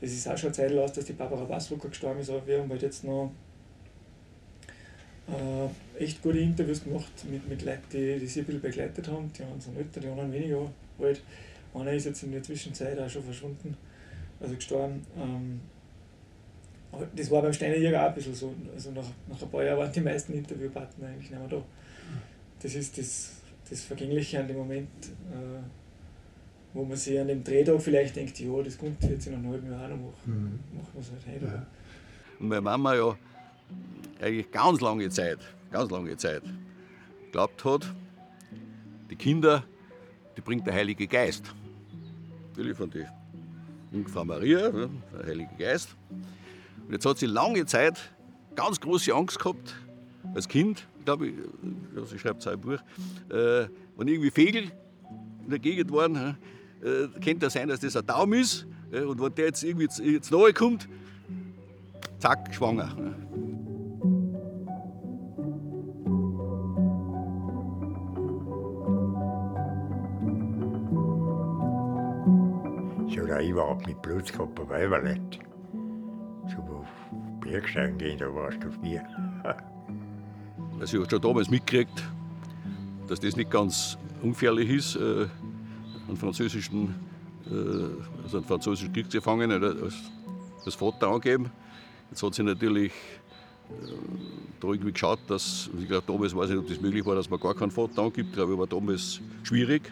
es 0.00 0.12
ist 0.12 0.28
auch 0.28 0.36
schon 0.36 0.48
eine 0.48 0.56
Zeit 0.56 0.72
aus, 0.72 0.92
dass 0.92 1.04
die 1.04 1.12
Barbara 1.12 1.44
Bassrucker 1.44 1.88
gestorben 1.88 2.20
ist, 2.20 2.30
aber 2.30 2.46
wir 2.46 2.60
haben 2.60 2.70
halt 2.70 2.82
jetzt 2.82 3.04
noch 3.04 3.32
äh, 5.30 6.02
echt 6.02 6.22
gute 6.22 6.38
Interviews 6.38 6.84
gemacht 6.84 7.12
mit, 7.30 7.48
mit 7.48 7.62
Leuten, 7.62 7.84
die, 7.92 8.18
die 8.18 8.26
sie 8.26 8.40
ein 8.40 8.46
bisschen 8.46 8.62
begleitet 8.62 9.08
haben. 9.08 9.30
Die 9.32 9.42
einen 9.42 9.60
sind 9.60 9.76
älter, 9.76 10.00
die 10.00 10.08
anderen 10.08 10.32
weniger 10.32 10.70
alt. 11.00 11.22
Einer 11.74 11.92
ist 11.92 12.06
jetzt 12.06 12.22
in 12.22 12.32
der 12.32 12.42
Zwischenzeit 12.42 12.98
auch 12.98 13.08
schon 13.08 13.22
verschwunden, 13.22 13.76
also 14.40 14.54
gestorben. 14.54 15.06
Ähm, 15.16 15.60
das 17.14 17.30
war 17.30 17.42
beim 17.42 17.52
Steiner 17.52 17.76
Jäger 17.76 18.02
auch 18.02 18.08
ein 18.08 18.14
bisschen 18.14 18.34
so. 18.34 18.52
Also 18.74 18.90
nach, 18.90 19.06
nach 19.28 19.40
ein 19.40 19.48
paar 19.48 19.64
Jahren 19.64 19.78
waren 19.78 19.92
die 19.92 20.00
meisten 20.00 20.32
Interviewpartner 20.32 21.06
eigentlich 21.06 21.30
nicht 21.30 21.38
mehr 21.38 21.48
da. 21.48 21.62
Das 22.60 22.74
ist 22.74 22.98
das, 22.98 23.30
das 23.68 23.82
Vergängliche 23.82 24.40
an 24.40 24.48
dem 24.48 24.56
Moment, 24.56 24.88
äh, 25.30 25.60
wo 26.74 26.84
man 26.84 26.96
sich 26.96 27.18
an 27.18 27.28
dem 27.28 27.44
Drehtag 27.44 27.80
vielleicht 27.80 28.16
denkt, 28.16 28.40
ja, 28.40 28.62
das 28.62 28.76
kommt 28.76 29.02
jetzt 29.04 29.28
in 29.28 29.34
einem 29.34 29.48
halben 29.48 29.70
Jahr 29.70 29.88
noch 29.88 29.96
machen. 29.96 30.60
Mhm. 30.72 30.76
Machen 30.76 30.90
wir 30.94 31.00
es 31.00 31.10
halt 31.10 31.42
heute. 31.42 31.54
Ja. 31.54 31.66
Und 32.40 32.48
meine 32.48 32.60
Mama 32.60 32.94
ja 32.96 33.16
eigentlich 34.22 34.50
ganz 34.50 34.80
lange 34.80 35.08
Zeit, 35.10 35.38
ganz 35.70 35.90
lange 35.90 36.16
Zeit 36.16 36.42
glaubt 37.32 37.64
hat, 37.64 37.94
die 39.08 39.16
Kinder, 39.16 39.64
die 40.36 40.40
bringt 40.40 40.66
der 40.66 40.74
Heilige 40.74 41.06
Geist. 41.06 41.44
Natürlich 42.50 42.76
von 42.76 42.90
der 42.90 43.12
Jungfrau 43.92 44.24
Maria, 44.24 44.70
ne, 44.70 44.90
der 45.12 45.26
Heilige 45.26 45.50
Geist. 45.58 45.96
Und 46.86 46.92
jetzt 46.92 47.06
hat 47.06 47.18
sie 47.18 47.26
lange 47.26 47.66
Zeit 47.66 48.12
ganz 48.54 48.80
große 48.80 49.14
Angst 49.14 49.38
gehabt, 49.38 49.74
als 50.34 50.48
Kind, 50.48 50.86
ich 50.98 51.04
glaube, 51.04 51.32
sie 52.06 52.18
schreibt 52.18 52.42
sein 52.42 52.60
Buch, 52.60 52.78
äh, 53.30 53.66
wenn 53.96 54.08
irgendwie 54.08 54.30
Fegel 54.30 54.70
in 55.44 55.50
der 55.50 55.58
Gegend 55.58 55.90
waren, 55.92 56.36
äh, 56.82 57.08
könnte 57.22 57.46
es 57.46 57.54
sein, 57.54 57.68
dass 57.68 57.80
das 57.80 57.96
ein 57.96 58.06
Daum 58.06 58.32
ist. 58.32 58.66
Äh, 58.92 59.00
und 59.00 59.20
wenn 59.20 59.34
der 59.34 59.46
jetzt 59.46 59.62
irgendwie 59.62 59.88
jetzt 60.12 60.30
nahe 60.30 60.52
kommt, 60.52 60.88
zack, 62.18 62.54
schwanger. 62.54 62.94
Oder 73.40 73.48
überhaupt 73.48 73.86
nicht 73.86 74.02
Blut 74.02 74.32
gehabt, 74.32 74.58
aber 74.58 74.70
Weiberleut. 74.70 75.38
So, 76.48 76.84
Bergsteigen 77.40 77.98
gehen, 77.98 78.18
da 78.18 78.32
warst 78.34 78.58
du 78.62 78.68
mir. 78.82 79.02
also 80.78 80.96
ich 80.96 81.00
habe 81.02 81.10
schon 81.10 81.20
damals 81.20 81.50
mitgekriegt, 81.50 82.02
dass 83.08 83.20
das 83.20 83.36
nicht 83.36 83.50
ganz 83.50 83.96
ungefährlich 84.22 84.68
ist, 84.68 84.96
äh, 84.96 85.26
einen 86.08 86.16
französischen, 86.16 86.94
äh, 87.46 88.22
also 88.22 88.38
einen 88.38 88.46
französischen 88.46 88.92
Kriegsgefangenen 88.92 89.62
als, 89.62 89.94
als 90.64 90.74
Vater 90.74 91.08
angeben. 91.08 91.50
Jetzt 92.10 92.22
hat 92.22 92.34
sie 92.34 92.42
natürlich 92.42 92.92
äh, 93.70 93.92
da 94.60 94.68
irgendwie 94.68 94.92
geschaut, 94.92 95.20
dass, 95.28 95.70
ich 95.78 95.88
glaube, 95.88 96.04
damals 96.06 96.34
weiß 96.34 96.50
ich 96.50 96.56
nicht, 96.56 96.64
ob 96.64 96.68
das 96.68 96.80
möglich 96.80 97.06
war, 97.06 97.14
dass 97.14 97.30
man 97.30 97.40
gar 97.40 97.54
keinen 97.54 97.70
Vater 97.70 98.02
angibt, 98.02 98.34
glaube 98.34 98.52
ich, 98.52 98.58
war 98.58 98.66
damals 98.66 99.20
schwierig. 99.44 99.82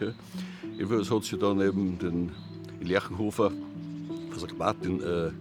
Jedenfalls 0.77 1.09
hat 1.09 1.23
sie 1.23 1.37
dann 1.37 1.59
eben 1.61 1.97
den 1.97 2.31
in 2.79 2.87
Lerchenhofer 2.87 3.51
St. 4.39 4.57
Martin 4.57 5.01
äh, 5.01 5.31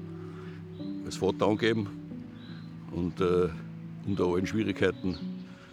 als 1.07 1.17
Vater 1.17 1.47
angegeben 1.47 1.87
und 2.91 3.21
äh, 3.21 3.49
um 4.07 4.17
da 4.17 4.25
allen 4.25 4.47
Schwierigkeiten 4.47 5.17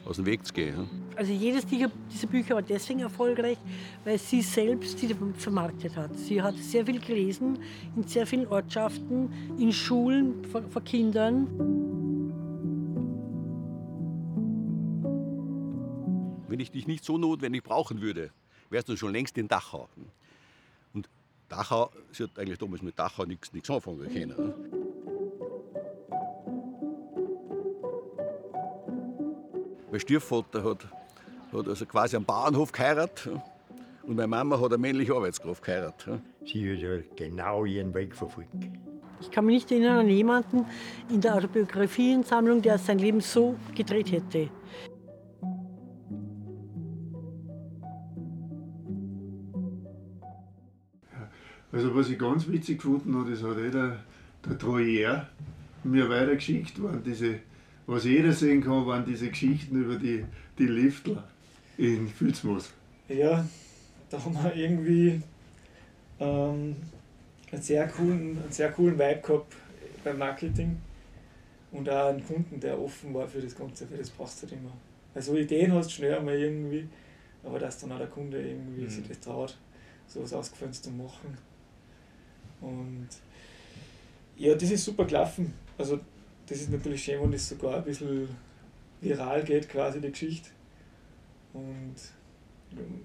aus 0.06 0.18
dem 0.18 0.26
Weg 0.26 0.46
zu 0.46 0.54
gehen. 0.54 0.76
Ja. 0.78 1.18
Also 1.18 1.32
jedes 1.32 1.66
dieser 1.66 1.90
Bücher 2.28 2.56
war 2.56 2.62
deswegen 2.62 3.00
erfolgreich, 3.00 3.58
weil 4.04 4.20
sie 4.20 4.42
selbst 4.42 5.00
sie 5.00 5.16
vermarktet 5.38 5.96
hat. 5.96 6.16
Sie 6.18 6.42
hat 6.42 6.56
sehr 6.58 6.86
viel 6.86 7.00
gelesen 7.00 7.58
in 7.96 8.04
sehr 8.04 8.28
vielen 8.28 8.48
Ortschaften, 8.48 9.32
in 9.58 9.72
Schulen 9.72 10.44
vor, 10.46 10.62
vor 10.70 10.84
Kindern. 10.84 11.48
Wenn 16.48 16.60
ich 16.60 16.72
dich 16.72 16.86
nicht 16.86 17.04
so 17.04 17.18
notwendig 17.18 17.64
brauchen 17.64 18.02
würde, 18.02 18.32
wärst 18.70 18.90
du 18.90 18.96
schon 18.96 19.14
längst 19.14 19.38
in 19.38 19.48
Dachau. 19.48 19.90
Dachau, 21.50 21.92
sie 22.12 22.24
hat 22.24 22.38
eigentlich 22.38 22.58
damals 22.58 22.82
mit 22.82 22.98
Dachau 22.98 23.26
nichts 23.26 23.52
anfangen 23.70 24.00
können. 24.12 24.30
Ne? 24.30 24.56
Mein 29.92 30.00
Stiefvater 30.00 30.64
hat, 30.64 30.88
hat 31.54 31.68
also 31.68 31.86
quasi 31.86 32.16
am 32.16 32.26
Bauernhof 32.26 32.72
geheiratet 32.72 33.30
und 34.04 34.16
meine 34.16 34.28
Mama 34.28 34.60
hat 34.60 34.68
eine 34.68 34.78
männliche 34.78 35.14
Arbeitskraft 35.14 35.64
geheiratet. 35.64 36.20
Sie 36.46 36.74
hat 36.74 36.82
ja 36.82 36.98
genau 37.16 37.66
ihren 37.66 37.94
Weg 37.94 38.16
verfolgt. 38.16 38.50
Ich 39.22 39.32
kann 39.32 39.46
mich 39.46 39.56
nicht 39.56 39.72
erinnern 39.72 40.00
an 40.00 40.10
jemanden 40.10 40.66
in 41.10 41.22
der 41.22 41.36
Autobiographiensammlung, 41.36 42.62
der 42.62 42.78
sein 42.78 43.00
Leben 43.00 43.22
so 43.22 43.56
gedreht 43.74 44.12
hätte. 44.12 44.50
Also 51.76 51.94
was 51.96 52.10
ich 52.10 52.18
ganz 52.18 52.48
witzig 52.48 52.78
gefunden 52.78 53.16
habe, 53.18 53.32
das 53.32 53.44
hat 53.44 53.58
eh 53.58 53.70
der, 53.70 54.00
der 54.46 54.58
Troyer 54.58 55.28
mir 55.84 56.10
weitergeschickt, 56.10 56.82
waren 56.82 57.04
diese, 57.04 57.40
was 57.86 58.06
jeder 58.06 58.32
sehen 58.32 58.64
kann, 58.64 58.86
waren 58.88 59.06
diese 59.06 59.30
Geschichten 59.30 59.84
über 59.84 59.96
die, 59.96 60.24
die 60.58 60.68
Liftler 60.68 61.24
in 61.78 62.08
Filzmoos. 62.08 62.72
Ja, 63.10 63.46
da 64.10 64.24
haben 64.24 64.34
wir 64.34 64.56
irgendwie 64.56 65.22
ähm, 66.20 66.76
einen, 67.52 67.62
sehr 67.62 67.88
coolen, 67.88 68.38
einen 68.42 68.52
sehr 68.52 68.72
coolen 68.72 68.98
Vibe 68.98 69.22
gehabt 69.22 69.56
beim 70.04 70.18
Marketing 70.18 70.78
und 71.72 71.90
auch 71.90 72.10
einen 72.10 72.26
Kunden, 72.26 72.60
der 72.60 72.80
offen 72.80 73.14
war 73.14 73.28
für 73.28 73.42
das 73.42 73.56
Ganze, 73.56 73.86
für 73.88 73.98
das 73.98 74.10
passt 74.10 74.42
halt 74.44 74.54
immer. 74.54 74.72
Also 75.14 75.36
Ideen 75.36 75.74
hast 75.74 75.90
du 75.90 75.94
schnell 75.96 76.16
einmal 76.16 76.36
irgendwie, 76.36 76.88
aber 77.44 77.60
dass 77.60 77.80
dann 77.80 77.92
auch 77.92 77.98
der 77.98 78.08
Kunde 78.08 78.42
irgendwie 78.42 78.84
Mhm. 78.84 78.90
sich 78.90 79.08
das 79.08 79.20
traut, 79.20 79.58
sowas 80.08 80.34
Ausgefallenes 80.34 80.82
zu 80.82 80.92
machen. 80.92 81.38
Und 82.62 83.08
ja, 84.38 84.56
das 84.56 84.72
ist 84.72 84.86
super 84.86 85.06
gelaufen. 85.06 85.54
Also 85.78 86.00
das 86.48 86.62
ist 86.62 86.72
natürlich 86.72 87.04
schön, 87.04 87.22
wenn 87.22 87.32
das 87.32 87.50
sogar 87.50 87.78
ein 87.78 87.84
bisschen 87.84 88.28
viral 89.02 89.44
geht, 89.44 89.70
quasi 89.70 90.00
die 90.00 90.12
Geschichte. 90.12 90.50
Und 91.54 91.96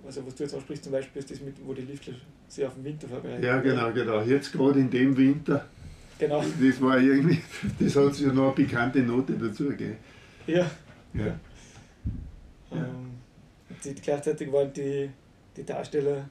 also 0.04 0.26
was 0.26 0.34
du 0.34 0.42
jetzt 0.42 0.54
ansprichst, 0.54 0.84
zum 0.84 0.92
Beispiel 0.92 1.20
ist 1.20 1.30
das 1.30 1.40
mit, 1.40 1.54
wo 1.64 1.72
die 1.72 1.82
Liftler 1.82 2.14
sich 2.48 2.64
auf 2.64 2.74
den 2.74 2.84
Winter 2.84 3.08
vorbereiten. 3.08 3.42
Ja, 3.42 3.60
genau, 3.60 3.92
genau. 3.92 4.22
Jetzt 4.22 4.52
gerade 4.52 4.80
in 4.80 4.90
dem 4.90 5.16
Winter. 5.16 5.66
Genau. 6.18 6.42
Das 6.42 6.80
war 6.82 6.98
irgendwie, 6.98 7.40
das 7.78 7.96
hat 7.96 8.18
ja 8.18 8.32
noch 8.32 8.46
eine 8.46 8.52
pikante 8.52 9.00
Note 9.00 9.34
dazu 9.34 9.68
gegeben. 9.68 9.96
Ja. 10.46 10.70
Ja. 11.14 11.38
Ähm, 12.72 13.18
die, 13.84 13.94
gleichzeitig 13.94 14.52
waren 14.52 14.72
die, 14.72 15.08
die 15.56 15.64
Darsteller, 15.64 16.28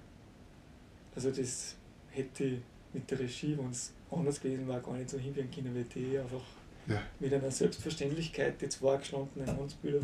also 1.15 1.31
das 1.31 1.75
hätte 2.11 2.59
mit 2.93 3.09
der 3.11 3.19
Regie, 3.19 3.57
wenn 3.57 3.69
es 3.69 3.93
anders 4.11 4.39
gewesen 4.41 4.67
war, 4.67 4.79
gar 4.79 4.93
nicht 4.97 5.09
so 5.09 5.17
hinbiegen 5.17 5.51
können, 5.51 5.75
weil 5.75 5.83
die 5.83 6.17
einfach 6.17 6.41
Ja. 6.87 7.01
mit 7.19 7.33
einer 7.33 7.51
Selbstverständlichkeit, 7.51 8.59
die 8.61 8.69
zwei 8.69 8.97
gestandenen 8.97 9.47
Hansbilder, 9.47 9.99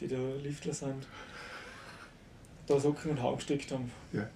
die 0.00 0.06
da 0.08 0.16
Liftler 0.42 0.72
sind, 0.74 1.06
da 2.66 2.78
Socken 2.78 3.10
und 3.12 3.22
Haaren 3.22 3.36
gesteckt 3.36 3.72
haben. 3.72 3.90
Ja. 4.12 4.28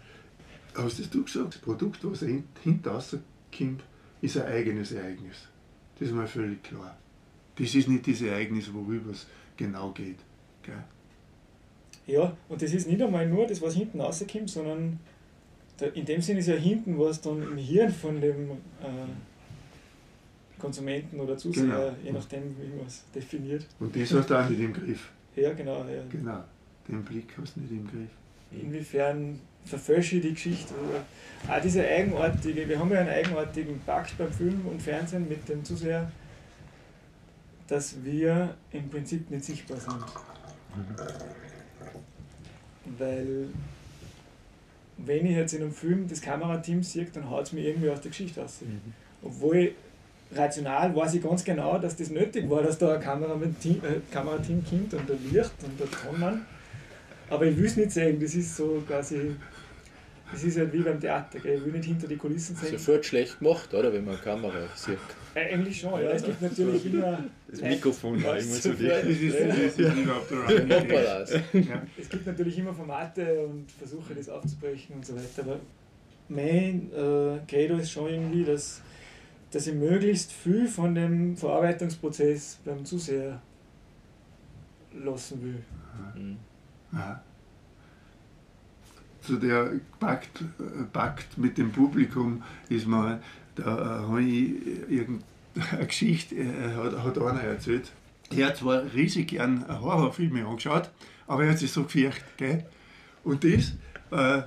Hast 0.74 0.98
das 0.98 1.08
du 1.10 1.24
gesagt? 1.24 1.54
Das 1.54 1.60
Produkt, 1.62 2.00
was 2.02 2.20
hin- 2.20 2.44
hinten 2.62 2.88
rauskommt, 2.88 3.82
ist 4.20 4.36
ein 4.36 4.46
eigenes 4.46 4.92
Ereignis. 4.92 5.36
Das 5.98 6.08
ist 6.08 6.14
mir 6.14 6.26
völlig 6.26 6.62
klar. 6.62 6.96
Das 7.56 7.74
ist 7.74 7.88
nicht 7.88 8.06
das 8.06 8.20
Ereignis, 8.20 8.72
worüber 8.74 9.12
es 9.12 9.26
genau 9.56 9.90
geht. 9.92 10.18
Gell? 10.62 10.84
Ja, 12.06 12.36
und 12.48 12.60
das 12.60 12.72
ist 12.74 12.86
nicht 12.86 13.00
einmal 13.00 13.26
nur 13.28 13.46
das, 13.46 13.62
was 13.62 13.74
hinten 13.74 14.00
rauskommt, 14.00 14.50
sondern 14.50 14.98
in 15.94 16.04
dem 16.04 16.20
Sinne 16.22 16.40
ist 16.40 16.48
ja 16.48 16.54
hinten, 16.54 16.98
was 16.98 17.20
dann 17.20 17.42
im 17.42 17.56
Hirn 17.56 17.92
von 17.92 18.20
dem 18.20 18.50
äh, 18.50 18.56
Konsumenten 20.58 21.20
oder 21.20 21.36
Zuseher, 21.36 21.64
Genau. 21.64 21.92
je 22.02 22.12
nachdem, 22.12 22.42
wie 22.60 22.76
man 22.76 22.86
es 22.86 23.04
definiert. 23.14 23.66
Und 23.78 23.94
das 23.94 24.12
hast 24.12 24.30
du 24.30 24.34
auch 24.38 24.48
nicht 24.48 24.60
im 24.60 24.72
Griff. 24.72 25.10
Ja, 25.34 25.52
genau. 25.52 25.84
Ja. 25.84 26.02
Genau. 26.10 26.44
Den 26.88 27.02
Blick 27.04 27.34
hast 27.40 27.56
du 27.56 27.60
nicht 27.60 27.72
im 27.72 27.86
Griff. 27.86 28.08
Inwiefern 28.52 29.38
verfälsche 29.64 30.16
ich 30.16 30.22
die 30.22 30.32
Geschichte? 30.34 30.72
Oder 30.74 31.54
auch 31.54 31.60
diese 31.60 31.86
eigenartige, 31.86 32.68
wir 32.68 32.78
haben 32.78 32.90
ja 32.90 33.00
einen 33.00 33.08
eigenartigen 33.10 33.78
Pakt 33.80 34.16
beim 34.16 34.32
Film 34.32 34.64
und 34.66 34.80
Fernsehen 34.80 35.28
mit 35.28 35.46
dem 35.48 35.62
Zuseher, 35.64 36.10
dass 37.66 38.02
wir 38.04 38.54
im 38.70 38.88
Prinzip 38.88 39.28
nicht 39.30 39.44
sichtbar 39.44 39.78
sind. 39.78 39.96
Weil 42.98 43.48
wenn 44.98 45.26
ich 45.26 45.36
jetzt 45.36 45.52
in 45.52 45.62
einem 45.62 45.72
Film 45.72 46.08
das 46.08 46.20
Kamerateam 46.20 46.82
sehe, 46.82 47.06
dann 47.12 47.28
haut 47.28 47.44
es 47.46 47.52
mir 47.52 47.62
irgendwie 47.62 47.90
aus 47.90 48.00
der 48.00 48.10
Geschichte 48.10 48.42
aus. 48.42 48.60
Obwohl 49.22 49.72
rational 50.32 50.94
weiß 50.94 51.14
ich 51.14 51.22
ganz 51.22 51.44
genau, 51.44 51.78
dass 51.78 51.96
das 51.96 52.10
nötig 52.10 52.48
war, 52.48 52.62
dass 52.62 52.78
da 52.78 52.94
ein 52.94 53.00
Kamerateam, 53.00 53.80
äh, 53.84 54.00
Kamerateam 54.12 54.64
kommt 54.68 54.94
und 54.94 55.10
ein 55.10 55.32
Licht 55.32 55.52
und 55.62 55.80
ein 55.80 55.90
Tonmann. 55.90 56.46
Aber 57.28 57.46
ich 57.46 57.56
will 57.56 57.66
es 57.66 57.76
nicht 57.76 57.90
sehen, 57.92 58.20
das 58.20 58.34
ist 58.34 58.56
so 58.56 58.82
quasi, 58.86 59.34
das 60.32 60.44
ist 60.44 60.58
halt 60.58 60.72
wie 60.72 60.80
beim 60.80 61.00
Theater, 61.00 61.38
gell? 61.38 61.56
ich 61.58 61.64
will 61.64 61.72
nicht 61.72 61.84
hinter 61.84 62.08
die 62.08 62.16
Kulissen 62.16 62.56
sehen. 62.56 62.78
Sofort 62.78 63.04
schlecht 63.06 63.38
gemacht, 63.38 63.72
oder? 63.72 63.92
Wenn 63.92 64.04
man 64.04 64.14
eine 64.14 64.22
Kamera 64.22 64.66
sieht. 64.74 64.98
Äh, 65.34 65.54
eigentlich 65.54 65.80
schon, 65.80 65.92
ja. 66.02 66.10
Es 66.10 66.24
gibt 66.24 66.42
natürlich 66.42 66.86
immer. 66.86 67.18
Das 67.48 67.60
Mikrofon 67.60 68.22
war 68.24 68.32
immer 68.38 68.42
so 68.54 68.72
dicht. 68.72 68.90
Das 68.90 69.04
ist- 69.06 69.78
überhaupt 69.78 70.30
der. 70.30 71.26
Es 71.98 72.08
gibt 72.08 72.26
natürlich 72.26 72.58
immer 72.58 72.74
Formate 72.74 73.46
und 73.46 73.70
Versuche, 73.70 74.14
das 74.14 74.28
aufzubrechen 74.28 74.96
und 74.96 75.06
so 75.06 75.14
weiter. 75.14 75.42
Aber 75.42 75.60
mein 76.28 76.90
äh, 76.92 77.38
Credo 77.46 77.76
ist 77.76 77.90
schon 77.92 78.08
irgendwie, 78.08 78.44
dass, 78.44 78.82
dass 79.50 79.66
ich 79.66 79.74
möglichst 79.74 80.32
viel 80.32 80.66
von 80.66 80.94
dem 80.94 81.36
Verarbeitungsprozess 81.36 82.58
beim 82.64 82.84
Zuseher 82.84 83.40
lassen 84.92 85.42
will. 85.42 85.62
Aha. 86.92 87.22
Zu 89.26 89.36
der 89.36 89.72
Pakt, 89.98 90.40
äh, 90.40 90.84
Pakt 90.92 91.36
mit 91.36 91.58
dem 91.58 91.72
Publikum 91.72 92.42
ist 92.68 92.86
mir, 92.86 93.20
da 93.56 93.62
äh, 93.62 94.08
habe 94.08 94.22
ich 94.22 94.54
irgendeine 94.88 95.24
Geschichte, 95.86 96.36
äh, 96.36 96.74
hat, 96.76 97.02
hat 97.02 97.18
einer 97.18 97.40
erzählt. 97.40 97.90
Er 98.34 98.48
hat 98.48 98.56
zwar 98.58 98.82
riesig 98.94 99.28
gern 99.28 99.64
Horrorfilme 99.68 100.46
angeschaut, 100.46 100.90
aber 101.26 101.44
er 101.44 101.50
hat 101.50 101.58
sich 101.58 101.72
so 101.72 101.84
gefürchtet. 101.84 102.24
Gell? 102.36 102.64
Und 103.24 103.42
das 103.42 103.72
äh, 104.12 104.42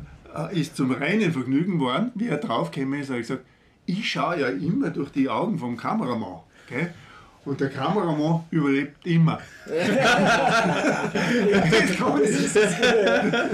ist 0.57 0.75
zum 0.75 0.91
reinen 0.91 1.33
Vergnügen 1.33 1.73
geworden, 1.73 2.11
wie 2.15 2.27
er 2.27 2.37
draufgekommen 2.37 3.01
ist, 3.01 3.09
hat 3.09 3.15
er 3.15 3.21
gesagt, 3.21 3.45
ich 3.85 4.09
schaue 4.09 4.39
ja 4.39 4.47
immer 4.47 4.91
durch 4.91 5.09
die 5.11 5.27
Augen 5.27 5.57
vom 5.57 5.75
Kameramann. 5.75 6.41
Gell? 6.67 6.93
Und 7.45 7.59
der 7.61 7.69
Kameramann 7.69 8.43
überlebt 8.51 9.05
immer. 9.07 9.39
das 9.65 9.85
kann 11.97 12.21
ja. 12.21 13.49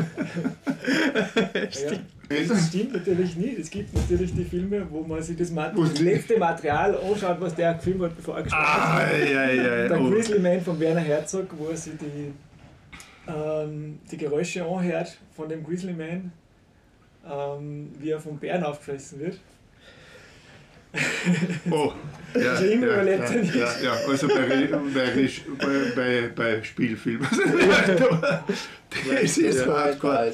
Stimmt. 1.71 2.01
Ja, 2.29 2.37
das 2.47 2.67
stimmt 2.67 2.93
natürlich 2.93 3.35
nicht. 3.35 3.59
Es 3.59 3.69
gibt 3.69 3.93
natürlich 3.93 4.33
die 4.33 4.45
Filme, 4.45 4.87
wo 4.89 5.01
man 5.03 5.21
sich 5.21 5.37
das, 5.37 5.53
das 5.53 5.99
letzte 5.99 6.39
Material 6.39 6.97
anschaut, 6.97 7.39
was 7.39 7.53
der 7.53 7.75
gefilmt 7.75 8.01
hat, 8.01 8.15
bevor 8.17 8.37
er 8.37 8.43
gestorben 8.43 8.65
Ah, 8.67 9.01
ist. 9.01 9.29
ja, 9.29 9.45
ja, 9.51 9.63
ja. 9.83 9.87
Der 9.89 10.01
Oh. 10.01 10.09
Grizzly 10.09 10.39
Man 10.39 10.59
von 10.61 10.79
Werner 10.79 11.01
Herzog, 11.01 11.47
wo 11.55 11.67
er 11.67 11.77
sich 11.77 11.93
die, 12.01 12.33
ähm, 13.31 13.99
die 14.11 14.17
Geräusche 14.17 14.65
anhört 14.65 15.15
von 15.35 15.47
dem 15.49 15.63
Grizzly 15.63 15.93
Man, 15.93 16.31
ähm, 17.31 17.91
wie 17.99 18.09
er 18.09 18.19
vom 18.19 18.37
Bären 18.39 18.63
aufgefressen 18.63 19.19
wird. 19.19 19.39
Oh, 21.69 21.93
ja, 22.35 22.51
Also 22.51 22.65
immer 22.65 22.87
ja, 22.87 22.93
überlebt 22.93 23.23
er 23.23 23.35
ja, 23.35 23.41
nicht. 23.41 23.55
ja, 23.55 23.81
ja, 23.83 23.93
also 24.07 24.27
bei, 24.27 24.67
bei, 24.67 25.29
bei, 25.57 25.91
bei, 25.95 26.27
bei 26.35 26.63
Spielfilmen. 26.63 27.27
das 29.09 29.37
ist 29.37 29.65
hardcore. 29.65 30.33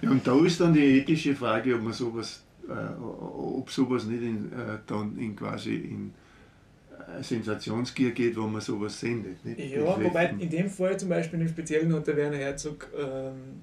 Ja, 0.00 0.10
und 0.10 0.26
da 0.26 0.44
ist 0.44 0.60
dann 0.60 0.72
die 0.72 0.98
ethische 0.98 1.34
Frage, 1.34 1.74
ob 1.74 1.82
man 1.82 1.92
sowas, 1.92 2.42
äh, 2.68 3.02
ob 3.02 3.70
sowas 3.70 4.04
nicht 4.04 4.22
in, 4.22 4.52
äh, 4.52 4.78
dann 4.86 5.16
in 5.18 5.36
quasi 5.36 5.74
in 5.76 6.12
äh, 6.90 7.22
Sensationsgier 7.22 8.10
geht, 8.10 8.36
wo 8.36 8.46
man 8.46 8.60
sowas 8.60 8.98
sendet. 8.98 9.44
Nicht? 9.44 9.60
Ja, 9.60 9.84
wobei 9.84 10.34
in 10.38 10.50
dem 10.50 10.68
Fall 10.68 10.98
zum 10.98 11.08
Beispiel 11.08 11.40
im 11.40 11.48
Speziellen 11.48 11.92
hat 11.94 12.06
der 12.06 12.16
Werner 12.16 12.38
Herzog 12.38 12.88
ähm, 12.98 13.62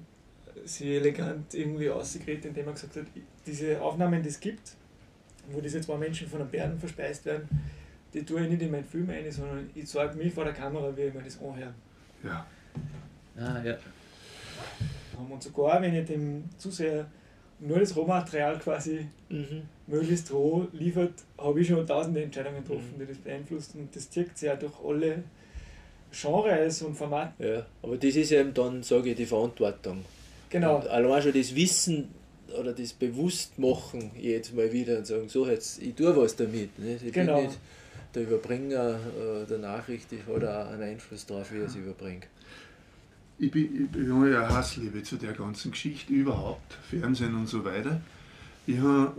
sie 0.64 0.96
elegant 0.96 1.54
irgendwie 1.54 1.90
ausgeredet, 1.90 2.46
indem 2.46 2.68
er 2.68 2.72
gesagt 2.72 2.96
hat, 2.96 3.04
diese 3.46 3.80
Aufnahmen, 3.80 4.22
die 4.22 4.28
es 4.28 4.40
gibt, 4.40 4.76
wo 5.50 5.60
diese 5.60 5.80
zwei 5.80 5.96
Menschen 5.96 6.28
von 6.28 6.40
einem 6.40 6.50
Bären 6.50 6.78
verspeist 6.78 7.24
werden, 7.26 7.48
die 8.14 8.24
tue 8.24 8.42
ich 8.42 8.50
nicht 8.50 8.62
in 8.62 8.70
meinen 8.70 8.84
Film 8.84 9.08
ein, 9.10 9.30
sondern 9.30 9.70
ich 9.74 9.86
zeige 9.86 10.16
mich 10.16 10.32
vor 10.32 10.44
der 10.44 10.52
Kamera, 10.52 10.94
wie 10.96 11.02
ich 11.02 11.14
mir 11.14 11.22
das 11.22 11.38
anhöre. 11.40 11.74
Ja. 12.22 12.46
Ah, 13.36 13.62
ja. 13.64 13.76
Und 15.30 15.42
sogar, 15.42 15.80
wenn 15.80 15.94
ich 15.94 16.06
dem 16.06 16.44
Zuseher 16.58 17.06
nur 17.60 17.78
das 17.78 17.96
Rohmaterial 17.96 18.58
quasi 18.58 19.06
möglichst 19.86 20.32
roh 20.32 20.66
liefert, 20.72 21.14
habe 21.38 21.60
ich 21.60 21.68
schon 21.68 21.86
tausende 21.86 22.22
Entscheidungen 22.22 22.62
getroffen, 22.62 22.94
die 22.98 23.06
das 23.06 23.18
beeinflussen. 23.18 23.82
Und 23.82 23.96
das 23.96 24.10
zieht 24.10 24.36
sich 24.36 24.48
ja 24.48 24.56
durch 24.56 24.72
alle 24.84 25.22
Genres 26.10 26.82
und 26.82 26.94
Formate. 26.94 27.32
Ja, 27.38 27.66
aber 27.82 27.96
das 27.96 28.16
ist 28.16 28.32
eben 28.32 28.52
dann, 28.52 28.82
sage 28.82 29.10
ich, 29.10 29.16
die 29.16 29.26
Verantwortung. 29.26 30.04
Genau. 30.50 30.76
Und 30.76 30.88
allein 30.88 31.22
schon 31.22 31.32
das 31.32 31.54
Wissen 31.54 32.08
oder 32.58 32.72
das 32.72 32.92
Bewusstmachen 32.92 34.10
jetzt 34.18 34.54
mal 34.54 34.72
wieder 34.72 34.98
und 34.98 35.06
sagen, 35.06 35.28
so 35.28 35.46
jetzt, 35.46 35.80
ich 35.82 35.94
tue 35.94 36.16
was 36.16 36.36
damit. 36.36 36.78
Nicht? 36.78 37.04
Ich 37.04 37.12
Genau. 37.12 37.36
bin 37.36 37.46
nicht 37.46 37.58
der 38.14 38.22
Überbringer 38.24 38.98
äh, 39.42 39.46
der 39.48 39.58
Nachricht, 39.58 40.12
ich 40.12 40.20
habe 40.26 40.48
auch 40.50 40.70
einen 40.70 40.82
Einfluss 40.82 41.24
darauf, 41.26 41.50
wie 41.52 41.58
ich 41.58 41.64
es 41.64 41.76
überbringe. 41.76 42.20
Ich 43.38 43.50
bin, 43.50 43.84
ich 43.84 43.90
bin 43.90 44.12
habe 44.14 44.30
ja 44.30 44.44
eine 44.44 44.54
Hassliebe 44.54 45.02
zu 45.02 45.16
der 45.16 45.32
ganzen 45.32 45.70
Geschichte 45.70 46.12
überhaupt, 46.12 46.74
Fernsehen 46.88 47.34
und 47.34 47.48
so 47.48 47.64
weiter. 47.64 48.00
Ich 48.66 48.78
habe, 48.78 49.12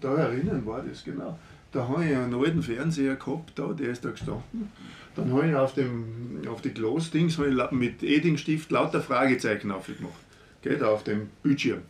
da 0.00 0.14
erinnern 0.16 0.64
war 0.66 0.82
das 0.82 1.02
genau, 1.02 1.38
da 1.72 1.88
habe 1.88 2.04
ich 2.04 2.14
einen 2.14 2.34
alten 2.34 2.62
Fernseher 2.62 3.16
gehabt, 3.16 3.52
da, 3.58 3.72
der 3.72 3.88
ist 3.90 4.04
da 4.04 4.10
gestanden. 4.10 4.70
Dann 5.16 5.32
habe 5.32 5.48
ich 5.48 5.54
auf, 5.56 5.74
dem, 5.74 6.42
auf 6.48 6.60
die 6.60 6.68
ich 6.70 7.36
la- 7.38 7.70
mit 7.72 8.02
Eddingstift 8.02 8.70
lauter 8.70 9.00
Fragezeichen 9.00 9.70
aufgemacht. 9.72 10.12
Geht 10.62 10.82
auf 10.82 11.02
dem 11.02 11.28
Bildschirm. 11.42 11.82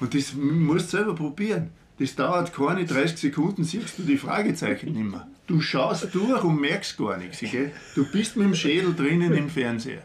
Und 0.00 0.14
das 0.14 0.34
musst 0.34 0.92
du 0.92 0.96
selber 0.98 1.14
probieren. 1.14 1.70
Das 1.98 2.14
dauert 2.14 2.52
keine 2.52 2.84
30 2.84 3.18
Sekunden, 3.18 3.64
siehst 3.64 3.98
du 3.98 4.04
die 4.04 4.16
Fragezeichen 4.16 4.92
nicht 4.92 5.10
mehr. 5.10 5.26
Du 5.48 5.60
schaust 5.60 6.14
durch 6.14 6.44
und 6.44 6.60
merkst 6.60 6.96
gar 6.96 7.16
nichts. 7.16 7.40
Gell? 7.40 7.72
Du 7.94 8.10
bist 8.10 8.36
mit 8.36 8.46
dem 8.46 8.54
Schädel 8.54 8.94
drinnen 8.94 9.32
im 9.32 9.48
Fernseher. 9.48 10.02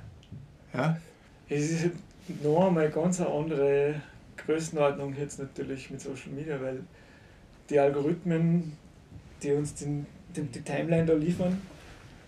Ja? 0.74 0.98
Es 1.50 1.70
ist 1.70 1.90
noch 2.42 2.68
einmal 2.68 2.90
ganz 2.90 3.20
eine 3.20 3.30
andere 3.30 4.02
Größenordnung 4.38 5.16
jetzt 5.16 5.38
natürlich 5.38 5.92
mit 5.92 6.02
Social 6.02 6.32
Media, 6.34 6.60
weil 6.60 6.80
die 7.70 7.80
Algorithmen, 7.80 8.74
die 9.44 9.52
uns 9.52 9.76
den, 9.76 10.06
den, 10.36 10.52
die 10.52 10.62
Timeline 10.62 11.06
da 11.06 11.14
liefern, 11.14 11.62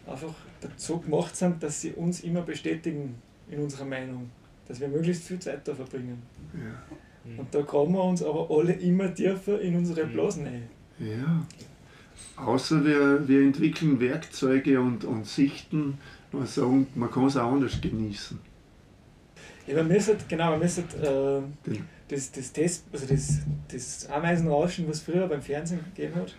einfach 0.06 0.34
dazu 0.62 1.00
gemacht 1.00 1.36
sind, 1.36 1.64
dass 1.64 1.82
sie 1.82 1.92
uns 1.92 2.22
immer 2.22 2.42
bestätigen 2.42 3.16
in 3.50 3.60
unserer 3.60 3.86
Meinung, 3.86 4.30
dass 4.68 4.80
wir 4.80 4.88
möglichst 4.88 5.24
viel 5.24 5.40
Zeit 5.40 5.68
da 5.68 5.74
verbringen. 5.74 6.22
Ja. 6.54 6.98
Und 7.38 7.54
da 7.54 7.62
graben 7.62 7.94
wir 7.94 8.04
uns 8.04 8.24
aber 8.24 8.48
alle 8.50 8.74
immer 8.74 9.14
tiefer 9.14 9.60
in 9.60 9.76
unsere 9.76 10.06
Blasen 10.06 10.46
ein. 10.46 10.70
Ja. 11.00 11.46
Außer 12.38 12.84
wir, 12.86 13.28
wir 13.28 13.42
entwickeln 13.42 14.00
Werkzeuge 14.00 14.80
und, 14.80 15.04
und 15.06 15.26
Sichten, 15.26 15.98
man 16.32 16.46
sagen, 16.46 16.88
man 16.96 17.10
kann 17.10 17.26
es 17.26 17.38
auch 17.38 17.52
anders 17.52 17.80
genießen. 17.82 18.40
Ja, 19.68 19.76
man 19.76 19.88
müsste, 19.88 20.18
genau, 20.28 20.52
man 20.52 20.60
müsste 20.60 20.82
äh, 21.66 21.72
das, 22.08 22.32
das 22.32 22.52
Test, 22.52 22.86
also 22.92 23.06
das, 23.08 23.40
das 23.72 24.08
Ameisenrauschen, 24.10 24.88
was 24.88 24.98
es 24.98 25.04
früher 25.04 25.28
beim 25.28 25.42
Fernsehen 25.42 25.80
gegeben 25.96 26.16
hat, 26.16 26.36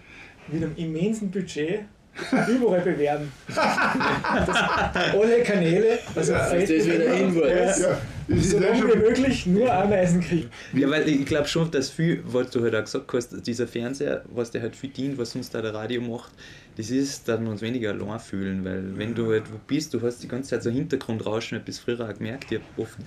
mit 0.49 0.63
einem 0.63 0.77
immensen 0.77 1.31
Budget 1.31 1.81
überall 2.49 2.81
bewerben. 2.81 3.33
das, 3.47 3.59
alle 5.15 5.43
Kanäle, 5.43 5.99
also 6.15 6.33
Ja, 6.33 6.55
das 6.55 6.71
ist 6.71 6.87
wieder 6.87 7.15
Hinweis. 7.15 7.81
Ja, 7.81 7.99
das 8.29 8.39
ist 8.39 8.51
so 8.51 8.59
lange 8.59 8.95
wie 8.95 8.99
möglich 8.99 9.47
nur 9.47 9.73
Ameisen 9.73 10.21
kriegen. 10.21 10.51
Ja, 10.73 10.91
weil 10.91 11.09
ich 11.09 11.27
glaube 11.27 11.49
schon, 11.49 11.71
dass 11.71 11.91
viel, 11.91 12.23
was 12.27 12.51
du 12.51 12.63
halt 12.63 12.75
auch 12.75 12.85
gesagt 12.85 13.13
hast, 13.13 13.47
dieser 13.47 13.69
Fernseher, 13.69 14.25
was 14.29 14.51
der 14.51 14.63
halt 14.63 14.77
viel 14.77 14.91
dient, 14.91 15.19
was 15.19 15.35
uns 15.35 15.51
da 15.51 15.61
der 15.61 15.75
Radio 15.75 16.01
macht, 16.01 16.33
das 16.77 16.91
ist, 16.91 17.29
dass 17.29 17.41
wir 17.41 17.49
uns 17.49 17.63
weniger 17.63 17.91
allein 17.91 18.21
fühlen, 18.21 18.65
weil 18.65 18.97
wenn 18.99 19.15
du 19.15 19.31
halt 19.31 19.45
wo 19.53 19.59
bist, 19.67 19.95
du 19.95 20.03
hast 20.03 20.23
die 20.23 20.29
ganze 20.29 20.51
Zeit 20.51 20.63
so 20.63 20.71
Hintergrundrauschen, 20.71 21.63
bis 21.65 21.79
früher 21.79 22.01
auch 22.01 22.15
gemerkt, 22.15 22.51
ich 22.51 22.59
habe 22.59 22.83
oft 22.83 22.99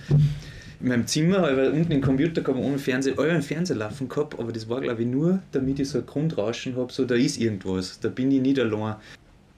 in 0.80 0.88
meinem 0.88 1.06
Zimmer, 1.06 1.42
weil 1.42 1.70
unten 1.70 1.92
im 1.92 2.00
Computer 2.00 2.42
gehabt, 2.42 2.62
ohne 2.62 2.78
Fernseher, 2.78 3.18
alle 3.18 3.32
einen 3.32 3.42
Fernseher 3.42 3.76
laufen 3.76 4.08
gehabt, 4.08 4.38
aber 4.38 4.52
das 4.52 4.68
war 4.68 4.80
glaube 4.80 5.02
ich 5.02 5.08
nur, 5.08 5.40
damit 5.52 5.78
ich 5.78 5.88
so 5.88 5.98
ein 5.98 6.06
Grundrauschen 6.06 6.76
habe, 6.76 6.92
so 6.92 7.04
da 7.04 7.14
ist 7.14 7.38
irgendwas, 7.38 8.00
da 8.00 8.08
bin 8.08 8.30
ich 8.30 8.40
nicht 8.40 8.58
allein. 8.58 8.96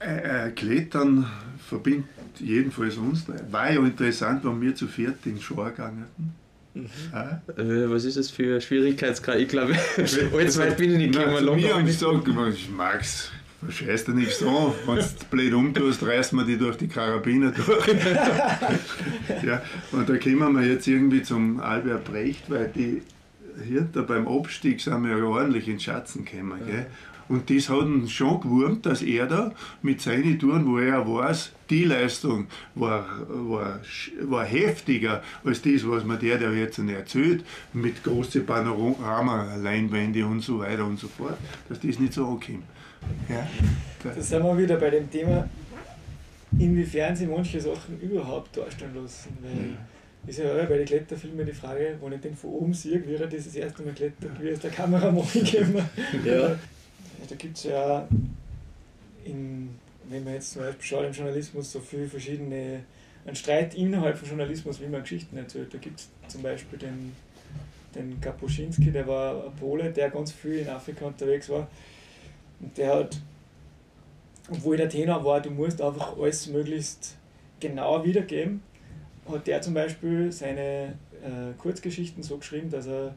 Äh, 0.01 0.49
äh, 0.49 0.51
Klettern 0.51 1.27
verbindet 1.69 2.09
jedenfalls 2.41 2.97
uns. 2.97 3.25
War 3.51 3.73
ja 3.73 3.81
interessant, 3.81 4.45
wenn 4.45 4.61
wir 4.61 4.75
zu 4.75 4.89
viert 4.89 5.19
in 5.25 5.35
den 5.35 5.41
Schor 5.41 5.71
gegangen 5.71 6.07
sind. 6.17 6.33
Äh, 6.75 7.91
was 7.91 8.05
ist 8.05 8.17
das 8.17 8.31
für 8.31 8.57
ein 8.57 8.61
Schwierigkeitsgrad? 8.61 9.39
Ich 9.39 9.49
glaube, 9.49 9.75
allzu 9.97 10.59
weit 10.59 10.77
bin 10.77 10.93
ich 10.93 10.99
nicht 10.99 11.13
gekommen. 11.13 11.37
zu 11.37 11.55
mir 11.55 11.75
haben 11.75 11.87
lange 11.87 11.93
sie 11.93 11.99
gesagt, 11.99 12.25
Max, 13.63 13.77
verscheiß 13.77 14.05
dir 14.05 14.13
nichts 14.13 14.43
an. 14.43 14.73
Wenn 14.87 14.97
du 14.97 15.05
blöd 15.31 15.55
umtust, 15.55 16.03
reißen 16.03 16.39
wir 16.39 16.45
die 16.45 16.59
durch 16.59 16.77
die 16.77 16.89
Karabiner 16.89 17.53
durch. 17.53 17.87
ja, 19.47 19.63
und 19.93 20.09
da 20.09 20.17
kommen 20.19 20.55
wir 20.55 20.67
jetzt 20.67 20.87
irgendwie 20.87 21.23
zum 21.23 21.61
Albert 21.61 22.05
Brecht, 22.05 22.51
weil 22.51 22.71
die 22.75 23.03
hier 23.67 23.83
da 23.93 24.03
beim 24.03 24.27
Abstieg 24.27 24.81
sind 24.81 25.05
wir 25.05 25.17
ja 25.17 25.25
ordentlich 25.25 25.69
in 25.69 25.79
Schatzen 25.79 26.25
gekommen. 26.25 26.61
Gell? 26.67 26.87
Und 27.29 27.49
das 27.49 27.69
hat 27.69 27.87
ihn 27.87 28.09
schon 28.09 28.41
gewurmt, 28.41 28.85
dass 28.85 29.01
er 29.01 29.27
da 29.27 29.53
mit 29.81 30.01
seinen 30.01 30.39
Touren, 30.39 30.67
wo 30.67 30.79
er 30.79 31.07
weiß, 31.07 31.53
die 31.71 31.85
Leistung 31.85 32.47
war, 32.75 33.07
war, 33.29 33.81
war 34.23 34.45
heftiger 34.45 35.23
als 35.45 35.63
das, 35.63 35.89
was 35.89 36.05
mir 36.05 36.17
der, 36.17 36.39
der 36.39 36.53
jetzt 36.53 36.79
erzählt, 36.79 37.45
mit 37.73 38.03
großen 38.03 38.45
Panorama-Leinwände 38.45 40.27
und 40.27 40.41
so 40.41 40.59
weiter 40.59 40.85
und 40.85 40.99
so 40.99 41.09
fort, 41.09 41.39
dass 41.69 41.81
das 41.81 41.99
nicht 41.99 42.13
so 42.13 42.27
ankommt. 42.27 42.65
Ja, 43.29 43.47
Da 44.03 44.21
sind 44.21 44.43
wir 44.43 44.59
wieder 44.59 44.77
bei 44.77 44.91
dem 44.91 45.11
Thema, 45.11 45.49
inwiefern 46.59 47.15
sie 47.17 47.27
manche 47.27 47.61
Sachen 47.61 48.01
überhaupt 48.01 48.57
darstellen 48.57 48.95
lassen. 48.95 49.37
Weil 49.41 49.77
ist 50.27 50.39
ja 50.39 50.53
auch 50.53 50.69
bei 50.69 50.79
den 50.79 50.87
Kletterfilmen 50.87 51.45
die 51.45 51.53
Frage, 51.53 51.97
wenn 52.01 52.13
ich 52.13 52.21
den 52.21 52.37
von 52.37 52.51
oben 52.51 52.75
sehe, 52.75 53.05
wie 53.07 53.15
er 53.15 53.27
das 53.27 53.45
das 53.45 53.57
erste 53.57 53.83
Mal 53.83 53.93
klettert, 53.93 54.41
wie 54.41 54.49
ist 54.49 54.63
der 54.63 54.71
Kameramann 54.71 55.27
gekommen. 55.33 55.85
Ja. 56.25 56.57
Da 57.29 57.37
gibt 57.37 57.57
es 57.57 57.65
ja 57.65 58.07
in, 59.25 59.71
wenn 60.09 60.25
man 60.25 60.35
jetzt 60.35 60.53
zum 60.53 60.63
Beispiel 60.63 60.85
schaut 60.85 61.07
im 61.07 61.13
Journalismus, 61.13 61.73
so 61.73 61.81
viele 61.81 62.07
verschiedene, 62.07 62.81
einen 63.27 63.37
Streit 63.37 63.75
innerhalb 63.75 64.17
von 64.17 64.29
Journalismus, 64.29 64.81
wie 64.81 64.87
man 64.87 65.03
Geschichten 65.03 65.37
erzählt. 65.37 65.73
Da 65.75 65.79
gibt 65.79 66.01
es 66.01 66.09
zum 66.29 66.43
Beispiel 66.43 66.79
den, 66.79 67.13
den 67.95 68.21
Kapuschinski, 68.21 68.93
der 68.93 69.07
war 69.07 69.47
ein 69.47 69.53
Pole, 69.57 69.91
der 69.91 70.11
ganz 70.11 70.33
viel 70.33 70.59
in 70.59 70.69
Afrika 70.69 71.05
unterwegs 71.07 71.49
war. 71.49 71.69
Und 72.63 72.79
der 72.79 72.95
hat, 72.95 73.21
obwohl 74.51 74.77
der 74.77 74.89
Tenor 74.89 75.25
war, 75.25 75.41
du 75.41 75.51
musst 75.51 75.83
einfach 75.83 76.17
alles 76.17 76.47
möglichst 76.47 77.17
genau 77.61 78.05
wiedergeben, 78.05 78.63
hat 79.29 79.47
der 79.47 79.61
zum 79.61 79.75
Beispiel 79.75 80.33
seine 80.33 80.95
äh, 81.23 81.53
Kurzgeschichten 81.59 82.23
so 82.23 82.39
geschrieben, 82.39 82.71
dass 82.71 82.87
er 82.87 83.15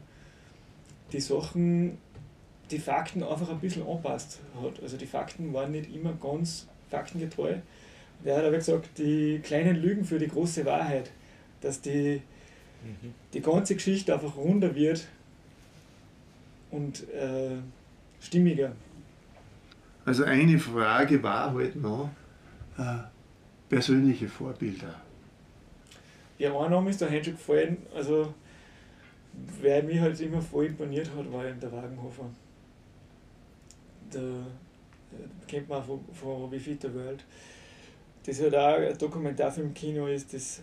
die 1.12 1.20
Sachen, 1.20 1.98
die 2.70 2.78
Fakten 2.78 3.22
einfach 3.22 3.48
ein 3.48 3.60
bisschen 3.60 3.86
anpasst 3.86 4.40
hat. 4.60 4.82
Also 4.82 4.96
die 4.96 5.06
Fakten 5.06 5.52
waren 5.52 5.72
nicht 5.72 5.92
immer 5.94 6.12
ganz 6.12 6.66
faktengetreu. 6.90 7.54
Der 8.24 8.36
hat 8.36 8.44
aber 8.44 8.56
gesagt, 8.56 8.98
die 8.98 9.40
kleinen 9.42 9.76
Lügen 9.76 10.04
für 10.04 10.18
die 10.18 10.28
große 10.28 10.64
Wahrheit, 10.64 11.10
dass 11.60 11.80
die, 11.80 12.22
die 13.32 13.40
ganze 13.40 13.74
Geschichte 13.74 14.14
einfach 14.14 14.36
runder 14.36 14.74
wird 14.74 15.06
und 16.70 17.08
äh, 17.10 17.56
stimmiger. 18.20 18.72
Also 20.06 20.22
eine 20.22 20.56
Frage 20.56 21.20
war 21.20 21.52
halt 21.52 21.74
noch 21.74 22.08
äh, 22.78 22.98
persönliche 23.68 24.28
Vorbilder. 24.28 24.94
Ja, 26.38 26.56
ein 26.56 26.70
Name 26.70 26.90
ist 26.90 27.02
da 27.02 27.08
schon 27.08 27.22
gefallen, 27.22 27.78
also 27.92 28.32
wer 29.60 29.82
mich 29.82 29.98
halt 29.98 30.20
immer 30.20 30.40
voll 30.40 30.66
imponiert 30.66 31.10
hat, 31.16 31.32
war 31.32 31.44
eben 31.44 31.58
der 31.58 31.72
Wagenhofer. 31.72 32.30
Der, 34.14 34.20
der 34.20 35.46
kennt 35.48 35.68
man 35.68 35.80
auch 35.80 35.84
von, 35.84 36.00
von 36.12 36.52
Wie 36.52 36.60
Fit 36.60 36.82
the 36.82 36.94
World. 36.94 37.24
Das 38.24 38.40
halt 38.40 38.54
auch 38.54 38.76
ein 38.76 38.96
Dokumentarfilm 38.96 39.74
Kino 39.74 40.06
ist, 40.06 40.32
das 40.32 40.62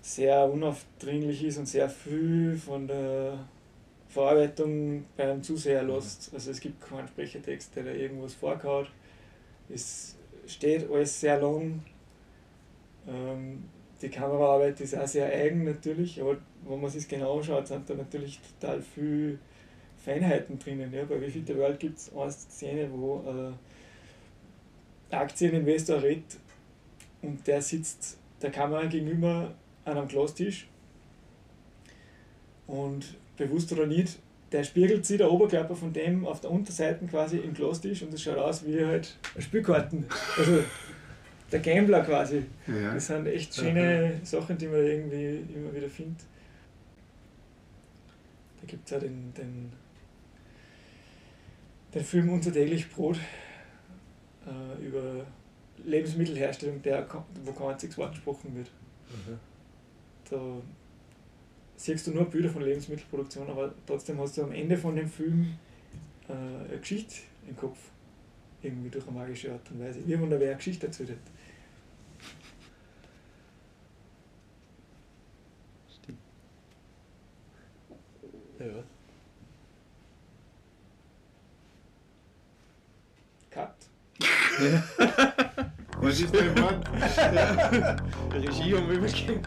sehr 0.00 0.44
unaufdringlich 0.48 1.42
ist 1.42 1.58
und 1.58 1.66
sehr 1.66 1.88
viel 1.88 2.56
von 2.56 2.86
der 2.86 3.36
Verarbeitung 4.08 5.04
beim 5.16 5.42
Zuseher 5.42 5.82
lässt. 5.82 6.32
Also 6.32 6.50
es 6.50 6.60
gibt 6.60 6.80
keinen 6.80 7.08
Sprechertext, 7.08 7.76
der 7.76 7.84
da 7.84 7.90
irgendwas 7.90 8.34
vorkaut. 8.34 8.90
Es 9.68 10.16
steht 10.46 10.90
alles 10.90 11.20
sehr 11.20 11.40
lang. 11.40 11.82
Ähm, 13.06 13.64
die 14.00 14.08
Kameraarbeit 14.08 14.80
ist 14.80 14.96
auch 14.96 15.06
sehr 15.06 15.26
eigen 15.26 15.64
natürlich, 15.64 16.20
aber 16.20 16.38
wenn 16.66 16.80
man 16.80 16.90
sich 16.90 17.08
genau 17.08 17.38
anschaut, 17.38 17.66
sind 17.66 17.88
da 17.90 17.94
natürlich 17.94 18.40
total 18.60 18.80
viele 18.80 19.38
Feinheiten 20.04 20.58
drinnen. 20.58 20.92
Ja. 20.92 21.04
Bei 21.04 21.20
Wie 21.20 21.30
Fit 21.30 21.46
the 21.46 21.56
World 21.56 21.80
gibt 21.80 21.98
es 21.98 22.12
eine 22.14 22.30
Szene, 22.30 22.88
wo 22.92 23.22
äh, 23.26 25.14
ein 25.14 25.18
Aktieninvestor 25.20 26.02
redet 26.02 26.38
und 27.22 27.46
der 27.46 27.60
sitzt 27.60 28.18
der 28.40 28.50
Kamera 28.50 28.84
gegenüber 28.84 29.54
an 29.84 29.98
einem 29.98 30.08
Glastisch 30.08 30.68
und 32.66 33.16
bewusst 33.38 33.72
oder 33.72 33.86
nicht, 33.86 34.18
der 34.52 34.64
spiegelt 34.64 35.04
sich 35.04 35.18
der 35.18 35.30
Oberkörper 35.30 35.74
von 35.74 35.92
dem 35.92 36.26
auf 36.26 36.40
der 36.40 36.50
Unterseite 36.50 37.06
quasi 37.06 37.38
im 37.38 37.54
Glastisch 37.54 38.02
und 38.02 38.12
es 38.12 38.22
schaut 38.22 38.38
aus 38.38 38.66
wie 38.66 38.84
halt 38.84 39.16
Spielkarten. 39.38 40.06
Also 40.36 40.64
der 41.52 41.60
Gambler 41.60 42.02
quasi. 42.02 42.44
Ja. 42.66 42.94
Das 42.94 43.06
sind 43.06 43.26
echt 43.26 43.54
schöne 43.54 44.20
Sachen, 44.22 44.56
die 44.58 44.66
man 44.66 44.84
irgendwie 44.84 45.44
immer 45.54 45.74
wieder 45.74 45.88
findet. 45.88 46.20
Da 48.60 48.66
gibt 48.66 48.86
es 48.86 48.96
auch 48.96 49.00
den, 49.00 49.32
den, 49.34 49.72
den 51.94 52.04
Film 52.04 52.30
Unser 52.30 52.52
täglich 52.52 52.90
Brot 52.90 53.18
äh, 54.46 54.84
über 54.84 55.24
Lebensmittelherstellung, 55.84 56.82
der, 56.82 57.06
wo 57.44 57.52
kein 57.52 57.68
einziges 57.68 57.96
Wort 57.98 58.12
gesprochen 58.12 58.54
wird. 58.56 58.70
Da 60.30 60.36
siehst 61.78 62.06
du 62.08 62.10
nur 62.10 62.24
Bilder 62.26 62.50
von 62.50 62.62
Lebensmittelproduktion, 62.62 63.48
aber 63.48 63.72
trotzdem 63.86 64.18
hast 64.20 64.36
du 64.36 64.42
am 64.42 64.52
Ende 64.52 64.76
von 64.76 64.96
dem 64.96 65.08
Film 65.08 65.56
äh, 66.28 66.32
eine 66.32 66.78
Geschichte 66.78 67.14
im 67.48 67.56
Kopf. 67.56 67.78
Irgendwie 68.60 68.90
durch 68.90 69.06
eine 69.06 69.16
magische 69.16 69.52
Art 69.52 69.70
und 69.70 69.80
Weise. 69.80 70.00
Wie 70.04 70.18
wer 70.18 70.18
eine 70.18 70.56
Geschichte 70.56 70.86
erzählt 70.88 71.10
hat. 71.10 71.18
Ja. 78.58 78.82
Cut. 83.50 83.76
Was 86.00 86.20
ist 86.20 86.34
dein 86.34 86.56
Wort? 86.62 86.84
Regie 88.32 88.74
um 88.74 88.88
übergeben. 88.90 89.40